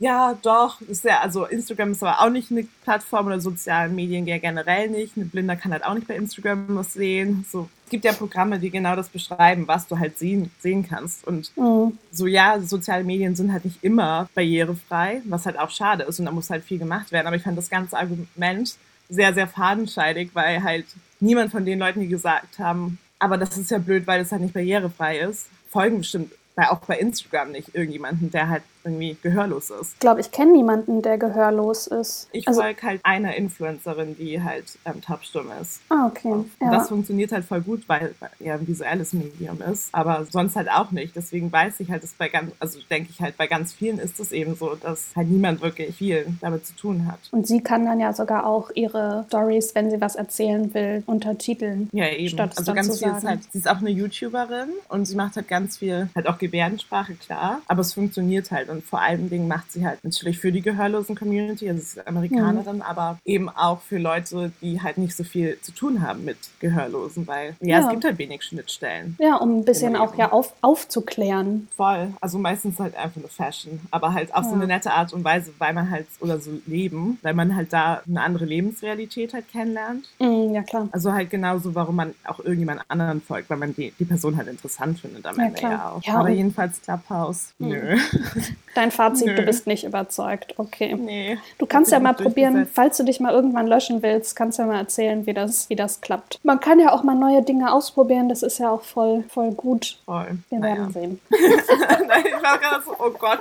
ja, 0.00 0.36
doch, 0.42 0.80
ist 0.80 1.04
ja, 1.04 1.20
also 1.20 1.44
Instagram 1.46 1.92
ist 1.92 2.02
aber 2.02 2.20
auch 2.20 2.30
nicht 2.30 2.50
eine 2.50 2.66
Plattform 2.82 3.26
oder 3.26 3.40
sozialen 3.40 3.94
Medien 3.94 4.26
ja 4.26 4.38
generell 4.38 4.90
nicht. 4.90 5.16
Ein 5.16 5.30
Blinder 5.30 5.54
kann 5.54 5.72
halt 5.72 5.84
auch 5.84 5.94
nicht 5.94 6.08
bei 6.08 6.16
Instagram 6.16 6.66
was 6.68 6.94
sehen. 6.94 7.44
So, 7.48 7.68
es 7.84 7.90
gibt 7.90 8.04
ja 8.04 8.12
Programme, 8.12 8.58
die 8.58 8.70
genau 8.70 8.96
das 8.96 9.08
beschreiben, 9.08 9.68
was 9.68 9.86
du 9.86 9.98
halt 9.98 10.18
sehen, 10.18 10.50
sehen 10.58 10.86
kannst. 10.86 11.24
Und 11.26 11.56
mhm. 11.56 11.96
so, 12.10 12.26
ja, 12.26 12.60
soziale 12.60 13.04
Medien 13.04 13.36
sind 13.36 13.52
halt 13.52 13.64
nicht 13.64 13.84
immer 13.84 14.28
barrierefrei, 14.34 15.22
was 15.26 15.46
halt 15.46 15.58
auch 15.58 15.70
schade 15.70 16.02
ist 16.02 16.18
und 16.18 16.26
da 16.26 16.32
muss 16.32 16.50
halt 16.50 16.64
viel 16.64 16.78
gemacht 16.78 17.12
werden. 17.12 17.28
Aber 17.28 17.36
ich 17.36 17.42
fand 17.42 17.56
das 17.56 17.70
ganze 17.70 17.96
Argument 17.96 18.76
sehr, 19.08 19.32
sehr 19.32 19.46
fadenscheidig, 19.46 20.30
weil 20.34 20.62
halt 20.62 20.86
niemand 21.20 21.52
von 21.52 21.64
den 21.64 21.78
Leuten, 21.78 22.00
die 22.00 22.08
gesagt 22.08 22.58
haben, 22.58 22.98
aber 23.20 23.38
das 23.38 23.56
ist 23.56 23.70
ja 23.70 23.78
blöd, 23.78 24.06
weil 24.06 24.20
es 24.20 24.32
halt 24.32 24.42
nicht 24.42 24.54
barrierefrei 24.54 25.20
ist, 25.20 25.46
folgen 25.70 25.98
bestimmt 25.98 26.32
bei, 26.56 26.68
auch 26.68 26.80
bei 26.80 26.98
Instagram 26.98 27.52
nicht 27.52 27.74
irgendjemanden, 27.74 28.30
der 28.30 28.48
halt 28.48 28.62
irgendwie 28.84 29.16
gehörlos 29.22 29.70
ist. 29.70 29.94
Ich 29.94 29.98
glaube, 30.00 30.20
ich 30.20 30.30
kenne 30.30 30.52
niemanden, 30.52 31.02
der 31.02 31.18
gehörlos 31.18 31.86
ist. 31.86 32.28
Ich 32.32 32.46
also, 32.46 32.60
folge 32.60 32.82
halt 32.82 33.00
einer 33.02 33.34
Influencerin, 33.34 34.16
die 34.16 34.42
halt 34.42 34.78
ähm, 34.84 35.00
taubstumm 35.00 35.46
ist. 35.60 35.80
Ah, 35.88 36.06
okay. 36.06 36.28
Und 36.28 36.50
ja. 36.60 36.70
das 36.70 36.88
funktioniert 36.88 37.32
halt 37.32 37.44
voll 37.44 37.60
gut, 37.60 37.88
weil 37.88 38.14
ja 38.38 38.54
ein 38.54 38.66
visuelles 38.66 39.12
Medium 39.12 39.60
ist, 39.62 39.88
aber 39.92 40.26
sonst 40.30 40.56
halt 40.56 40.70
auch 40.70 40.90
nicht. 40.90 41.16
Deswegen 41.16 41.50
weiß 41.50 41.80
ich 41.80 41.90
halt, 41.90 42.02
dass 42.02 42.12
bei 42.12 42.28
ganz, 42.28 42.52
also 42.60 42.78
denke 42.90 43.10
ich 43.10 43.20
halt, 43.20 43.36
bei 43.36 43.46
ganz 43.46 43.72
vielen 43.72 43.98
ist 43.98 44.20
es 44.20 44.32
eben 44.32 44.54
so, 44.54 44.74
dass 44.74 45.12
halt 45.16 45.28
niemand 45.28 45.62
wirklich 45.62 45.94
viel 45.96 46.26
damit 46.40 46.66
zu 46.66 46.74
tun 46.74 47.06
hat. 47.06 47.18
Und 47.30 47.46
sie 47.46 47.60
kann 47.60 47.86
dann 47.86 48.00
ja 48.00 48.12
sogar 48.12 48.46
auch 48.46 48.70
ihre 48.74 49.24
Stories, 49.28 49.74
wenn 49.74 49.90
sie 49.90 50.00
was 50.00 50.16
erzählen 50.16 50.72
will, 50.74 51.02
untertiteln. 51.06 51.88
Ja, 51.92 52.08
eben. 52.08 52.28
Statt 52.28 52.56
also 52.56 52.74
ganz 52.74 52.98
viel 52.98 53.08
ist 53.08 53.24
halt, 53.24 53.40
sie 53.52 53.58
ist 53.58 53.68
auch 53.68 53.78
eine 53.78 53.90
YouTuberin 53.90 54.70
und 54.88 55.06
sie 55.06 55.16
macht 55.16 55.36
halt 55.36 55.48
ganz 55.48 55.78
viel, 55.78 56.08
halt 56.14 56.26
auch 56.26 56.38
Gebärdensprache, 56.38 57.14
klar, 57.14 57.60
aber 57.66 57.80
es 57.80 57.94
funktioniert 57.94 58.50
halt 58.50 58.68
und 58.74 58.84
vor 58.84 59.00
allen 59.00 59.30
Dingen 59.30 59.48
macht 59.48 59.72
sie 59.72 59.86
halt 59.86 60.02
natürlich 60.04 60.38
für 60.38 60.52
die 60.52 60.62
gehörlosen 60.62 61.14
Community, 61.16 61.68
also 61.68 61.80
sie 61.80 62.00
ist 62.00 62.06
Amerikanerin, 62.06 62.76
mhm. 62.76 62.82
aber 62.82 63.18
eben 63.24 63.48
auch 63.48 63.80
für 63.80 63.98
Leute, 63.98 64.52
die 64.60 64.82
halt 64.82 64.98
nicht 64.98 65.16
so 65.16 65.24
viel 65.24 65.58
zu 65.60 65.72
tun 65.72 66.02
haben 66.02 66.24
mit 66.24 66.36
Gehörlosen, 66.60 67.26
weil 67.26 67.56
ja, 67.60 67.78
ja. 67.78 67.84
es 67.84 67.88
gibt 67.90 68.04
halt 68.04 68.18
wenig 68.18 68.42
Schnittstellen. 68.42 69.16
Ja, 69.18 69.36
um 69.36 69.58
ein 69.58 69.64
bisschen 69.64 69.96
auch 69.96 70.16
ja 70.16 70.32
auf, 70.32 70.52
aufzuklären. 70.60 71.68
Voll. 71.76 72.12
Also 72.20 72.38
meistens 72.38 72.78
halt 72.78 72.96
einfach 72.96 73.20
nur 73.20 73.30
Fashion, 73.30 73.80
aber 73.90 74.12
halt 74.12 74.34
auf 74.34 74.44
ja. 74.44 74.50
so 74.50 74.54
eine 74.54 74.66
nette 74.66 74.92
Art 74.92 75.12
und 75.12 75.24
Weise, 75.24 75.52
weil 75.58 75.72
man 75.72 75.90
halt, 75.90 76.06
oder 76.20 76.38
so 76.40 76.50
leben, 76.66 77.18
weil 77.22 77.34
man 77.34 77.54
halt 77.54 77.72
da 77.72 78.02
eine 78.06 78.22
andere 78.22 78.44
Lebensrealität 78.44 79.34
halt 79.34 79.48
kennenlernt. 79.48 80.08
Mhm, 80.18 80.54
ja, 80.54 80.62
klar. 80.62 80.88
Also 80.92 81.12
halt 81.12 81.30
genauso, 81.30 81.74
warum 81.74 81.96
man 81.96 82.14
auch 82.24 82.40
irgendjemand 82.40 82.82
anderen 82.88 83.20
folgt, 83.20 83.50
weil 83.50 83.58
man 83.58 83.74
die, 83.74 83.92
die 83.98 84.04
Person 84.04 84.36
halt 84.36 84.48
interessant 84.48 85.00
findet 85.00 85.26
am 85.26 85.36
ja, 85.36 85.44
Ende 85.44 85.58
klar. 85.58 85.72
ja 85.72 85.90
auch. 85.90 86.02
Ja, 86.02 86.14
aber 86.18 86.30
jedenfalls 86.30 86.80
Clubhouse, 86.82 87.52
mhm. 87.58 87.68
nö. 87.68 87.98
Dein 88.74 88.90
Fazit, 88.90 89.28
Nö. 89.28 89.34
du 89.36 89.42
bist 89.42 89.66
nicht 89.66 89.84
überzeugt. 89.84 90.54
Okay. 90.56 90.94
Nee. 90.94 91.38
Du 91.58 91.66
kannst 91.66 91.92
ja 91.92 92.00
mal 92.00 92.14
probieren, 92.14 92.66
falls 92.70 92.96
du 92.96 93.04
dich 93.04 93.20
mal 93.20 93.32
irgendwann 93.32 93.66
löschen 93.66 94.02
willst, 94.02 94.36
kannst 94.36 94.58
du 94.58 94.62
ja 94.62 94.68
mal 94.68 94.78
erzählen, 94.78 95.26
wie 95.26 95.34
das, 95.34 95.68
wie 95.70 95.76
das 95.76 96.00
klappt. 96.00 96.40
Man 96.42 96.60
kann 96.60 96.80
ja 96.80 96.92
auch 96.92 97.02
mal 97.02 97.14
neue 97.14 97.42
Dinge 97.42 97.72
ausprobieren, 97.72 98.28
das 98.28 98.42
ist 98.42 98.58
ja 98.58 98.70
auch 98.70 98.82
voll, 98.82 99.24
voll 99.28 99.52
gut. 99.52 99.98
Voll. 100.04 100.38
Wir 100.50 100.58
naja. 100.58 100.76
werden 100.76 100.92
sehen. 100.92 101.20
Nein, 101.30 102.24
ich 102.26 102.42
war 102.42 102.58
gerade 102.58 102.82
so, 102.84 102.96
oh 102.98 103.10
Gott. 103.10 103.40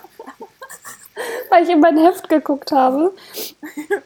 Weil 1.54 1.64
ich 1.64 1.70
in 1.70 1.80
mein 1.80 1.98
Heft 1.98 2.30
geguckt 2.30 2.72
habe. 2.72 3.14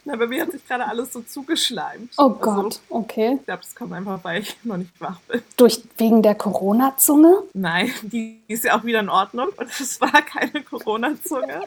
Na, 0.04 0.18
bei 0.18 0.28
mir 0.28 0.42
hat 0.42 0.52
sich 0.52 0.68
gerade 0.68 0.86
alles 0.86 1.14
so 1.14 1.22
zugeschleimt. 1.22 2.12
Oh 2.18 2.24
also, 2.24 2.40
Gott, 2.40 2.80
okay. 2.90 3.38
Ich 3.40 3.46
glaube, 3.46 3.62
das 3.62 3.74
kommt 3.74 3.94
einfach, 3.94 4.20
weil 4.24 4.42
ich 4.42 4.58
noch 4.64 4.76
nicht 4.76 5.00
wach 5.00 5.20
bin. 5.22 5.42
Durch, 5.56 5.82
wegen 5.98 6.22
der 6.22 6.36
Corona-Zunge? 6.36 7.44
Nein, 7.54 7.90
die 8.02 8.42
ist 8.50 8.66
ja 8.66 8.78
auch 8.78 8.84
wieder 8.84 9.00
in 9.00 9.10
Ordnung 9.10 9.48
und 9.56 9.70
es 9.80 10.02
war 10.02 10.22
keine 10.22 10.62
Corona-Zunge. 10.62 11.62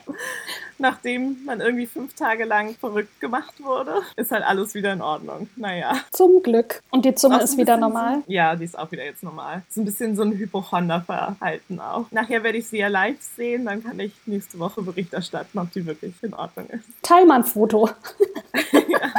Nachdem 0.76 1.44
man 1.44 1.60
irgendwie 1.60 1.86
fünf 1.86 2.14
Tage 2.14 2.44
lang 2.44 2.74
verrückt 2.74 3.20
gemacht 3.20 3.62
wurde, 3.62 4.02
ist 4.16 4.32
halt 4.32 4.44
alles 4.44 4.74
wieder 4.74 4.92
in 4.92 5.02
Ordnung. 5.02 5.48
Naja. 5.56 5.94
Zum 6.10 6.42
Glück. 6.42 6.82
Und 6.90 7.04
die 7.04 7.14
Zunge 7.14 7.40
ist 7.40 7.56
wieder 7.56 7.76
normal? 7.76 8.22
So, 8.26 8.32
ja, 8.32 8.56
die 8.56 8.64
ist 8.64 8.78
auch 8.78 8.90
wieder 8.90 9.04
jetzt 9.04 9.22
normal. 9.22 9.62
Ist 9.68 9.78
ein 9.78 9.84
bisschen 9.84 10.16
so 10.16 10.22
ein 10.22 10.32
Hypochonder-Verhalten 10.32 11.80
auch. 11.80 12.06
Nachher 12.10 12.42
werde 12.42 12.58
ich 12.58 12.68
sie 12.68 12.78
ja 12.78 12.88
live 12.88 13.20
sehen, 13.20 13.64
dann 13.64 13.82
kann 13.82 13.98
ich 13.98 14.12
nächste 14.26 14.58
Woche 14.58 14.82
Bericht 14.82 15.12
erstatten, 15.12 15.58
ob 15.58 15.69
die 15.74 15.87
wirklich 15.87 16.14
in 16.22 16.35
Ordnung 16.35 16.66
ist. 16.68 16.85
Teil 17.02 17.26
mal 17.26 17.37
ein 17.37 17.44
Foto. 17.44 17.88
ja. 18.72 19.12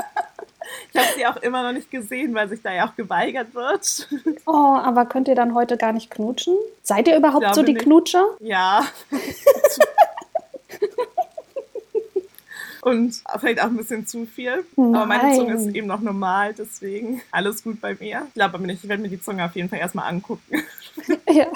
Ich 0.93 0.99
habe 0.99 1.07
sie 1.15 1.25
auch 1.25 1.37
immer 1.37 1.63
noch 1.63 1.71
nicht 1.71 1.89
gesehen, 1.89 2.33
weil 2.33 2.49
sich 2.49 2.61
da 2.61 2.73
ja 2.73 2.87
auch 2.87 2.95
geweigert 2.95 3.53
wird. 3.55 4.09
Oh, 4.45 4.51
aber 4.51 5.05
könnt 5.05 5.27
ihr 5.27 5.35
dann 5.35 5.53
heute 5.53 5.77
gar 5.77 5.93
nicht 5.93 6.11
knutschen? 6.11 6.57
Seid 6.83 7.07
ihr 7.07 7.15
überhaupt 7.15 7.55
so 7.55 7.63
die 7.63 7.73
nicht. 7.73 7.85
Knutscher? 7.85 8.25
Ja. 8.39 8.85
Und 12.81 13.21
vielleicht 13.39 13.61
auch 13.61 13.67
ein 13.67 13.77
bisschen 13.77 14.07
zu 14.07 14.25
viel. 14.25 14.65
Nein. 14.75 14.95
Aber 14.95 15.05
meine 15.05 15.35
Zunge 15.35 15.53
ist 15.53 15.67
eben 15.67 15.87
noch 15.87 16.01
normal, 16.01 16.53
deswegen 16.53 17.21
alles 17.31 17.63
gut 17.63 17.79
bei 17.79 17.95
mir. 17.99 18.23
Ich 18.27 18.33
glaube 18.33 18.55
aber 18.55 18.65
nicht, 18.65 18.83
ich 18.83 18.89
werde 18.89 19.03
mir 19.03 19.09
die 19.09 19.21
Zunge 19.21 19.45
auf 19.45 19.55
jeden 19.55 19.69
Fall 19.69 19.79
erstmal 19.79 20.09
angucken. 20.09 20.63
Ja. 21.29 21.45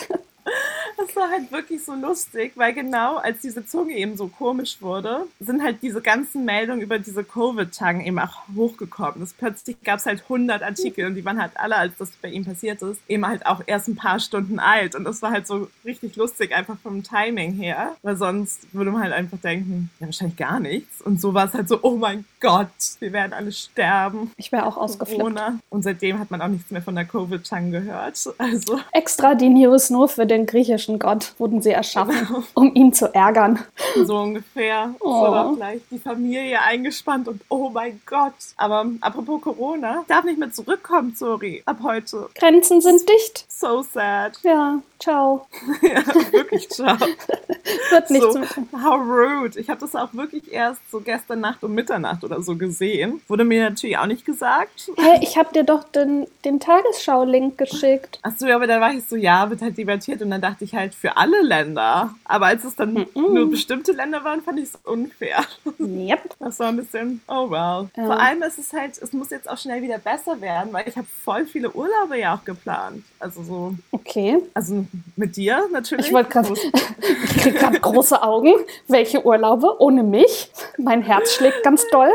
Das 1.06 1.16
war 1.16 1.30
halt 1.30 1.52
wirklich 1.52 1.84
so 1.84 1.94
lustig, 1.94 2.54
weil 2.56 2.74
genau 2.74 3.18
als 3.18 3.40
diese 3.42 3.66
Zunge 3.66 3.94
eben 3.94 4.18
so 4.18 4.28
komisch 4.28 4.78
wurde, 4.82 5.28
sind 5.40 5.62
halt 5.62 5.82
diese 5.82 6.02
ganzen 6.02 6.46
Meldungen 6.46 6.82
über 6.82 7.00
diese 7.00 7.24
Covid-Tagen 7.24 8.06
eben 8.06 8.20
auch 8.20 8.48
hochgekommen. 8.56 9.20
Das 9.20 9.34
plötzlich 9.34 9.82
gab 9.84 10.00
es 10.00 10.06
halt 10.06 10.24
100 10.24 10.64
Artikel 10.64 11.06
und 11.06 11.16
die 11.16 11.26
waren 11.26 11.42
halt 11.42 11.52
alle, 11.56 11.76
als 11.76 11.98
das 11.98 12.12
bei 12.22 12.30
ihm 12.30 12.46
passiert 12.46 12.82
ist, 12.82 13.00
eben 13.08 13.28
halt 13.28 13.46
auch 13.46 13.62
erst 13.66 13.88
ein 13.88 13.96
paar 13.96 14.20
Stunden 14.20 14.60
alt. 14.60 14.96
Und 14.96 15.04
das 15.04 15.22
war 15.22 15.32
halt 15.32 15.48
so 15.48 15.70
richtig 15.84 16.16
lustig, 16.16 16.56
einfach 16.56 16.78
vom 16.82 17.04
Timing 17.04 17.54
her, 17.54 17.96
weil 18.02 18.16
sonst 18.16 18.74
würde 18.74 18.92
man 18.92 19.04
halt 19.04 19.14
einfach 19.14 19.38
denken, 19.40 19.90
ja, 20.00 20.08
wahrscheinlich 20.08 20.38
gar 20.38 20.60
nichts. 20.60 21.02
Und 21.02 21.20
so 21.20 21.34
war 21.34 21.48
es 21.48 21.54
halt 21.54 21.68
so, 21.68 21.80
oh 21.82 21.98
mein 21.98 22.26
Gott, 22.40 22.70
wir 23.00 23.12
werden 23.12 23.34
alle 23.34 23.52
sterben. 23.52 24.32
Ich 24.38 24.52
wäre 24.52 24.66
auch 24.66 24.78
ausgeflippt. 24.78 25.26
Und 25.70 25.84
seitdem 25.84 26.20
hat 26.20 26.32
man 26.32 26.42
auch 26.42 26.48
nichts 26.48 26.72
mehr 26.72 26.82
von 26.82 26.96
der 26.96 27.06
Covid-Tang 27.06 27.72
gehört. 27.72 28.20
Also. 28.38 28.80
Extra 28.92 29.36
die 29.36 29.50
News 29.50 29.90
nur 29.90 30.08
für 30.08 30.26
den 30.26 30.46
griechischen 30.46 30.85
Gott 31.00 31.34
wurden 31.38 31.62
sie 31.62 31.72
erschaffen, 31.72 32.16
genau. 32.28 32.44
um 32.54 32.74
ihn 32.76 32.94
zu 32.94 33.14
ärgern. 33.14 33.60
So 33.96 34.18
ungefähr. 34.18 34.94
Oh. 35.00 35.50
So 35.50 35.56
gleich 35.56 35.82
die 35.92 36.00
Familie 36.00 36.62
eingespannt 36.62 37.28
und 37.28 37.42
oh 37.50 37.70
mein 37.70 38.02
Gott. 38.06 38.34
Aber 38.58 38.86
apropos 39.02 39.42
Corona, 39.42 40.04
darf 40.08 40.24
nicht 40.26 40.40
mehr 40.40 40.52
zurückkommen, 40.52 41.14
sorry, 41.16 41.64
ab 41.66 41.80
heute. 41.84 42.30
Grenzen 42.36 42.82
sind 42.82 43.08
dicht. 43.08 43.46
So 43.50 43.82
sad. 43.82 44.40
Ja, 44.46 44.80
ciao. 45.00 45.48
ja, 45.82 46.06
wirklich 46.32 46.70
ciao. 46.70 46.98
Wird 47.90 48.10
nichts 48.12 48.34
so, 48.34 48.42
How 48.84 49.00
rude. 49.00 49.60
Ich 49.60 49.70
habe 49.70 49.80
das 49.80 49.96
auch 49.96 50.14
wirklich 50.14 50.52
erst 50.52 50.82
so 50.92 51.00
gestern 51.00 51.42
Nacht 51.42 51.64
um 51.64 51.74
Mitternacht 51.74 52.24
oder 52.24 52.42
so 52.42 52.56
gesehen. 52.56 53.22
Wurde 53.28 53.44
mir 53.44 53.70
natürlich 53.70 53.98
auch 53.98 54.06
nicht 54.06 54.26
gesagt. 54.26 54.92
Hey, 54.98 55.20
ich 55.22 55.38
habe 55.38 55.52
dir 55.54 55.64
doch 55.64 55.84
den, 55.84 56.28
den 56.44 56.60
Tagesschau-Link 56.60 57.58
geschickt. 57.58 58.20
Ach 58.22 58.34
so, 58.38 58.46
ja, 58.46 58.56
aber 58.56 58.68
da 58.68 58.80
war 58.80 58.94
ich 58.94 59.06
so, 59.06 59.16
ja, 59.16 59.50
wird 59.50 59.62
halt 59.62 59.78
debattiert 59.78 60.22
und 60.22 60.30
dann 60.30 60.42
dachte 60.42 60.64
ich 60.64 60.75
halt 60.76 60.94
für 60.94 61.18
alle 61.18 61.42
Länder. 61.42 62.14
Aber 62.26 62.48
als 62.48 62.64
es 62.64 62.76
dann 62.76 62.94
mm 62.94 62.98
-mm. 62.98 63.34
nur 63.34 63.50
bestimmte 63.50 63.92
Länder 63.94 64.24
waren, 64.24 64.42
fand 64.42 64.60
ich 64.60 64.66
es 64.66 64.76
unfair. 64.84 65.44
Yep. 65.80 66.36
Das 66.40 66.60
war 66.60 66.68
ein 66.68 66.78
bisschen, 66.78 67.22
oh 67.28 67.50
well. 67.50 67.90
Ja. 67.96 68.06
Vor 68.06 68.20
allem 68.20 68.44
ist 68.44 68.60
es 68.60 68.74
halt, 68.74 68.98
es 69.02 69.14
muss 69.14 69.30
jetzt 69.30 69.50
auch 69.50 69.58
schnell 69.58 69.82
wieder 69.82 69.98
besser 69.98 70.40
werden, 70.42 70.72
weil 70.74 70.88
ich 70.88 70.96
habe 70.96 71.08
voll 71.24 71.46
viele 71.46 71.72
Urlaube 71.72 72.20
ja 72.20 72.36
auch 72.36 72.44
geplant. 72.44 73.04
Also 73.20 73.44
so. 73.44 73.76
Okay. 73.92 74.38
Also 74.54 74.86
mit 75.16 75.36
dir 75.36 75.64
natürlich. 75.72 76.08
Ich 76.08 76.14
wollte 76.14 76.30
gerade, 76.30 76.54
ich 76.54 77.38
kriege 77.38 77.58
gerade 77.58 77.80
große 77.80 78.22
Augen. 78.22 78.54
Welche 78.88 79.26
Urlaube 79.26 79.80
ohne 79.80 80.04
mich? 80.04 80.52
Mein 80.78 81.02
Herz 81.02 81.34
schlägt 81.34 81.64
ganz 81.64 81.86
doll. 81.92 82.12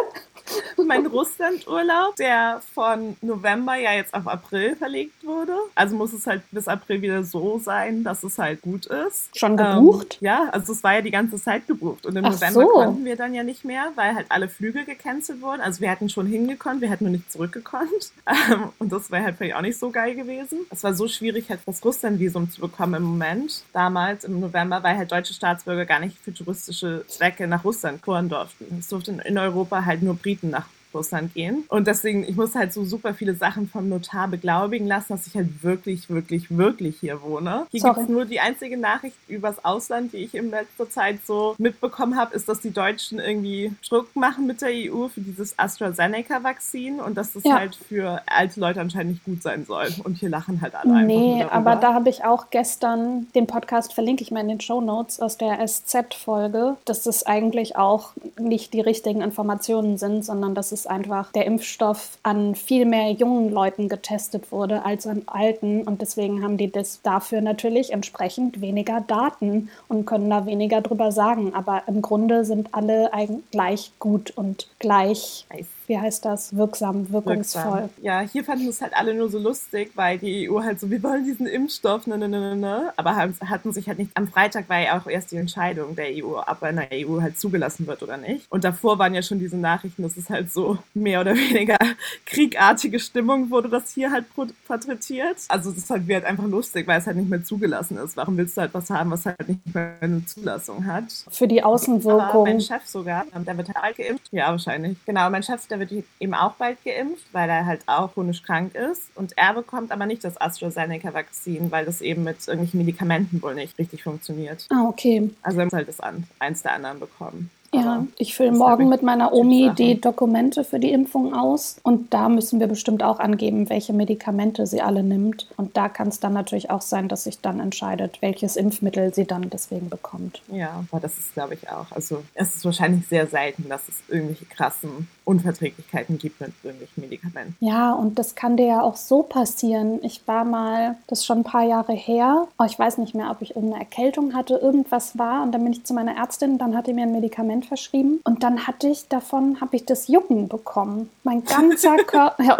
mein 0.86 1.06
Russland-Urlaub, 1.06 2.16
der 2.16 2.60
von 2.74 3.16
November 3.20 3.76
ja 3.76 3.92
jetzt 3.92 4.14
auf 4.14 4.26
April 4.26 4.76
verlegt 4.76 5.24
wurde. 5.24 5.54
Also 5.74 5.96
muss 5.96 6.12
es 6.12 6.26
halt 6.26 6.42
bis 6.50 6.68
April 6.68 7.02
wieder 7.02 7.24
so 7.24 7.58
sein, 7.58 8.04
dass 8.04 8.22
es 8.22 8.38
halt 8.38 8.62
gut 8.62 8.86
ist. 8.86 9.36
Schon 9.36 9.56
gebucht? 9.56 10.18
Ähm, 10.20 10.26
ja, 10.26 10.48
also 10.50 10.72
es 10.72 10.82
war 10.82 10.94
ja 10.94 11.00
die 11.00 11.10
ganze 11.10 11.40
Zeit 11.40 11.66
gebucht. 11.66 12.06
Und 12.06 12.16
im 12.16 12.24
Ach 12.24 12.32
November 12.32 12.60
so. 12.60 12.68
konnten 12.68 13.04
wir 13.04 13.16
dann 13.16 13.34
ja 13.34 13.42
nicht 13.42 13.64
mehr, 13.64 13.92
weil 13.94 14.14
halt 14.14 14.26
alle 14.30 14.48
Flüge 14.48 14.84
gecancelt 14.84 15.40
wurden. 15.42 15.60
Also 15.60 15.80
wir 15.80 15.90
hätten 15.90 16.08
schon 16.08 16.26
hingekonnt, 16.26 16.80
wir 16.80 16.90
hätten 16.90 17.04
nur 17.04 17.12
nicht 17.12 17.30
zurückgekonnt. 17.30 18.12
Ähm, 18.50 18.68
und 18.78 18.92
das 18.92 19.10
wäre 19.10 19.24
halt 19.24 19.36
vielleicht 19.36 19.56
auch 19.56 19.60
nicht 19.60 19.78
so 19.78 19.90
geil 19.90 20.14
gewesen. 20.14 20.60
Es 20.70 20.84
war 20.84 20.94
so 20.94 21.08
schwierig, 21.08 21.50
halt 21.50 21.60
das 21.66 21.84
Russland-Visum 21.84 22.50
zu 22.50 22.60
bekommen 22.60 22.94
im 22.94 23.02
Moment. 23.02 23.64
Damals 23.72 24.24
im 24.24 24.38
November, 24.38 24.82
weil 24.82 24.96
halt 24.96 25.10
deutsche 25.10 25.34
Staatsbürger 25.34 25.84
gar 25.84 25.98
nicht 25.98 26.16
für 26.18 26.32
touristische 26.32 27.04
Zwecke 27.08 27.48
nach 27.48 27.64
Russland 27.64 28.02
touren 28.02 28.28
durften. 28.28 28.76
Es 28.78 28.88
durften 28.88 29.18
in 29.18 29.36
Europa 29.36 29.84
halt 29.84 30.02
nur 30.02 30.14
Briten 30.14 30.39
Briten 30.40 30.50
nach 30.50 30.66
Russland 30.94 31.34
gehen. 31.34 31.64
Und 31.68 31.86
deswegen, 31.86 32.24
ich 32.24 32.36
muss 32.36 32.54
halt 32.54 32.72
so 32.72 32.84
super 32.84 33.14
viele 33.14 33.34
Sachen 33.34 33.68
vom 33.68 33.88
Notar 33.88 34.28
beglaubigen 34.28 34.86
lassen, 34.86 35.14
dass 35.14 35.26
ich 35.26 35.34
halt 35.34 35.62
wirklich, 35.62 36.08
wirklich, 36.08 36.56
wirklich 36.56 36.98
hier 37.00 37.22
wohne. 37.22 37.66
Hier 37.70 37.82
gibt 37.82 37.98
es 37.98 38.08
nur 38.08 38.24
die 38.24 38.40
einzige 38.40 38.76
Nachricht 38.76 39.16
übers 39.28 39.64
Ausland, 39.64 40.12
die 40.12 40.18
ich 40.18 40.34
in 40.34 40.50
letzter 40.50 40.88
Zeit 40.88 41.20
so 41.26 41.54
mitbekommen 41.58 42.16
habe, 42.16 42.34
ist, 42.34 42.48
dass 42.48 42.60
die 42.60 42.72
Deutschen 42.72 43.18
irgendwie 43.18 43.72
Druck 43.88 44.14
machen 44.16 44.46
mit 44.46 44.60
der 44.62 44.70
EU 44.70 45.08
für 45.08 45.20
dieses 45.20 45.58
AstraZeneca-Vakzin 45.58 47.00
und 47.00 47.16
dass 47.16 47.32
das 47.32 47.44
ja. 47.44 47.58
halt 47.58 47.76
für 47.76 48.22
alte 48.26 48.60
Leute 48.60 48.80
anscheinend 48.80 49.12
nicht 49.12 49.24
gut 49.24 49.42
sein 49.42 49.64
soll. 49.64 49.88
Und 50.04 50.16
hier 50.18 50.28
lachen 50.28 50.60
halt 50.60 50.74
alle 50.74 51.04
Nee, 51.04 51.44
aber 51.50 51.76
da 51.76 51.94
habe 51.94 52.08
ich 52.08 52.24
auch 52.24 52.50
gestern 52.50 53.26
den 53.34 53.46
Podcast, 53.46 53.92
verlinke 53.92 54.22
ich 54.22 54.30
mal 54.30 54.40
in 54.40 54.48
den 54.48 54.60
Show 54.60 54.80
Notes 54.80 55.20
aus 55.20 55.36
der 55.36 55.66
SZ-Folge, 55.66 56.76
dass 56.84 57.02
das 57.02 57.24
eigentlich 57.26 57.76
auch 57.76 58.12
nicht 58.38 58.72
die 58.72 58.80
richtigen 58.80 59.20
Informationen 59.20 59.98
sind, 59.98 60.24
sondern 60.24 60.54
dass 60.54 60.72
es 60.72 60.79
es 60.80 60.86
einfach 60.86 61.32
der 61.32 61.46
Impfstoff 61.46 62.18
an 62.22 62.54
viel 62.54 62.84
mehr 62.84 63.10
jungen 63.12 63.50
Leuten 63.50 63.88
getestet 63.88 64.50
wurde 64.52 64.84
als 64.84 65.06
an 65.06 65.22
alten. 65.26 65.82
Und 65.82 66.00
deswegen 66.00 66.42
haben 66.42 66.56
die 66.56 66.70
das 66.70 67.02
dafür 67.02 67.40
natürlich 67.40 67.92
entsprechend 67.92 68.60
weniger 68.60 69.00
Daten 69.00 69.70
und 69.88 70.06
können 70.06 70.30
da 70.30 70.46
weniger 70.46 70.80
drüber 70.80 71.12
sagen. 71.12 71.54
Aber 71.54 71.82
im 71.86 72.02
Grunde 72.02 72.44
sind 72.44 72.74
alle 72.74 73.12
eigentlich 73.12 73.50
gleich 73.50 73.92
gut 73.98 74.32
und 74.36 74.68
gleich 74.78 75.46
wie 75.90 75.98
heißt 75.98 76.24
das, 76.24 76.56
wirksam, 76.56 77.10
wirkungsvoll. 77.12 77.64
Wirksam. 77.64 77.90
Ja, 78.00 78.20
hier 78.20 78.44
fanden 78.44 78.68
es 78.68 78.80
halt 78.80 78.94
alle 78.94 79.12
nur 79.12 79.28
so 79.28 79.40
lustig, 79.40 79.90
weil 79.96 80.18
die 80.18 80.48
EU 80.48 80.62
halt 80.62 80.78
so, 80.78 80.88
wir 80.88 81.02
wollen 81.02 81.24
diesen 81.24 81.48
Impfstoff, 81.48 82.06
ne, 82.06 82.16
ne, 82.16 82.28
ne, 82.28 82.40
ne, 82.40 82.56
ne. 82.56 82.92
Aber 82.96 83.16
hatten 83.16 83.72
sich 83.72 83.88
halt 83.88 83.98
nicht, 83.98 84.12
am 84.14 84.28
Freitag 84.28 84.68
war 84.68 84.78
ja 84.78 84.96
auch 84.96 85.08
erst 85.08 85.32
die 85.32 85.36
Entscheidung 85.36 85.96
der 85.96 86.06
EU, 86.10 86.38
ob 86.38 86.62
er 86.62 86.70
in 86.70 86.76
der 86.76 86.88
EU 86.92 87.20
halt 87.20 87.40
zugelassen 87.40 87.88
wird 87.88 88.04
oder 88.04 88.16
nicht. 88.16 88.46
Und 88.50 88.62
davor 88.62 89.00
waren 89.00 89.14
ja 89.14 89.22
schon 89.22 89.40
diese 89.40 89.56
Nachrichten, 89.56 90.04
dass 90.04 90.16
es 90.16 90.30
halt 90.30 90.52
so 90.52 90.78
mehr 90.94 91.22
oder 91.22 91.34
weniger 91.34 91.76
kriegartige 92.24 93.00
Stimmung 93.00 93.50
wurde, 93.50 93.68
das 93.68 93.90
hier 93.92 94.12
halt 94.12 94.26
porträtiert. 94.68 95.38
Also 95.48 95.70
das 95.70 95.80
ist 95.80 95.90
halt, 95.90 96.08
halt 96.08 96.24
einfach 96.24 96.46
lustig, 96.46 96.86
weil 96.86 97.00
es 97.00 97.08
halt 97.08 97.16
nicht 97.16 97.28
mehr 97.28 97.42
zugelassen 97.42 97.98
ist. 97.98 98.16
Warum 98.16 98.36
willst 98.36 98.56
du 98.56 98.60
halt 98.60 98.74
was 98.74 98.90
haben, 98.90 99.10
was 99.10 99.26
halt 99.26 99.48
nicht 99.48 99.74
mehr 99.74 99.96
eine 100.00 100.24
Zulassung 100.24 100.86
hat? 100.86 101.06
Für 101.32 101.48
die 101.48 101.64
Außenwirkung. 101.64 102.20
Aber 102.20 102.42
mein 102.44 102.60
Chef 102.60 102.86
sogar, 102.86 103.26
der 103.34 103.58
wird 103.58 103.74
halt 103.74 103.96
geimpft. 103.96 104.28
Ja, 104.30 104.50
wahrscheinlich. 104.52 104.96
Genau, 105.04 105.28
mein 105.30 105.42
Chef, 105.42 105.66
der 105.66 105.79
wird 105.80 106.04
eben 106.20 106.34
auch 106.34 106.52
bald 106.52 106.78
geimpft, 106.84 107.26
weil 107.32 107.50
er 107.50 107.66
halt 107.66 107.80
auch 107.86 108.14
chronisch 108.14 108.42
krank 108.42 108.74
ist. 108.76 109.10
Und 109.16 109.36
er 109.36 109.54
bekommt 109.54 109.90
aber 109.90 110.06
nicht 110.06 110.22
das 110.22 110.40
AstraZeneca-Vakzin, 110.40 111.72
weil 111.72 111.84
das 111.84 112.00
eben 112.00 112.22
mit 112.22 112.46
irgendwelchen 112.46 112.78
Medikamenten 112.78 113.42
wohl 113.42 113.56
nicht 113.56 113.76
richtig 113.78 114.04
funktioniert. 114.04 114.66
Ah, 114.70 114.84
okay. 114.86 115.30
Also 115.42 115.58
er 115.58 115.64
muss 115.64 115.74
halt 115.74 115.88
das 115.88 115.98
eins 116.38 116.62
der 116.62 116.74
anderen 116.74 117.00
bekommen. 117.00 117.50
Ja, 117.72 118.04
ich 118.18 118.34
fülle 118.34 118.50
morgen 118.50 118.88
mit 118.88 119.02
meiner 119.02 119.32
Omi 119.32 119.70
die 119.78 120.00
Dokumente 120.00 120.64
für 120.64 120.80
die 120.80 120.90
Impfung 120.90 121.34
aus 121.34 121.76
und 121.84 122.12
da 122.12 122.28
müssen 122.28 122.58
wir 122.58 122.66
bestimmt 122.66 123.04
auch 123.04 123.20
angeben, 123.20 123.70
welche 123.70 123.92
Medikamente 123.92 124.66
sie 124.66 124.82
alle 124.82 125.04
nimmt. 125.04 125.46
Und 125.56 125.76
da 125.76 125.88
kann 125.88 126.08
es 126.08 126.18
dann 126.18 126.32
natürlich 126.32 126.70
auch 126.70 126.80
sein, 126.80 127.06
dass 127.06 127.24
sich 127.24 127.40
dann 127.40 127.60
entscheidet, 127.60 128.22
welches 128.22 128.56
Impfmittel 128.56 129.14
sie 129.14 129.24
dann 129.24 129.50
deswegen 129.50 129.88
bekommt. 129.88 130.42
Ja, 130.50 130.84
aber 130.90 131.00
das 131.00 131.16
ist, 131.16 131.34
glaube 131.34 131.54
ich, 131.54 131.70
auch. 131.70 131.92
Also 131.92 132.24
es 132.34 132.56
ist 132.56 132.64
wahrscheinlich 132.64 133.06
sehr 133.06 133.28
selten, 133.28 133.68
dass 133.68 133.88
es 133.88 134.02
irgendwelche 134.08 134.46
krassen 134.46 135.08
Unverträglichkeiten 135.24 136.18
gibt 136.18 136.40
mit 136.40 136.52
irgendwelchen 136.62 137.02
Medikamenten. 137.02 137.56
Ja, 137.60 137.92
und 137.92 138.18
das 138.18 138.34
kann 138.34 138.56
dir 138.56 138.66
ja 138.66 138.82
auch 138.82 138.96
so 138.96 139.22
passieren. 139.22 140.00
Ich 140.02 140.26
war 140.26 140.44
mal, 140.44 140.96
das 141.06 141.20
ist 141.20 141.26
schon 141.26 141.38
ein 141.38 141.44
paar 141.44 141.64
Jahre 141.64 141.92
her, 141.92 142.48
oh, 142.58 142.64
ich 142.64 142.78
weiß 142.78 142.98
nicht 142.98 143.14
mehr, 143.14 143.30
ob 143.30 143.42
ich 143.42 143.54
irgendeine 143.54 143.82
Erkältung 143.82 144.34
hatte, 144.34 144.54
irgendwas 144.56 145.18
war 145.18 145.42
und 145.42 145.52
dann 145.52 145.62
bin 145.62 145.72
ich 145.72 145.84
zu 145.84 145.94
meiner 145.94 146.16
Ärztin, 146.16 146.58
dann 146.58 146.76
hat 146.76 146.86
die 146.86 146.92
mir 146.92 147.02
ein 147.02 147.12
Medikament 147.12 147.66
verschrieben 147.66 148.20
und 148.24 148.42
dann 148.42 148.66
hatte 148.66 148.88
ich 148.88 149.08
davon, 149.08 149.60
habe 149.60 149.76
ich 149.76 149.84
das 149.84 150.08
Jucken 150.08 150.48
bekommen. 150.48 151.10
Mein 151.22 151.44
ganzer, 151.44 151.96
Kör 152.06 152.34
ja, 152.38 152.56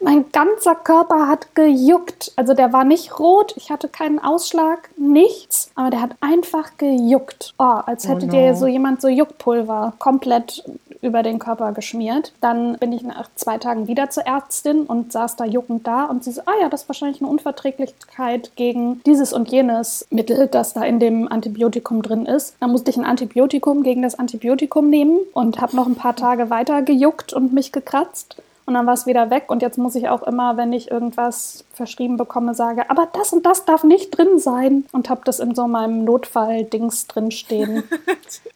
mein 0.00 0.30
ganzer 0.32 0.74
Körper 0.74 1.28
hat 1.28 1.54
gejuckt. 1.54 2.32
Also 2.36 2.54
der 2.54 2.72
war 2.72 2.84
nicht 2.84 3.18
rot, 3.18 3.54
ich 3.56 3.70
hatte 3.70 3.88
keinen 3.88 4.18
Ausschlag, 4.18 4.88
nichts, 4.96 5.70
aber 5.74 5.90
der 5.90 6.00
hat 6.02 6.16
einfach 6.20 6.76
gejuckt. 6.78 7.54
Oh, 7.58 7.64
als 7.64 8.08
hätte 8.08 8.24
oh 8.24 8.28
no. 8.28 8.32
dir 8.32 8.54
so 8.54 8.66
jemand 8.66 9.00
so 9.00 9.08
Juckpulver 9.08 9.94
komplett 9.98 10.64
über 11.00 11.22
den 11.22 11.38
Körper 11.38 11.72
geschmiert. 11.88 12.32
Dann 12.42 12.76
bin 12.76 12.92
ich 12.92 13.02
nach 13.02 13.30
zwei 13.34 13.56
Tagen 13.56 13.88
wieder 13.88 14.10
zur 14.10 14.26
Ärztin 14.26 14.82
und 14.82 15.12
saß 15.12 15.36
da 15.36 15.44
juckend 15.46 15.86
da 15.86 16.04
und 16.04 16.22
sie 16.22 16.32
so, 16.32 16.42
ah 16.44 16.52
ja, 16.60 16.68
das 16.68 16.82
ist 16.82 16.88
wahrscheinlich 16.88 17.22
eine 17.22 17.30
Unverträglichkeit 17.30 18.50
gegen 18.56 19.00
dieses 19.06 19.32
und 19.32 19.50
jenes 19.50 20.06
Mittel, 20.10 20.48
das 20.48 20.74
da 20.74 20.82
in 20.84 21.00
dem 21.00 21.30
Antibiotikum 21.30 22.02
drin 22.02 22.26
ist. 22.26 22.56
Dann 22.60 22.72
musste 22.72 22.90
ich 22.90 22.98
ein 22.98 23.06
Antibiotikum 23.06 23.82
gegen 23.82 24.02
das 24.02 24.18
Antibiotikum 24.18 24.90
nehmen 24.90 25.18
und 25.32 25.60
habe 25.62 25.76
noch 25.76 25.86
ein 25.86 25.94
paar 25.94 26.14
Tage 26.14 26.50
weiter 26.50 26.82
gejuckt 26.82 27.32
und 27.32 27.54
mich 27.54 27.72
gekratzt. 27.72 28.36
Und 28.66 28.74
dann 28.74 28.86
war 28.86 28.92
es 28.92 29.06
wieder 29.06 29.30
weg. 29.30 29.44
Und 29.48 29.62
jetzt 29.62 29.78
muss 29.78 29.94
ich 29.94 30.10
auch 30.10 30.22
immer, 30.22 30.58
wenn 30.58 30.74
ich 30.74 30.90
irgendwas 30.90 31.64
verschrieben 31.72 32.18
bekomme, 32.18 32.54
sage, 32.54 32.90
aber 32.90 33.08
das 33.14 33.32
und 33.32 33.46
das 33.46 33.64
darf 33.64 33.82
nicht 33.82 34.10
drin 34.10 34.38
sein. 34.38 34.84
Und 34.92 35.08
habe 35.08 35.22
das 35.24 35.40
in 35.40 35.54
so 35.54 35.66
meinem 35.66 36.04
Notfall-Dings 36.04 37.06
drinstehen. 37.06 37.84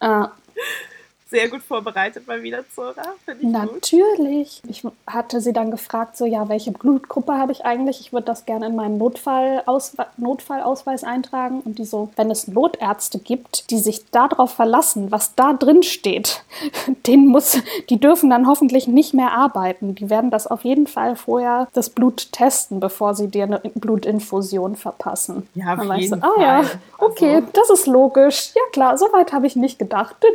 äh, 0.01 0.25
sehr 1.33 1.49
gut 1.49 1.63
vorbereitet 1.63 2.27
mal 2.29 2.43
wieder, 2.43 2.63
Zora. 2.75 3.03
Ich 3.27 3.43
Natürlich. 3.43 4.63
Gut. 4.63 4.71
Ich 4.71 4.85
hatte 5.07 5.41
sie 5.41 5.53
dann 5.53 5.71
gefragt, 5.71 6.17
so, 6.17 6.27
ja, 6.27 6.49
welche 6.49 6.73
Blutgruppe 6.73 7.33
habe 7.33 7.53
ich 7.53 7.65
eigentlich? 7.65 8.01
Ich 8.01 8.13
würde 8.13 8.27
das 8.27 8.45
gerne 8.45 8.67
in 8.67 8.77
meinen 8.77 8.99
Notfallaus 8.99 9.97
Notfallausweis 10.19 11.05
eintragen. 11.05 11.63
Und 11.65 11.79
die 11.79 11.87
so, 11.87 12.11
wenn 12.17 12.31
es 12.31 12.49
Notärzte 12.49 13.19
gibt, 13.19 13.71
die 13.71 13.79
sich 13.79 14.05
darauf 14.11 14.53
verlassen, 14.53 15.11
was 15.11 15.35
da 15.35 15.55
drin 15.55 15.83
steht, 15.83 16.45
den 17.07 17.27
muss, 17.27 17.59
die 17.89 17.99
dürfen 17.99 18.29
dann 18.29 18.47
hoffentlich 18.47 18.87
nicht 18.87 19.15
mehr 19.15 19.33
arbeiten. 19.33 19.95
Die 19.95 20.11
werden 20.11 20.31
das 20.31 20.47
auf 20.47 20.65
jeden 20.65 20.87
Fall 20.87 21.17
vorher 21.17 21.67
das 21.73 21.89
Blut 21.89 22.31
testen, 22.33 22.79
bevor 22.79 23.15
sie 23.15 23.29
dir 23.29 23.45
eine 23.45 23.61
Blutinfusion 23.75 24.77
verpassen. 24.77 25.49
Ja, 25.55 25.75
auf 25.75 25.87
dann 25.87 25.99
jeden 25.99 26.21
so, 26.21 26.27
ah 26.27 26.41
ja, 26.41 26.65
okay, 26.99 27.37
also. 27.37 27.49
das 27.55 27.71
ist 27.71 27.87
logisch. 27.87 28.53
Ja 28.55 28.63
klar, 28.73 28.99
soweit 28.99 29.33
habe 29.33 29.47
ich 29.47 29.57
nicht 29.57 29.79
gedacht. 29.79 30.17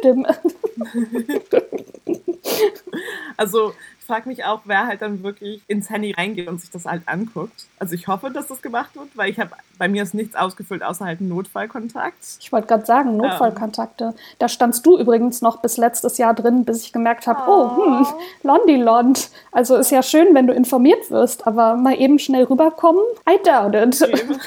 also 3.38 3.74
ich 4.00 4.06
frage 4.06 4.30
mich 4.30 4.46
auch, 4.46 4.62
wer 4.64 4.88
halt 4.88 5.02
dann 5.02 5.22
wirklich 5.22 5.62
ins 5.68 5.90
Handy 5.90 6.14
reingeht 6.14 6.48
und 6.48 6.62
sich 6.62 6.70
das 6.70 6.86
halt 6.86 7.04
anguckt. 7.08 7.66
Also 7.78 7.94
ich 7.94 8.08
hoffe, 8.08 8.32
dass 8.32 8.48
das 8.48 8.62
gemacht 8.62 8.96
wird, 8.96 9.10
weil 9.16 9.30
ich 9.30 9.40
habe 9.40 9.52
bei 9.78 9.90
mir 9.90 10.02
ist 10.02 10.14
nichts 10.14 10.36
ausgefüllt 10.36 10.82
außer 10.82 11.06
halt 11.06 11.20
ein 11.20 11.28
Notfallkontakt. 11.28 12.18
Ich 12.40 12.52
wollte 12.52 12.68
gerade 12.68 12.86
sagen, 12.86 13.18
Notfallkontakte. 13.18 14.04
Ja. 14.06 14.14
Da 14.40 14.48
standst 14.48 14.86
du 14.86 14.98
übrigens 14.98 15.42
noch 15.42 15.62
bis 15.62 15.78
letztes 15.78 16.18
Jahr 16.18 16.34
drin, 16.34 16.64
bis 16.64 16.84
ich 16.84 16.94
gemerkt 16.94 17.28
habe, 17.28 17.42
oh, 17.48 17.70
oh 17.78 18.00
hm, 18.00 18.08
Londilond. 18.44 19.30
Also 19.52 19.76
ist 19.76 19.92
ja 19.92 20.02
schön, 20.02 20.34
wenn 20.34 20.48
du 20.48 20.54
informiert 20.54 21.12
wirst, 21.12 21.46
aber 21.46 21.76
mal 21.76 22.00
eben 22.00 22.18
schnell 22.18 22.46
rüberkommen, 22.46 23.04
I 23.30 23.38
doubt 23.44 23.76
it. 23.76 24.02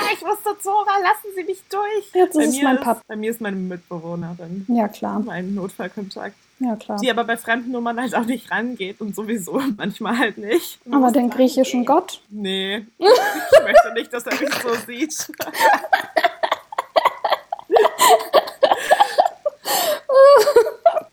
Ah, 0.00 0.10
ich 0.12 0.22
wusste, 0.22 0.56
Zora, 0.62 0.92
lassen 1.02 1.34
Sie 1.34 1.42
mich 1.42 1.60
durch. 1.68 2.14
Jetzt 2.14 2.36
ist 2.36 2.56
es 2.56 2.62
mein 2.62 2.78
Papa. 2.78 3.00
Bei 3.08 3.16
mir 3.16 3.32
ist 3.32 3.40
meine 3.40 3.56
Mitbewohnerin. 3.56 4.64
Ja, 4.68 4.86
klar. 4.86 5.18
Mein 5.18 5.54
Notfallkontakt. 5.54 6.36
Ja, 6.60 6.76
klar. 6.76 6.98
Die 7.00 7.10
aber 7.10 7.24
bei 7.24 7.36
fremden 7.36 7.72
Nummern 7.72 8.00
halt 8.00 8.14
auch 8.14 8.24
nicht 8.24 8.48
rangeht 8.50 9.00
und 9.00 9.16
sowieso 9.16 9.60
manchmal 9.76 10.16
halt 10.18 10.38
nicht. 10.38 10.78
Aber 10.90 11.10
den 11.10 11.30
griechischen 11.30 11.84
Gott? 11.84 12.20
Nee. 12.30 12.86
Ich 13.58 13.64
möchte 13.64 13.92
nicht, 13.92 14.12
dass 14.12 14.24
er 14.24 14.40
mich 14.40 14.54
so 14.62 14.72
sieht. 14.86 15.32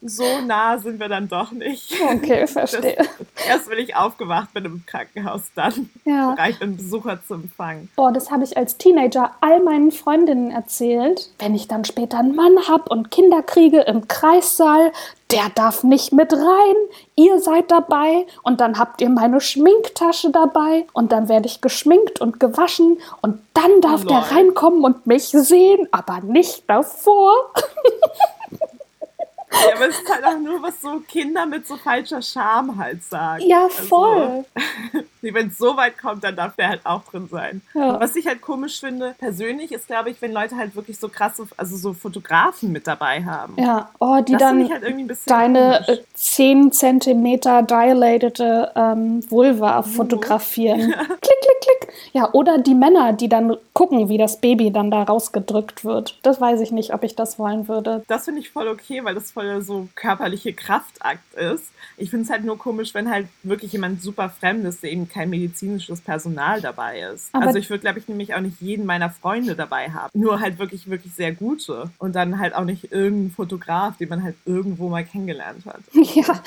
so 0.06 0.42
nah 0.46 0.78
sind 0.78 1.00
wir 1.00 1.10
dann 1.10 1.28
doch 1.28 1.52
nicht. 1.52 1.94
Okay, 2.16 2.48
verstehe. 2.48 2.96
Das, 2.96 3.48
erst 3.48 3.70
wenn 3.70 3.80
ich 3.80 3.96
aufgewacht 3.96 4.54
bin 4.54 4.66
im 4.66 4.84
Krankenhaus, 4.86 5.42
dann 5.56 5.90
ja. 6.06 6.32
bereit 6.32 6.60
bin, 6.60 6.78
Besucher 6.78 7.20
zu 7.28 7.34
empfangen. 7.36 7.90
Boah, 7.96 8.12
das 8.12 8.32
habe 8.32 8.44
ich 8.44 8.56
als 8.56 8.78
Teenager 8.78 9.32
all 9.42 9.62
meinen 9.62 9.92
Freundinnen 9.92 10.52
erzählt. 10.52 11.30
Wenn 11.40 11.56
ich 11.56 11.68
dann 11.68 11.86
später 11.86 12.20
einen 12.20 12.36
Mann 12.36 12.68
habe 12.68 12.90
und 12.90 13.12
Kinder 13.12 13.42
kriege 13.42 13.82
im 13.82 14.08
Kreissaal, 14.08 14.92
der 15.32 15.50
darf 15.56 15.84
nicht 15.84 16.14
mit 16.14 16.32
rein, 16.32 16.76
ihr 17.16 17.40
seid 17.40 17.72
dabei 17.72 18.28
und 18.44 18.62
dann 18.62 18.78
habt 18.78 19.02
ihr 19.02 19.10
meine 19.10 19.42
Schminktasche 19.42 20.30
dabei 20.30 20.86
und 20.94 21.12
dann 21.12 21.30
werde 21.30 21.48
ich 21.48 21.62
geschminkt 21.62 22.22
und 22.22 22.40
gewaschen 22.40 23.00
und 23.22 23.40
dann 23.56 23.82
darf 23.82 24.04
oh, 24.06 24.08
der 24.08 24.20
reinkommen 24.20 24.84
und 24.84 25.08
mich 25.08 25.30
sehen, 25.30 25.88
aber 25.92 26.22
nicht 26.22 26.64
davor. 26.68 27.34
Ja, 29.68 29.76
aber 29.76 29.90
es 29.90 30.00
ist 30.00 30.10
halt 30.10 30.26
auch 30.26 30.40
nur, 30.40 30.62
was 30.62 30.82
so 30.82 31.02
Kinder 31.08 31.46
mit 31.46 31.68
so 31.68 31.78
falscher 31.78 32.22
Scham 32.22 32.78
halt 32.78 33.04
sagen. 33.04 33.44
Ja, 33.46 33.66
also, 33.66 33.84
voll. 33.84 34.46
Also, 34.96 35.06
wenn 35.34 35.48
es 35.48 35.58
so 35.58 35.76
weit 35.76 35.98
kommt, 35.98 36.24
dann 36.24 36.36
darf 36.36 36.56
der 36.56 36.70
halt 36.70 36.86
auch 36.86 37.04
drin 37.06 37.28
sein. 37.32 37.62
Ja. 37.74 38.00
Was 38.00 38.16
ich 38.16 38.28
halt 38.28 38.42
komisch 38.42 38.80
finde, 38.80 39.16
persönlich, 39.18 39.72
ist, 39.72 39.88
glaube 39.88 40.12
ich, 40.12 40.22
wenn 40.22 40.32
Leute 40.32 40.56
halt 40.56 40.76
wirklich 40.76 41.00
so 41.00 41.10
krasse, 41.10 41.48
also 41.58 41.76
so 41.76 41.94
Fotografen 41.94 42.72
mit 42.72 42.86
dabei 42.86 43.24
haben. 43.24 43.56
Ja, 43.58 43.90
oh, 44.00 44.22
die 44.22 44.34
das 44.34 44.42
dann 44.42 44.70
halt 44.70 44.84
deine 45.26 45.82
komisch. 45.86 46.02
10 46.14 46.72
cm 46.72 47.40
dilatete 47.42 48.72
ähm, 48.76 49.30
Vulva 49.30 49.82
mhm. 49.82 49.86
fotografieren. 49.86 50.92
Ja. 50.92 50.98
Klick, 51.06 51.20
klick, 51.20 51.62
klick. 51.62 51.94
Ja, 52.14 52.30
oder 52.34 52.58
die 52.58 52.76
Männer, 52.76 53.14
die 53.14 53.30
dann 53.30 53.58
gucken, 53.74 54.10
wie 54.10 54.18
das 54.18 54.40
Baby 54.40 54.72
dann 54.72 54.92
da 54.92 55.04
rausgedrückt 55.04 55.84
wird. 55.84 56.20
Das 56.24 56.40
weiß 56.40 56.62
ich 56.62 56.72
nicht, 56.72 56.94
ob 56.94 57.04
ich 57.04 57.16
das 57.16 57.40
wollen 57.40 57.68
würde. 57.68 58.04
Das 58.08 58.26
finde 58.26 58.42
ich 58.42 58.50
voll 58.50 58.68
okay, 58.68 59.04
weil 59.04 59.16
das 59.16 59.32
voll 59.32 59.45
so 59.62 59.88
körperliche 59.96 60.54
Kraftakt 60.54 61.34
ist. 61.36 61.72
Ich 61.98 62.10
finde 62.10 62.26
es 62.26 62.30
halt 62.30 62.44
nur 62.44 62.58
komisch, 62.58 62.94
wenn 62.94 63.10
halt 63.10 63.28
wirklich 63.44 63.72
jemand 63.74 64.02
super 64.02 64.30
Fremdes, 64.30 64.82
der 64.82 64.92
eben 64.92 65.08
kein 65.08 65.30
medizinisches 65.30 66.02
Personal 66.02 66.62
dabei 66.62 67.02
ist. 67.14 67.30
Aber 67.34 67.48
also 67.48 67.60
ich 67.60 67.70
würde, 67.70 67.82
glaube 67.82 68.00
ich, 68.00 68.08
nämlich 68.08 68.34
auch 68.36 68.42
nicht 68.42 68.60
jeden 68.60 68.86
meiner 68.86 69.10
Freunde 69.10 69.56
dabei 69.56 69.90
haben. 69.90 70.10
Nur 70.20 70.40
halt 70.40 70.60
wirklich, 70.60 70.90
wirklich 70.90 71.14
sehr 71.14 71.34
gute. 71.34 71.90
Und 71.98 72.16
dann 72.16 72.40
halt 72.40 72.56
auch 72.56 72.66
nicht 72.66 72.92
irgendein 72.92 73.32
Fotograf, 73.32 73.98
den 73.98 74.10
man 74.10 74.24
halt 74.24 74.36
irgendwo 74.46 74.90
mal 74.90 75.04
kennengelernt 75.04 75.66
hat. 75.66 75.82
Ja, 76.16 76.40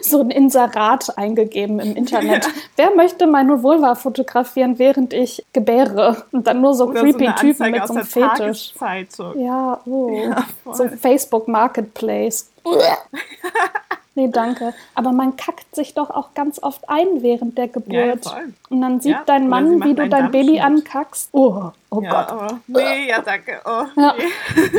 so 0.00 0.20
ein 0.20 0.30
Inserat 0.30 1.18
eingegeben 1.18 1.78
im 1.80 1.96
Internet. 1.96 2.24
Ja. 2.44 2.50
Wer 2.76 2.94
möchte 2.94 3.26
meine 3.26 3.62
Vulva 3.62 3.94
fotografieren, 3.94 4.78
während 4.78 5.12
ich 5.12 5.44
gebäre? 5.52 6.24
Und 6.32 6.46
dann 6.46 6.60
nur 6.60 6.74
so 6.74 6.88
Oder 6.88 7.00
creepy 7.00 7.26
so 7.26 7.32
Typen 7.32 7.70
mit 7.70 7.86
so 7.86 7.94
einem 7.94 8.04
Fetisch. 8.04 8.74
Ja, 9.36 9.80
oh. 9.84 10.10
Ja, 10.10 10.44
so 10.72 10.84
ein 10.84 10.98
Facebook 10.98 11.48
Marketplace. 11.48 12.13
Nee, 14.16 14.28
danke. 14.28 14.74
Aber 14.94 15.10
man 15.10 15.36
kackt 15.36 15.74
sich 15.74 15.94
doch 15.94 16.08
auch 16.10 16.34
ganz 16.34 16.62
oft 16.62 16.88
ein 16.88 17.22
während 17.22 17.58
der 17.58 17.66
Geburt. 17.66 18.24
Ja, 18.24 18.42
und 18.70 18.80
dann 18.80 19.00
sieht 19.00 19.12
ja, 19.12 19.22
dein 19.26 19.48
Mann, 19.48 19.82
wie 19.82 19.94
du 19.94 20.08
dein 20.08 20.30
Baby 20.30 20.60
ankackst. 20.60 21.30
Oh, 21.32 21.72
oh 21.90 22.00
ja, 22.00 22.10
Gott. 22.10 22.28
Aber, 22.30 22.60
nee, 22.68 23.08
ja, 23.08 23.20
danke. 23.20 23.60
Oh, 23.64 24.00
ja. 24.00 24.14
nee. 24.16 24.62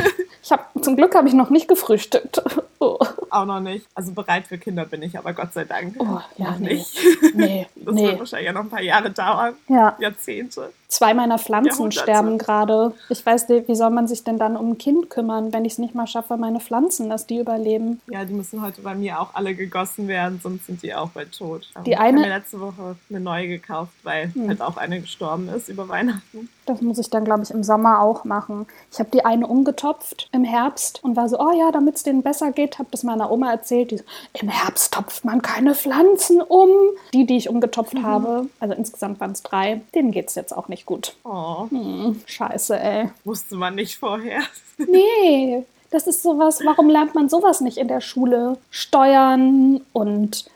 ich 0.42 0.50
hab, 0.50 0.70
zum 0.82 0.96
Glück 0.96 1.14
habe 1.14 1.28
ich 1.28 1.34
noch 1.34 1.50
nicht 1.50 1.68
gefrühstückt. 1.68 2.42
Oh. 2.78 2.98
Auch 3.36 3.44
noch 3.44 3.60
nicht. 3.60 3.86
Also 3.94 4.12
bereit 4.12 4.46
für 4.46 4.56
Kinder 4.56 4.86
bin 4.86 5.02
ich, 5.02 5.18
aber 5.18 5.34
Gott 5.34 5.52
sei 5.52 5.66
Dank 5.66 5.94
oh, 5.98 6.20
ja, 6.38 6.52
noch 6.52 6.58
nee. 6.58 6.74
nicht. 6.74 6.98
Nee, 7.34 7.66
das 7.74 7.94
nee. 7.94 8.06
wird 8.06 8.18
wahrscheinlich 8.18 8.46
ja 8.46 8.52
noch 8.54 8.62
ein 8.62 8.70
paar 8.70 8.80
Jahre 8.80 9.10
dauern. 9.10 9.54
Ja. 9.68 9.94
Jahrzehnte. 10.00 10.72
Zwei 10.88 11.14
meiner 11.14 11.38
Pflanzen 11.38 11.90
sterben 11.90 12.38
gerade. 12.38 12.94
Ich 13.08 13.26
weiß 13.26 13.48
nicht, 13.48 13.68
wie 13.68 13.74
soll 13.74 13.90
man 13.90 14.06
sich 14.06 14.22
denn 14.22 14.38
dann 14.38 14.56
um 14.56 14.70
ein 14.70 14.78
Kind 14.78 15.10
kümmern, 15.10 15.52
wenn 15.52 15.64
ich 15.64 15.72
es 15.72 15.78
nicht 15.78 15.94
mal 15.94 16.06
schaffe, 16.06 16.36
meine 16.36 16.60
Pflanzen, 16.60 17.10
dass 17.10 17.26
die 17.26 17.40
überleben? 17.40 18.00
Ja, 18.06 18.24
die 18.24 18.32
müssen 18.32 18.62
heute 18.62 18.82
bei 18.82 18.94
mir 18.94 19.20
auch 19.20 19.34
alle 19.34 19.54
gegossen 19.54 20.06
werden, 20.06 20.40
sonst 20.42 20.66
sind 20.66 20.82
die 20.82 20.94
auch 20.94 21.10
bald 21.10 21.36
tot. 21.36 21.68
Die 21.84 21.96
eine, 21.96 22.20
ich 22.20 22.24
habe 22.24 22.30
mir 22.30 22.38
letzte 22.38 22.60
Woche 22.60 22.96
eine 23.10 23.20
neue 23.20 23.48
gekauft, 23.48 23.92
weil 24.04 24.32
hm. 24.32 24.48
halt 24.48 24.60
auch 24.60 24.76
eine 24.76 25.00
gestorben 25.00 25.48
ist 25.48 25.68
über 25.68 25.88
Weihnachten. 25.88 26.48
Das 26.66 26.80
muss 26.80 26.98
ich 26.98 27.10
dann, 27.10 27.24
glaube 27.24 27.42
ich, 27.42 27.50
im 27.50 27.64
Sommer 27.64 28.00
auch 28.00 28.24
machen. 28.24 28.66
Ich 28.92 28.98
habe 28.98 29.10
die 29.12 29.24
eine 29.24 29.46
umgetopft 29.46 30.28
im 30.32 30.44
Herbst 30.44 31.02
und 31.02 31.16
war 31.16 31.28
so, 31.28 31.38
oh 31.38 31.52
ja, 31.52 31.72
damit 31.72 31.96
es 31.96 32.04
denen 32.04 32.22
besser 32.22 32.52
geht, 32.52 32.78
habe 32.78 32.88
das 32.90 33.02
meiner 33.02 33.25
Oma 33.30 33.50
erzählt. 33.50 33.90
Die 33.90 33.98
so, 33.98 34.04
im 34.34 34.48
Herbst 34.48 34.92
topft 34.92 35.24
man 35.24 35.42
keine 35.42 35.74
Pflanzen 35.74 36.40
um. 36.40 36.68
Die, 37.12 37.26
die 37.26 37.36
ich 37.36 37.48
umgetopft 37.48 37.94
mhm. 37.94 38.02
habe, 38.02 38.48
also 38.60 38.74
insgesamt 38.74 39.20
waren 39.20 39.32
es 39.32 39.42
drei, 39.42 39.80
denen 39.94 40.10
geht 40.12 40.28
es 40.28 40.34
jetzt 40.34 40.56
auch 40.56 40.68
nicht 40.68 40.86
gut. 40.86 41.14
Oh. 41.24 41.68
Hm, 41.70 42.20
scheiße, 42.26 42.78
ey. 42.78 43.10
Wusste 43.24 43.56
man 43.56 43.74
nicht 43.74 43.96
vorher. 43.96 44.40
nee, 44.78 45.64
das 45.90 46.06
ist 46.06 46.22
sowas, 46.22 46.60
warum 46.64 46.90
lernt 46.90 47.14
man 47.14 47.28
sowas 47.28 47.60
nicht 47.60 47.78
in 47.78 47.88
der 47.88 48.00
Schule? 48.00 48.58
Steuern 48.70 49.80
und 49.92 50.46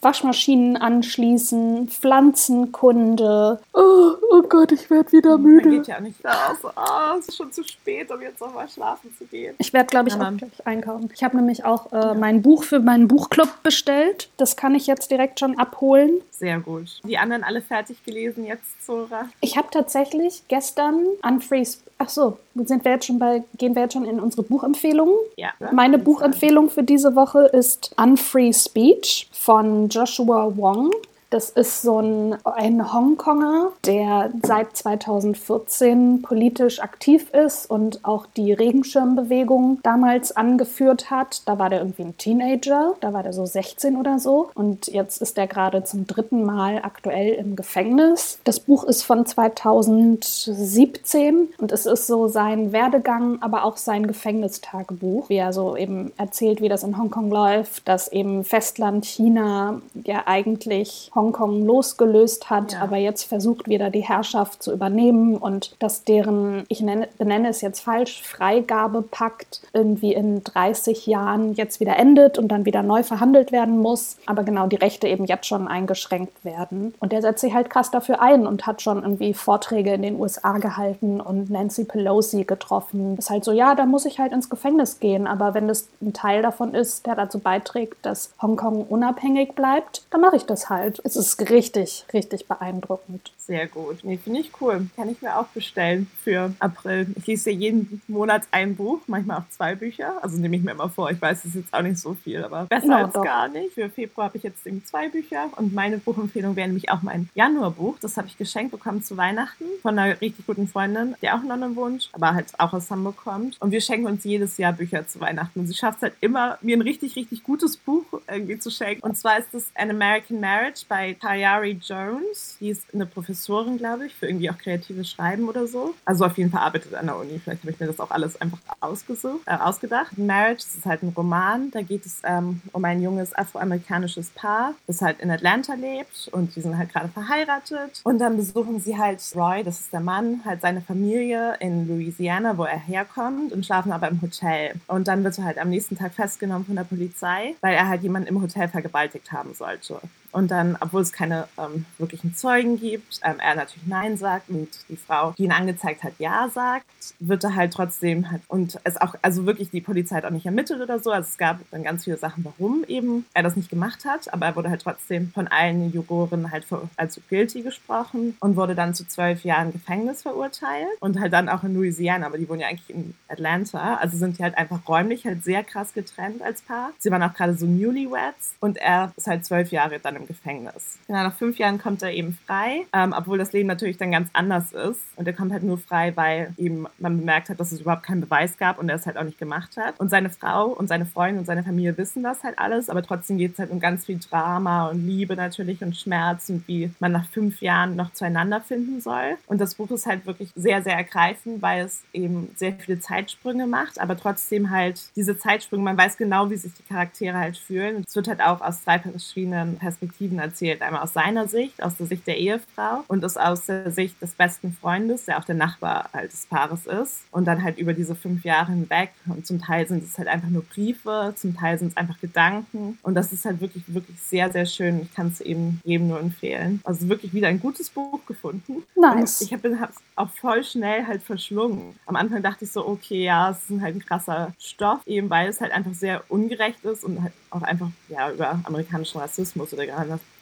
Waschmaschinen 0.00 0.76
anschließen, 0.76 1.88
Pflanzenkunde. 1.88 3.60
Oh, 3.72 4.12
oh 4.30 4.42
Gott, 4.48 4.72
ich 4.72 4.90
werde 4.90 5.12
wieder 5.12 5.38
müde. 5.38 5.70
Geht 5.70 5.86
ja 5.86 6.00
nicht 6.00 6.24
raus. 6.24 6.58
Oh, 6.64 7.18
es 7.18 7.28
ist 7.28 7.36
schon 7.36 7.52
zu 7.52 7.62
spät, 7.62 8.10
um 8.10 8.20
jetzt 8.20 8.40
nochmal 8.40 8.68
schlafen 8.68 9.14
zu 9.16 9.24
gehen. 9.26 9.54
Ich 9.58 9.72
werde, 9.72 9.86
glaube 9.86 10.08
ich, 10.08 10.16
ja, 10.16 10.28
auch 10.28 10.36
gleich 10.36 10.66
einkaufen. 10.66 11.10
Ich 11.14 11.22
habe 11.22 11.36
nämlich 11.36 11.64
auch 11.64 11.92
äh, 11.92 11.96
ja. 11.96 12.14
mein 12.14 12.42
Buch 12.42 12.64
für 12.64 12.80
meinen 12.80 13.06
Buchclub 13.06 13.62
bestellt. 13.62 14.28
Das 14.38 14.56
kann 14.56 14.74
ich 14.74 14.88
jetzt 14.88 15.10
direkt 15.10 15.38
schon 15.38 15.56
abholen. 15.58 16.20
Sehr 16.32 16.58
gut. 16.58 17.00
Die 17.04 17.18
anderen 17.18 17.44
alle 17.44 17.62
fertig 17.62 18.04
gelesen 18.04 18.46
jetzt, 18.46 18.84
Zora? 18.84 19.28
Ich 19.40 19.56
habe 19.56 19.68
tatsächlich 19.70 20.42
gestern 20.48 21.06
Unfreeze. 21.22 21.78
Ach 22.02 22.08
so, 22.08 22.38
sind 22.54 22.82
wir 22.82 22.92
jetzt 22.92 23.04
schon 23.04 23.18
bei, 23.18 23.44
gehen 23.58 23.74
wir 23.74 23.82
jetzt 23.82 23.92
schon 23.92 24.06
in 24.06 24.20
unsere 24.20 24.42
Buchempfehlungen? 24.42 25.14
Ja. 25.36 25.50
Meine 25.70 25.98
Buchempfehlung 25.98 26.70
für 26.70 26.82
diese 26.82 27.14
Woche 27.14 27.40
ist 27.40 27.94
Unfree 28.02 28.54
Speech 28.54 29.28
von 29.32 29.86
Joshua 29.90 30.50
Wong. 30.56 30.90
Das 31.30 31.48
ist 31.48 31.80
so 31.82 32.00
ein, 32.00 32.36
ein 32.44 32.92
Hongkonger, 32.92 33.70
der 33.86 34.30
seit 34.42 34.76
2014 34.76 36.22
politisch 36.22 36.80
aktiv 36.80 37.30
ist 37.30 37.70
und 37.70 38.04
auch 38.04 38.26
die 38.36 38.52
Regenschirmbewegung 38.52 39.78
damals 39.84 40.36
angeführt 40.36 41.08
hat. 41.10 41.42
Da 41.46 41.60
war 41.60 41.70
der 41.70 41.78
irgendwie 41.78 42.02
ein 42.02 42.18
Teenager, 42.18 42.94
da 43.00 43.12
war 43.12 43.22
der 43.22 43.32
so 43.32 43.46
16 43.46 43.96
oder 43.96 44.18
so. 44.18 44.50
Und 44.54 44.88
jetzt 44.88 45.22
ist 45.22 45.38
er 45.38 45.46
gerade 45.46 45.84
zum 45.84 46.08
dritten 46.08 46.44
Mal 46.44 46.80
aktuell 46.82 47.34
im 47.34 47.54
Gefängnis. 47.54 48.40
Das 48.42 48.58
Buch 48.58 48.82
ist 48.82 49.02
von 49.02 49.24
2017 49.24 51.50
und 51.58 51.70
es 51.70 51.86
ist 51.86 52.08
so 52.08 52.26
sein 52.26 52.72
Werdegang, 52.72 53.40
aber 53.40 53.62
auch 53.64 53.76
sein 53.76 54.08
Gefängnistagebuch, 54.08 55.28
wie 55.28 55.36
er 55.36 55.52
so 55.52 55.76
eben 55.76 56.10
erzählt, 56.16 56.60
wie 56.60 56.68
das 56.68 56.82
in 56.82 56.98
Hongkong 56.98 57.30
läuft, 57.30 57.86
dass 57.86 58.10
eben 58.10 58.42
Festland 58.42 59.04
China 59.04 59.80
ja 60.04 60.24
eigentlich 60.26 61.12
Hongkong 61.20 61.66
losgelöst 61.66 62.48
hat, 62.48 62.72
ja. 62.72 62.80
aber 62.80 62.96
jetzt 62.96 63.24
versucht 63.24 63.68
wieder 63.68 63.90
die 63.90 64.00
Herrschaft 64.00 64.62
zu 64.62 64.72
übernehmen 64.72 65.36
und 65.36 65.76
dass 65.78 66.04
deren, 66.04 66.64
ich 66.68 66.80
nenne, 66.80 67.08
benenne 67.18 67.48
es 67.48 67.60
jetzt 67.60 67.80
falsch, 67.80 68.22
Freigabepakt 68.22 69.60
irgendwie 69.74 70.14
in 70.14 70.42
30 70.42 71.06
Jahren 71.06 71.52
jetzt 71.54 71.78
wieder 71.80 71.96
endet 71.96 72.38
und 72.38 72.48
dann 72.48 72.64
wieder 72.64 72.82
neu 72.82 73.02
verhandelt 73.02 73.52
werden 73.52 73.78
muss, 73.78 74.16
aber 74.24 74.44
genau 74.44 74.66
die 74.66 74.76
Rechte 74.76 75.08
eben 75.08 75.26
jetzt 75.26 75.46
schon 75.46 75.68
eingeschränkt 75.68 76.42
werden. 76.42 76.94
Und 77.00 77.12
der 77.12 77.20
setzt 77.20 77.42
sich 77.42 77.52
halt 77.52 77.68
krass 77.68 77.90
dafür 77.90 78.22
ein 78.22 78.46
und 78.46 78.66
hat 78.66 78.80
schon 78.80 79.02
irgendwie 79.02 79.34
Vorträge 79.34 79.92
in 79.92 80.02
den 80.02 80.18
USA 80.18 80.56
gehalten 80.58 81.20
und 81.20 81.50
Nancy 81.50 81.84
Pelosi 81.84 82.44
getroffen. 82.44 83.18
Ist 83.18 83.28
halt 83.28 83.44
so, 83.44 83.52
ja, 83.52 83.74
da 83.74 83.84
muss 83.84 84.06
ich 84.06 84.18
halt 84.18 84.32
ins 84.32 84.48
Gefängnis 84.48 85.00
gehen, 85.00 85.26
aber 85.26 85.52
wenn 85.52 85.68
das 85.68 85.88
ein 86.00 86.14
Teil 86.14 86.40
davon 86.40 86.74
ist, 86.74 87.06
der 87.06 87.14
dazu 87.14 87.38
beiträgt, 87.38 88.06
dass 88.06 88.32
Hongkong 88.40 88.84
unabhängig 88.88 89.54
bleibt, 89.54 90.02
dann 90.10 90.22
mache 90.22 90.36
ich 90.36 90.46
das 90.46 90.70
halt 90.70 90.98
es 91.16 91.38
ist 91.38 91.50
richtig, 91.50 92.04
richtig 92.12 92.46
beeindruckend. 92.46 93.32
Sehr 93.36 93.66
gut. 93.66 94.04
Nee, 94.04 94.16
finde 94.16 94.40
ich 94.40 94.52
cool. 94.60 94.86
Kann 94.94 95.08
ich 95.08 95.20
mir 95.22 95.36
auch 95.36 95.46
bestellen 95.46 96.08
für 96.22 96.52
April. 96.60 97.08
Ich 97.16 97.26
lese 97.26 97.50
ja 97.50 97.56
jeden 97.56 98.00
Monat 98.06 98.42
ein 98.52 98.76
Buch, 98.76 99.00
manchmal 99.06 99.38
auch 99.38 99.48
zwei 99.50 99.74
Bücher. 99.74 100.22
Also 100.22 100.38
nehme 100.38 100.56
ich 100.56 100.62
mir 100.62 100.70
immer 100.70 100.88
vor. 100.88 101.10
Ich 101.10 101.20
weiß, 101.20 101.40
es 101.40 101.44
ist 101.46 101.54
jetzt 101.56 101.74
auch 101.74 101.82
nicht 101.82 101.98
so 101.98 102.14
viel, 102.14 102.44
aber 102.44 102.66
besser 102.66 102.86
no, 102.86 102.94
als 102.94 103.12
doch. 103.12 103.24
gar 103.24 103.48
nicht. 103.48 103.74
Für 103.74 103.88
Februar 103.88 104.28
habe 104.28 104.36
ich 104.36 104.44
jetzt 104.44 104.64
eben 104.66 104.84
zwei 104.84 105.08
Bücher 105.08 105.48
und 105.56 105.74
meine 105.74 105.98
Buchempfehlung 105.98 106.54
wäre 106.54 106.68
nämlich 106.68 106.90
auch 106.90 107.02
mein 107.02 107.28
Januarbuch. 107.34 107.98
Das 108.00 108.16
habe 108.16 108.28
ich 108.28 108.38
geschenkt 108.38 108.70
bekommen 108.70 109.02
zu 109.02 109.16
Weihnachten 109.16 109.64
von 109.82 109.98
einer 109.98 110.20
richtig 110.20 110.46
guten 110.46 110.68
Freundin, 110.68 111.16
die 111.22 111.30
auch 111.30 111.42
in 111.42 111.48
London 111.48 111.74
wohnt, 111.74 112.10
aber 112.12 112.34
halt 112.34 112.46
auch 112.58 112.72
aus 112.72 112.90
Hamburg 112.90 113.16
kommt. 113.16 113.60
Und 113.60 113.72
wir 113.72 113.80
schenken 113.80 114.06
uns 114.06 114.22
jedes 114.22 114.58
Jahr 114.58 114.72
Bücher 114.72 115.08
zu 115.08 115.20
Weihnachten. 115.20 115.60
Und 115.60 115.66
sie 115.66 115.74
schafft 115.74 115.98
es 115.98 116.02
halt 116.02 116.14
immer, 116.20 116.58
mir 116.60 116.76
ein 116.76 116.82
richtig, 116.82 117.16
richtig 117.16 117.42
gutes 117.42 117.76
Buch 117.76 118.04
irgendwie 118.28 118.58
zu 118.58 118.70
schenken. 118.70 119.02
Und 119.02 119.16
zwar 119.16 119.38
ist 119.38 119.52
es 119.54 119.70
An 119.74 119.90
American 119.90 120.40
Marriage 120.40 120.84
bei 120.88 120.99
bei 121.00 121.14
Tayari 121.14 121.78
Jones. 121.80 122.58
Die 122.60 122.68
ist 122.68 122.92
eine 122.92 123.06
Professorin, 123.06 123.78
glaube 123.78 124.04
ich, 124.06 124.14
für 124.14 124.26
irgendwie 124.26 124.50
auch 124.50 124.58
kreatives 124.58 125.10
Schreiben 125.10 125.48
oder 125.48 125.66
so. 125.66 125.94
Also 126.04 126.26
auf 126.26 126.36
jeden 126.36 126.50
Fall 126.50 126.60
arbeitet 126.60 126.94
an 126.94 127.06
der 127.06 127.16
Uni. 127.16 127.40
Vielleicht 127.42 127.62
habe 127.62 127.70
ich 127.70 127.80
mir 127.80 127.86
das 127.86 128.00
auch 128.00 128.10
alles 128.10 128.38
einfach 128.38 128.58
ausgesucht, 128.80 129.40
äh, 129.46 129.56
ausgedacht. 129.56 130.18
Marriage, 130.18 130.62
ist 130.76 130.84
halt 130.84 131.02
ein 131.02 131.14
Roman. 131.16 131.70
Da 131.70 131.80
geht 131.80 132.04
es 132.04 132.20
ähm, 132.22 132.60
um 132.72 132.84
ein 132.84 133.00
junges 133.00 133.34
afroamerikanisches 133.34 134.28
Paar, 134.30 134.74
das 134.86 135.00
halt 135.00 135.20
in 135.20 135.30
Atlanta 135.30 135.72
lebt 135.72 136.28
und 136.32 136.54
die 136.54 136.60
sind 136.60 136.76
halt 136.76 136.92
gerade 136.92 137.08
verheiratet. 137.08 138.02
Und 138.04 138.18
dann 138.18 138.36
besuchen 138.36 138.78
sie 138.78 138.98
halt 138.98 139.22
Roy, 139.34 139.64
das 139.64 139.80
ist 139.80 139.94
der 139.94 140.00
Mann, 140.00 140.42
halt 140.44 140.60
seine 140.60 140.82
Familie 140.82 141.56
in 141.60 141.88
Louisiana, 141.88 142.58
wo 142.58 142.64
er 142.64 142.78
herkommt 142.78 143.52
und 143.52 143.64
schlafen 143.64 143.92
aber 143.92 144.08
im 144.08 144.20
Hotel. 144.20 144.74
Und 144.86 145.08
dann 145.08 145.24
wird 145.24 145.38
er 145.38 145.44
halt 145.44 145.58
am 145.58 145.70
nächsten 145.70 145.96
Tag 145.96 146.12
festgenommen 146.12 146.66
von 146.66 146.76
der 146.76 146.84
Polizei, 146.84 147.54
weil 147.62 147.74
er 147.74 147.88
halt 147.88 148.02
jemanden 148.02 148.28
im 148.28 148.42
Hotel 148.42 148.68
vergewaltigt 148.68 149.32
haben 149.32 149.54
sollte. 149.54 149.98
Und 150.32 150.50
dann, 150.50 150.76
obwohl 150.80 151.02
es 151.02 151.12
keine 151.12 151.48
ähm, 151.58 151.86
wirklichen 151.98 152.34
Zeugen 152.34 152.78
gibt, 152.78 153.20
ähm, 153.22 153.36
er 153.38 153.54
natürlich 153.54 153.86
Nein 153.86 154.16
sagt 154.16 154.48
und 154.48 154.68
die 154.88 154.96
Frau, 154.96 155.34
die 155.36 155.44
ihn 155.44 155.52
angezeigt 155.52 156.02
hat, 156.02 156.12
Ja 156.18 156.48
sagt, 156.48 156.86
wird 157.18 157.44
er 157.44 157.54
halt 157.54 157.72
trotzdem 157.72 158.30
halt, 158.30 158.42
und 158.48 158.78
es 158.84 158.96
auch, 158.96 159.14
also 159.22 159.46
wirklich 159.46 159.70
die 159.70 159.80
Polizei 159.80 160.16
hat 160.16 160.24
auch 160.24 160.30
nicht 160.30 160.46
ermittelt 160.46 160.80
oder 160.80 160.98
so. 160.98 161.10
Also 161.10 161.28
es 161.28 161.38
gab 161.38 161.58
dann 161.70 161.82
ganz 161.82 162.04
viele 162.04 162.16
Sachen, 162.16 162.44
warum 162.44 162.84
eben 162.86 163.26
er 163.34 163.42
das 163.42 163.56
nicht 163.56 163.70
gemacht 163.70 164.04
hat, 164.04 164.32
aber 164.32 164.46
er 164.46 164.56
wurde 164.56 164.70
halt 164.70 164.82
trotzdem 164.82 165.30
von 165.32 165.48
allen 165.48 165.92
Juroren 165.92 166.50
halt 166.50 166.64
für, 166.64 166.88
als 166.96 167.20
guilty 167.28 167.62
gesprochen 167.62 168.36
und 168.40 168.56
wurde 168.56 168.74
dann 168.74 168.94
zu 168.94 169.06
zwölf 169.06 169.44
Jahren 169.44 169.72
Gefängnis 169.72 170.22
verurteilt 170.22 170.88
und 171.00 171.18
halt 171.18 171.32
dann 171.32 171.48
auch 171.48 171.64
in 171.64 171.74
Louisiana, 171.74 172.26
aber 172.26 172.38
die 172.38 172.48
wohnen 172.48 172.60
ja 172.60 172.68
eigentlich 172.68 172.90
in 172.90 173.14
Atlanta, 173.28 173.96
also 173.96 174.16
sind 174.16 174.38
die 174.38 174.42
halt 174.42 174.56
einfach 174.56 174.80
räumlich 174.88 175.24
halt 175.24 175.44
sehr 175.44 175.64
krass 175.64 175.92
getrennt 175.92 176.42
als 176.42 176.62
Paar. 176.62 176.90
Sie 176.98 177.10
waren 177.10 177.22
auch 177.22 177.34
gerade 177.34 177.54
so 177.54 177.66
Newlyweds 177.66 178.54
und 178.60 178.76
er 178.78 179.12
ist 179.16 179.26
halt 179.26 179.44
zwölf 179.44 179.70
Jahre 179.70 179.98
dann 179.98 180.19
im 180.20 180.26
Gefängnis. 180.26 180.98
Ja, 181.08 181.22
nach 181.22 181.34
fünf 181.34 181.58
Jahren 181.58 181.78
kommt 181.78 182.02
er 182.02 182.12
eben 182.12 182.38
frei, 182.46 182.86
ähm, 182.92 183.14
obwohl 183.16 183.38
das 183.38 183.52
Leben 183.52 183.68
natürlich 183.68 183.96
dann 183.96 184.10
ganz 184.10 184.28
anders 184.32 184.72
ist. 184.72 185.00
Und 185.16 185.26
er 185.26 185.32
kommt 185.32 185.52
halt 185.52 185.62
nur 185.62 185.78
frei, 185.78 186.16
weil 186.16 186.52
eben 186.56 186.86
man 186.98 187.18
bemerkt 187.18 187.48
hat, 187.48 187.58
dass 187.60 187.72
es 187.72 187.80
überhaupt 187.80 188.02
keinen 188.02 188.20
Beweis 188.20 188.56
gab 188.58 188.78
und 188.78 188.88
er 188.88 188.96
es 188.96 189.06
halt 189.06 189.16
auch 189.16 189.24
nicht 189.24 189.38
gemacht 189.38 189.76
hat. 189.76 189.98
Und 189.98 190.10
seine 190.10 190.30
Frau 190.30 190.66
und 190.66 190.88
seine 190.88 191.06
Freunde 191.06 191.40
und 191.40 191.46
seine 191.46 191.62
Familie 191.62 191.96
wissen 191.96 192.22
das 192.22 192.44
halt 192.44 192.58
alles, 192.58 192.88
aber 192.88 193.02
trotzdem 193.02 193.38
geht 193.38 193.54
es 193.54 193.58
halt 193.58 193.70
um 193.70 193.80
ganz 193.80 194.06
viel 194.06 194.18
Drama 194.18 194.88
und 194.88 195.06
Liebe 195.06 195.36
natürlich 195.36 195.82
und 195.82 195.96
Schmerz 195.96 196.48
und 196.48 196.66
wie 196.68 196.90
man 197.00 197.12
nach 197.12 197.26
fünf 197.26 197.60
Jahren 197.60 197.96
noch 197.96 198.12
zueinander 198.12 198.60
finden 198.60 199.00
soll. 199.00 199.36
Und 199.46 199.60
das 199.60 199.74
Buch 199.74 199.90
ist 199.90 200.06
halt 200.06 200.26
wirklich 200.26 200.50
sehr, 200.54 200.82
sehr 200.82 200.96
ergreifend, 200.96 201.62
weil 201.62 201.84
es 201.84 202.02
eben 202.12 202.50
sehr 202.56 202.72
viele 202.74 203.00
Zeitsprünge 203.00 203.66
macht, 203.66 204.00
aber 204.00 204.16
trotzdem 204.16 204.70
halt 204.70 205.10
diese 205.16 205.38
Zeitsprünge, 205.38 205.82
man 205.82 205.96
weiß 205.96 206.16
genau, 206.16 206.50
wie 206.50 206.56
sich 206.56 206.72
die 206.74 206.82
Charaktere 206.82 207.36
halt 207.36 207.56
fühlen. 207.56 208.04
Es 208.06 208.14
wird 208.16 208.28
halt 208.28 208.40
auch 208.40 208.60
aus 208.60 208.84
drei 208.84 208.98
verschiedenen 208.98 209.76
Perspektiven 209.76 210.09
Perspektiven 210.10 210.38
erzählt. 210.38 210.82
Einmal 210.82 211.02
aus 211.02 211.12
seiner 211.12 211.48
Sicht, 211.48 211.82
aus 211.82 211.96
der 211.96 212.06
Sicht 212.06 212.26
der 212.26 212.38
Ehefrau 212.38 213.04
und 213.08 213.24
aus 213.24 213.66
der 213.66 213.90
Sicht 213.90 214.20
des 214.20 214.34
besten 214.34 214.76
Freundes, 214.80 215.26
der 215.26 215.38
auch 215.38 215.44
der 215.44 215.54
Nachbar 215.54 216.10
halt 216.12 216.32
des 216.32 216.46
Paares 216.46 216.86
ist. 216.86 217.20
Und 217.30 217.46
dann 217.46 217.62
halt 217.62 217.78
über 217.78 217.92
diese 217.92 218.14
fünf 218.14 218.44
Jahre 218.44 218.72
hinweg. 218.72 219.10
Und 219.26 219.46
zum 219.46 219.60
Teil 219.60 219.86
sind 219.86 220.02
es 220.02 220.18
halt 220.18 220.28
einfach 220.28 220.48
nur 220.48 220.62
Briefe, 220.62 221.32
zum 221.36 221.56
Teil 221.56 221.78
sind 221.78 221.88
es 221.88 221.96
einfach 221.96 222.20
Gedanken. 222.20 222.98
Und 223.02 223.14
das 223.14 223.32
ist 223.32 223.44
halt 223.44 223.60
wirklich, 223.60 223.84
wirklich 223.88 224.20
sehr, 224.20 224.50
sehr 224.50 224.66
schön. 224.66 225.02
Ich 225.02 225.14
kann 225.14 225.28
es 225.28 225.40
eben 225.40 225.80
jedem 225.84 226.08
nur 226.08 226.20
empfehlen. 226.20 226.80
Also 226.84 227.08
wirklich 227.08 227.32
wieder 227.32 227.48
ein 227.48 227.60
gutes 227.60 227.90
Buch 227.90 228.24
gefunden. 228.26 228.82
Nice. 228.96 229.40
Und 229.40 229.46
ich 229.46 229.52
habe 229.52 229.68
es 229.68 229.96
auch 230.16 230.30
voll 230.30 230.64
schnell 230.64 231.06
halt 231.06 231.22
verschlungen. 231.22 231.94
Am 232.06 232.16
Anfang 232.16 232.42
dachte 232.42 232.64
ich 232.64 232.72
so, 232.72 232.86
okay, 232.86 233.24
ja, 233.24 233.50
es 233.50 233.70
ist 233.70 233.80
halt 233.80 233.96
ein 233.96 234.04
krasser 234.04 234.52
Stoff, 234.58 235.00
eben 235.06 235.30
weil 235.30 235.48
es 235.48 235.60
halt 235.60 235.72
einfach 235.72 235.94
sehr 235.94 236.24
ungerecht 236.28 236.84
ist 236.84 237.04
und 237.04 237.22
halt 237.22 237.32
auch 237.50 237.62
einfach 237.62 237.88
ja 238.08 238.30
über 238.30 238.60
amerikanischen 238.64 239.18
Rassismus 239.18 239.72
oder 239.72 239.86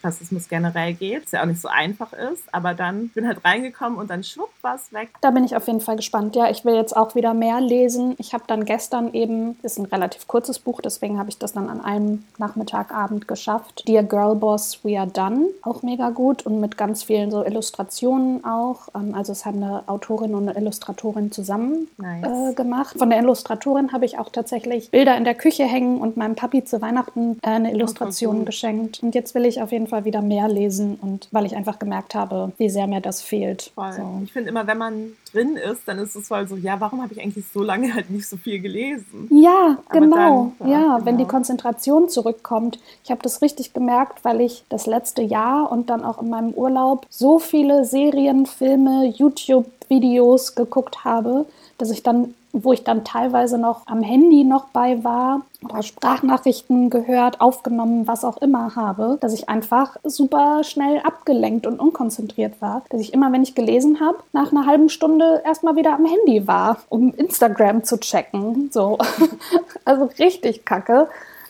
Rassismus 0.03 0.49
generell 0.49 0.95
geht, 0.95 1.25
was 1.25 1.33
ja 1.33 1.43
auch 1.43 1.47
nicht 1.47 1.61
so 1.61 1.69
einfach 1.69 2.13
ist. 2.13 2.43
Aber 2.53 2.75
dann 2.75 3.09
bin 3.09 3.27
halt 3.27 3.45
reingekommen 3.45 3.99
und 3.99 4.11
dann 4.11 4.23
schwupp 4.23 4.51
war 4.63 4.77
es 4.77 4.93
weg. 4.93 5.11
Da 5.21 5.31
bin 5.31 5.45
ich 5.45 5.57
auf 5.57 5.67
jeden 5.67 5.81
Fall 5.81 5.97
gespannt. 5.97 6.37
Ja, 6.37 6.51
ich 6.51 6.65
will 6.65 6.75
jetzt 6.75 6.97
auch 6.97 7.15
wieder 7.15 7.35
mehr 7.35 7.61
lesen. 7.61 8.15
Ich 8.19 8.33
habe 8.33 8.45
dann 8.47 8.65
gestern 8.65 9.13
eben, 9.15 9.59
ist 9.63 9.79
ein 9.79 9.87
relativ 9.87 10.27
kurzes 10.27 10.59
Buch, 10.59 10.81
deswegen 10.81 11.19
habe 11.19 11.31
ich 11.31 11.39
das 11.39 11.53
dann 11.53 11.69
an 11.69 11.81
einem 11.81 12.25
Nachmittagabend 12.39 13.29
geschafft. 13.29 13.85
Dear 13.89 14.03
Girl 14.03 14.35
Boss, 14.35 14.81
We 14.85 14.99
Are 14.99 15.09
Done. 15.09 15.47
Auch 15.63 15.83
mega 15.83 16.11
gut 16.11 16.47
und 16.47 16.61
mit 16.61 16.77
ganz 16.77 17.03
vielen 17.03 17.31
so 17.31 17.45
Illustrationen 17.45 18.45
auch. 18.45 18.89
Ähm, 18.95 19.15
also 19.15 19.33
es 19.33 19.45
haben 19.45 19.63
eine 19.63 19.83
Autorin 19.87 20.35
und 20.35 20.49
eine 20.49 20.59
Illustratorin 20.59 21.33
zusammen 21.33 21.89
nice. 21.97 22.53
äh, 22.53 22.55
gemacht. 22.55 22.97
Von 22.99 23.11
der 23.11 23.19
Illustratorin 23.21 23.93
habe 23.93 24.05
ich 24.05 24.19
auch 24.19 24.31
tatsächlich 24.31 24.91
Bilder 24.91 25.17
in 25.17 25.25
der 25.25 25.35
Küche 25.35 25.65
hängen 25.65 26.01
und 26.01 26.17
meinem 26.17 26.35
Papi 26.35 26.65
zu 26.65 26.81
Weihnachten 26.81 27.39
äh, 27.43 27.51
eine 27.51 27.73
Illustration 27.73 28.45
geschenkt. 28.45 29.03
Und 29.03 29.15
jetzt 29.15 29.35
will 29.35 29.45
ich 29.45 29.61
auf 29.61 29.73
jeden 29.73 29.88
Fall 29.89 30.05
wieder 30.05 30.23
mehr 30.23 30.49
lesen 30.49 30.99
und 31.01 31.29
weil 31.31 31.47
ich 31.47 31.57
einfach 31.57 31.79
gemerkt 31.79 32.15
habe, 32.15 32.53
wie 32.59 32.69
sehr 32.69 32.87
mir 32.87 33.01
das 33.01 33.23
fehlt. 33.23 33.73
So. 33.77 34.21
Ich 34.25 34.33
finde 34.33 34.51
immer, 34.51 34.67
wenn 34.67 34.79
man 34.79 35.13
drin 35.33 35.57
ist, 35.57 35.87
dann 35.87 35.99
ist 35.99 36.15
es 36.15 36.29
voll 36.29 36.47
so, 36.49 36.57
ja, 36.57 36.81
warum 36.81 37.03
habe 37.03 37.13
ich 37.13 37.21
eigentlich 37.21 37.45
so 37.53 37.63
lange 37.63 37.95
halt 37.95 38.11
nicht 38.11 38.29
so 38.29 38.37
viel 38.37 38.61
gelesen? 38.61 39.29
Ja, 39.31 39.79
genau. 39.91 40.53
Dann, 40.59 40.69
ja, 40.69 40.81
ja 40.81 40.95
genau. 40.95 41.07
wenn 41.07 41.19
die 41.19 41.25
Konzentration 41.25 42.09
zurückkommt. 42.09 42.79
Ich 43.05 43.11
habe 43.11 43.23
das 43.23 43.43
richtig 43.43 43.73
gemerkt, 43.73 44.25
weil 44.25 44.41
ich 44.41 44.65
das 44.69 44.87
letzte 44.87 45.23
Jahr 45.23 45.71
und 45.71 45.91
dann 45.91 46.05
auch 46.05 46.23
in 46.23 46.31
meinem 46.31 46.53
Urlaub 46.53 47.07
so 47.11 47.39
viele 47.39 47.85
Serien, 47.85 48.47
Filme, 48.47 49.07
YouTube-Videos 49.07 50.55
geguckt 50.55 51.05
habe, 51.05 51.47
dass 51.79 51.91
ich 51.91 52.03
dann 52.03 52.35
wo 52.53 52.73
ich 52.73 52.85
dann 52.85 53.05
teilweise 53.05 53.59
noch 53.59 53.83
am 53.87 54.03
Handy 54.03 54.45
noch 54.45 54.67
bei 54.69 55.05
war 55.05 55.43
oder 55.65 55.83
Sprachnachrichten 55.83 56.89
gehört, 56.91 57.41
aufgenommen, 57.41 58.07
was 58.07 58.25
auch 58.25 58.39
immer 58.39 58.77
habe, 58.77 59.19
dass 59.21 59.35
ich 59.35 59.49
einfach 59.49 59.97
super 60.05 60.63
schnell 60.65 61.01
abgelenkt 61.01 61.67
und 61.67 61.81
unkonzentriert 61.81 62.61
war. 62.61 62.83
Dass 62.91 63.01
ich 63.01 63.13
immer, 63.13 63.33
wenn 63.33 63.43
ich 63.43 63.55
gelesen 63.55 64.01
habe, 64.01 64.19
nach 64.33 64.53
einer 64.53 64.67
halben 64.67 64.89
Stunde 64.89 65.43
erstmal 65.45 65.77
wieder 65.77 65.95
am 65.95 66.07
Handy 66.07 66.47
war, 66.47 66.79
um 66.89 67.13
Instagram 67.15 67.85
zu 67.85 67.99
checken. 67.99 68.71
So. 68.73 68.99
also 69.85 70.11
richtig 70.19 70.65
kacke. 70.65 71.09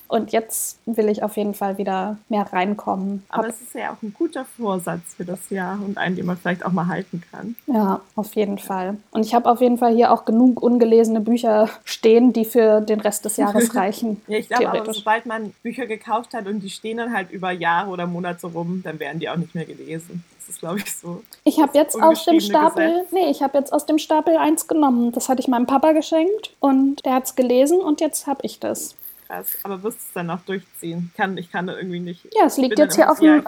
Und 0.08 0.32
jetzt 0.32 0.78
will 0.86 1.08
ich 1.08 1.22
auf 1.22 1.36
jeden 1.36 1.52
Fall 1.52 1.76
wieder 1.76 2.16
mehr 2.30 2.50
reinkommen. 2.50 3.24
Aber 3.28 3.44
Hab 3.44 3.50
es 3.50 3.60
ist 3.60 3.74
ja 3.74 3.92
auch 3.92 4.02
ein 4.02 4.14
guter 4.16 4.46
Vorsatz 4.46 5.14
für 5.16 5.24
das 5.26 5.50
Jahr 5.50 5.78
und 5.84 5.98
einen, 5.98 6.16
den 6.16 6.24
man 6.24 6.38
vielleicht 6.38 6.64
auch 6.64 6.72
mal 6.72 6.86
halten 6.86 7.22
kann. 7.30 7.56
Ja, 7.66 8.00
auf 8.16 8.34
jeden 8.34 8.58
Fall. 8.58 8.96
Und 9.10 9.26
ich 9.26 9.34
habe 9.34 9.50
auf 9.50 9.60
jeden 9.60 9.76
Fall 9.76 9.94
hier 9.94 10.10
auch 10.10 10.24
genug 10.24 10.62
ungelesene 10.62 11.20
Bücher 11.20 11.68
stehen, 11.84 12.32
die 12.32 12.46
für 12.46 12.80
den 12.80 13.00
Rest 13.00 13.26
des 13.26 13.36
Jahres 13.36 13.74
reichen. 13.74 14.22
ja, 14.26 14.38
ich 14.38 14.48
glaube, 14.48 14.70
aber 14.70 14.94
sobald 14.94 15.26
man 15.26 15.52
Bücher 15.62 15.86
gekauft 15.86 16.32
hat 16.32 16.46
und 16.46 16.60
die 16.60 16.70
stehen 16.70 16.96
dann 16.96 17.12
halt 17.12 17.30
über 17.30 17.50
Jahre 17.50 17.90
oder 17.90 18.06
Monate 18.06 18.46
rum, 18.46 18.80
dann 18.82 18.98
werden 18.98 19.20
die 19.20 19.28
auch 19.28 19.36
nicht 19.36 19.54
mehr 19.54 19.66
gelesen. 19.66 20.24
Das 20.38 20.48
ist, 20.48 20.60
glaube 20.60 20.78
ich, 20.78 20.96
so. 20.96 21.22
Ich 21.44 21.60
habe 21.60 21.76
jetzt 21.76 22.00
aus 22.00 22.24
dem 22.24 22.40
Stapel, 22.40 22.88
Gesetz. 22.88 23.12
nee, 23.12 23.30
ich 23.30 23.42
habe 23.42 23.58
jetzt 23.58 23.74
aus 23.74 23.84
dem 23.84 23.98
Stapel 23.98 24.38
eins 24.38 24.66
genommen. 24.66 25.12
Das 25.12 25.28
hatte 25.28 25.40
ich 25.40 25.48
meinem 25.48 25.66
Papa 25.66 25.92
geschenkt 25.92 26.54
und 26.60 27.04
der 27.04 27.12
hat 27.12 27.24
es 27.26 27.36
gelesen 27.36 27.80
und 27.80 28.00
jetzt 28.00 28.26
habe 28.26 28.40
ich 28.44 28.58
das 28.58 28.94
krass. 29.28 29.58
Aber 29.62 29.82
wirst 29.82 29.98
du 29.98 30.02
es 30.06 30.12
dann 30.14 30.26
noch 30.26 30.40
durchziehen? 30.42 31.12
Kann, 31.16 31.36
ich 31.38 31.52
kann 31.52 31.66
da 31.66 31.76
irgendwie 31.76 32.00
nicht. 32.00 32.24
Ja, 32.34 32.46
es 32.46 32.56
liegt 32.56 32.78
jetzt 32.78 32.96
hier 32.96 33.10
auf 33.10 33.20
dem. 33.20 33.44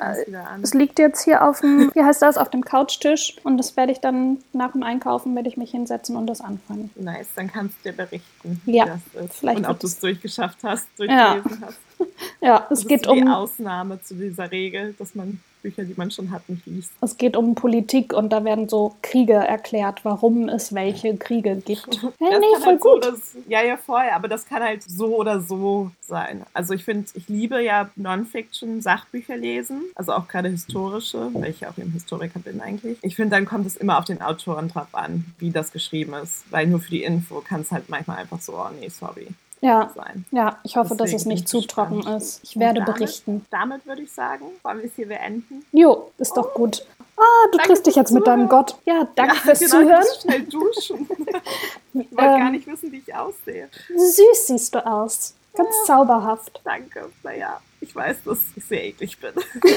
Es 0.63 0.75
liegt 0.75 0.99
jetzt 0.99 1.25
hier 1.25 1.45
auf 1.47 1.61
dem, 1.61 1.91
wie 1.95 2.03
heißt 2.03 2.23
das, 2.23 2.37
auf 2.37 2.51
dem 2.51 2.65
Couchtisch. 2.65 3.37
Und 3.43 3.57
das 3.57 3.77
werde 3.77 3.93
ich 3.93 4.01
dann 4.01 4.39
nach 4.53 4.73
dem 4.73 4.83
Einkaufen 4.83 5.35
werde 5.35 5.49
ich 5.49 5.57
mich 5.57 5.71
hinsetzen 5.71 6.17
und 6.17 6.27
das 6.27 6.41
anfangen. 6.41 6.91
Nice, 6.97 7.29
dann 7.35 7.51
kannst 7.51 7.77
du 7.83 7.91
dir 7.91 7.97
berichten, 7.97 8.61
ja, 8.67 8.85
wie 8.85 8.89
das 9.15 9.25
ist. 9.25 9.39
Vielleicht 9.39 9.59
und 9.59 9.67
ob 9.67 9.81
du 9.81 9.87
es 9.87 9.99
durchgeschafft 9.99 10.59
hast, 10.63 10.87
durchgelesen 10.97 11.59
ja. 11.61 11.67
hast. 11.67 11.79
Ja, 12.41 12.67
es 12.71 12.81
das 12.81 12.89
geht 12.89 13.03
ist 13.03 13.09
um. 13.09 13.21
Die 13.21 13.29
Ausnahme 13.29 14.01
zu 14.03 14.15
dieser 14.15 14.51
Regel, 14.51 14.95
dass 14.99 15.15
man 15.15 15.43
Bücher, 15.63 15.85
die 15.85 15.95
man 15.97 16.11
schon 16.11 16.31
hat, 16.31 16.49
nicht 16.49 16.67
liest. 16.67 16.93
Es 17.01 17.17
geht 17.17 17.37
um 17.37 17.55
Politik 17.55 18.13
und 18.13 18.31
da 18.31 18.45
werden 18.45 18.69
so 18.69 18.95
Kriege 19.03 19.35
erklärt, 19.35 20.05
warum 20.05 20.49
es 20.49 20.75
welche 20.75 21.17
Kriege 21.17 21.57
gibt. 21.57 22.01
Hey, 22.21 22.39
nee, 22.39 22.47
voll 22.59 22.67
halt 22.67 22.81
gut. 22.81 23.05
So, 23.05 23.11
das, 23.11 23.37
ja, 23.49 23.63
ja, 23.63 23.77
voll, 23.77 24.05
aber 24.13 24.29
das 24.29 24.45
kann 24.45 24.63
halt 24.63 24.83
so 24.83 25.17
oder 25.17 25.41
so 25.41 25.91
sein. 26.01 26.45
Also 26.53 26.75
ich 26.75 26.85
finde, 26.85 27.09
ich 27.15 27.29
liebe 27.29 27.63
ja 27.63 27.91
Non-Fiction, 27.97 28.83
Sachbücher 28.83 29.37
lesen, 29.37 29.83
also 29.95 30.13
auch 30.13 30.29
gerade 30.29 30.49
historische, 30.49 31.31
weil 31.33 31.51
ich 31.51 31.61
ja 31.61 31.71
auch 31.71 31.79
eben 31.79 31.93
Historiker 31.93 32.41
bin 32.41 32.61
eigentlich. 32.61 32.99
Ich 33.03 33.17
finde, 33.17 33.37
dann 33.37 33.47
kommt 33.47 33.67
es 33.67 33.77
immer 33.77 33.99
auf 33.99 34.05
den 34.05 34.21
Autoren 34.21 34.69
drauf 34.69 34.89
an, 34.93 35.25
wie 35.39 35.51
das 35.51 35.73
geschrieben 35.73 36.15
ist, 36.15 36.45
weil 36.51 36.67
nur 36.67 36.81
für 36.81 36.91
die 36.91 37.03
Info 37.03 37.41
kann 37.41 37.63
es 37.63 37.71
halt 37.71 37.89
manchmal 37.89 38.19
einfach 38.19 38.41
so, 38.41 38.55
oh 38.55 38.69
nee, 38.79 38.89
sorry 38.89 39.29
ja. 39.61 39.91
sein. 39.95 40.25
Ja, 40.31 40.59
ich 40.63 40.77
hoffe, 40.77 40.91
Deswegen 40.91 41.13
dass 41.13 41.21
es 41.21 41.27
nicht 41.27 41.49
zu 41.49 41.61
trocken 41.63 42.07
ist. 42.07 42.41
Ich 42.43 42.59
werde 42.59 42.81
damit, 42.81 42.95
berichten. 42.95 43.47
Damit 43.51 43.87
würde 43.87 44.03
ich 44.03 44.13
sagen, 44.13 44.47
wollen 44.63 44.79
wir 44.79 44.87
es 44.87 44.95
hier 44.97 45.09
beenden? 45.09 45.65
Jo, 45.73 46.11
ist 46.19 46.37
doch 46.37 46.51
oh. 46.55 46.59
gut. 46.59 46.87
Ah, 47.17 47.49
du 47.53 47.59
triffst 47.59 47.87
dich 47.87 47.97
jetzt 47.97 48.13
mit 48.13 48.27
deinem 48.27 48.49
Gott. 48.49 48.77
Ja, 48.87 49.07
danke 49.15 49.35
ja, 49.35 49.41
fürs 49.41 49.59
genau, 49.59 49.73
Zuhören. 49.73 50.05
Ich 50.15 50.21
schnell 50.23 50.43
duschen. 50.45 51.09
ich 51.95 52.11
wollte 52.13 52.33
ähm, 52.33 52.41
gar 52.41 52.51
nicht 52.51 52.67
wissen, 52.67 52.91
wie 52.93 52.99
ich 53.07 53.15
aussehe. 53.15 53.69
Süß 53.89 54.47
siehst 54.47 54.75
du 54.75 54.87
aus. 54.87 55.35
Ganz 55.55 55.71
ja. 55.81 55.85
zauberhaft. 55.85 56.61
Danke. 56.65 57.11
Naja, 57.23 57.61
ich 57.81 57.95
weiß, 57.95 58.25
dass 58.25 58.39
ich 58.57 58.65
sehr 58.65 58.85
eklig 58.85 59.19
bin. 59.19 59.33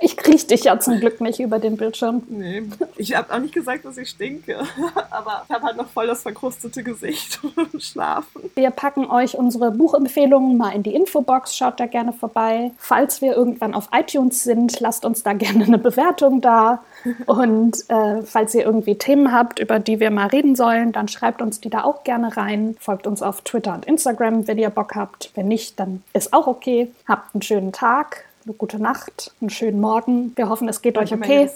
ich 0.00 0.16
kriege 0.16 0.44
dich 0.44 0.64
ja 0.64 0.80
zum 0.80 0.98
Glück 0.98 1.20
nicht 1.20 1.40
über 1.40 1.58
den 1.58 1.76
Bildschirm. 1.76 2.22
Nee, 2.28 2.62
ich 2.96 3.14
habe 3.14 3.32
auch 3.34 3.38
nicht 3.38 3.54
gesagt, 3.54 3.84
dass 3.84 3.98
ich 3.98 4.08
stinke. 4.08 4.58
Aber 5.10 5.44
ich 5.46 5.54
habe 5.54 5.66
halt 5.66 5.76
noch 5.76 5.88
voll 5.88 6.06
das 6.06 6.22
verkrustete 6.22 6.82
Gesicht 6.82 7.40
und 7.56 7.82
schlafen. 7.82 8.50
Wir 8.54 8.70
packen 8.70 9.10
euch 9.10 9.36
unsere 9.36 9.70
Buchempfehlungen 9.70 10.56
mal 10.56 10.70
in 10.70 10.82
die 10.82 10.94
Infobox. 10.94 11.54
Schaut 11.54 11.78
da 11.78 11.86
gerne 11.86 12.12
vorbei. 12.12 12.72
Falls 12.78 13.20
wir 13.20 13.36
irgendwann 13.36 13.74
auf 13.74 13.90
iTunes 13.92 14.42
sind, 14.42 14.80
lasst 14.80 15.04
uns 15.04 15.22
da 15.22 15.34
gerne 15.34 15.64
eine 15.64 15.78
Bewertung 15.78 16.40
da. 16.40 16.82
Und 17.26 17.88
äh, 17.88 18.22
falls 18.22 18.54
ihr 18.54 18.64
irgendwie 18.64 18.96
Themen 18.96 19.32
habt, 19.32 19.58
über 19.58 19.78
die 19.78 20.00
wir 20.00 20.10
mal 20.10 20.28
reden 20.28 20.56
sollen, 20.56 20.92
dann 20.92 21.08
schreibt 21.08 21.42
uns 21.42 21.60
die 21.60 21.70
da 21.70 21.84
auch 21.84 22.04
gerne 22.04 22.36
rein. 22.36 22.76
Folgt 22.80 23.06
uns 23.06 23.22
auf 23.22 23.42
Twitter 23.42 23.74
und 23.74 23.84
Instagram, 23.84 24.48
wenn 24.48 24.58
ihr 24.58 24.70
Bock 24.70 24.94
habt. 24.94 25.30
Wenn 25.34 25.48
nicht, 25.48 25.78
dann 25.78 26.02
ist 26.12 26.32
auch 26.32 26.46
okay. 26.46 26.85
Habt 27.06 27.34
einen 27.34 27.42
schönen 27.42 27.72
Tag, 27.72 28.24
eine 28.44 28.54
gute 28.54 28.78
Nacht, 28.78 29.32
einen 29.40 29.50
schönen 29.50 29.80
Morgen. 29.80 30.32
Wir 30.36 30.48
hoffen, 30.48 30.68
es 30.68 30.82
geht 30.82 30.98
euch 30.98 31.12
okay. 31.12 31.50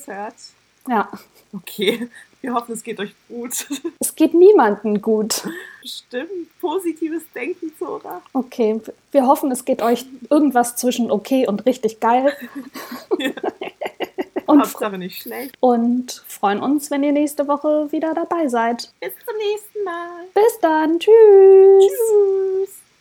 Ja. 0.89 1.09
Okay. 1.53 2.09
Wir 2.43 2.55
hoffen, 2.55 2.73
es 2.73 2.83
geht 2.83 2.99
euch 3.01 3.15
gut. 3.29 3.67
Es 4.01 4.15
geht 4.15 4.33
niemandem 4.33 5.03
gut. 5.03 5.47
Stimmt. 5.85 6.59
Positives 6.59 7.23
Denken, 7.35 7.71
Zora. 7.79 8.23
Okay. 8.33 8.81
Wir 9.13 9.27
hoffen, 9.27 9.51
es 9.51 9.65
geht 9.65 9.83
euch 9.83 10.07
irgendwas 10.31 10.77
zwischen 10.77 11.11
okay 11.11 11.47
und 11.47 11.67
richtig 11.67 12.01
geil. 12.01 12.35
Ja. 13.19 13.31
und 14.47 14.61
Hauptsache 14.61 14.99
nicht 14.99 15.23
schlecht. 15.23 15.55
Und 15.61 16.25
freuen 16.27 16.61
uns, 16.61 16.91
wenn 16.91 17.03
ihr 17.03 17.13
nächste 17.13 17.47
Woche 17.47 17.93
wieder 17.93 18.15
dabei 18.15 18.49
seid. 18.49 18.93
Bis 19.01 19.13
zum 19.25 19.37
nächsten 19.37 19.85
Mal. 19.85 20.25
Bis 20.35 20.59
dann. 20.61 20.99
Tschüss. 20.99 21.85
Tschüss. 21.85 22.80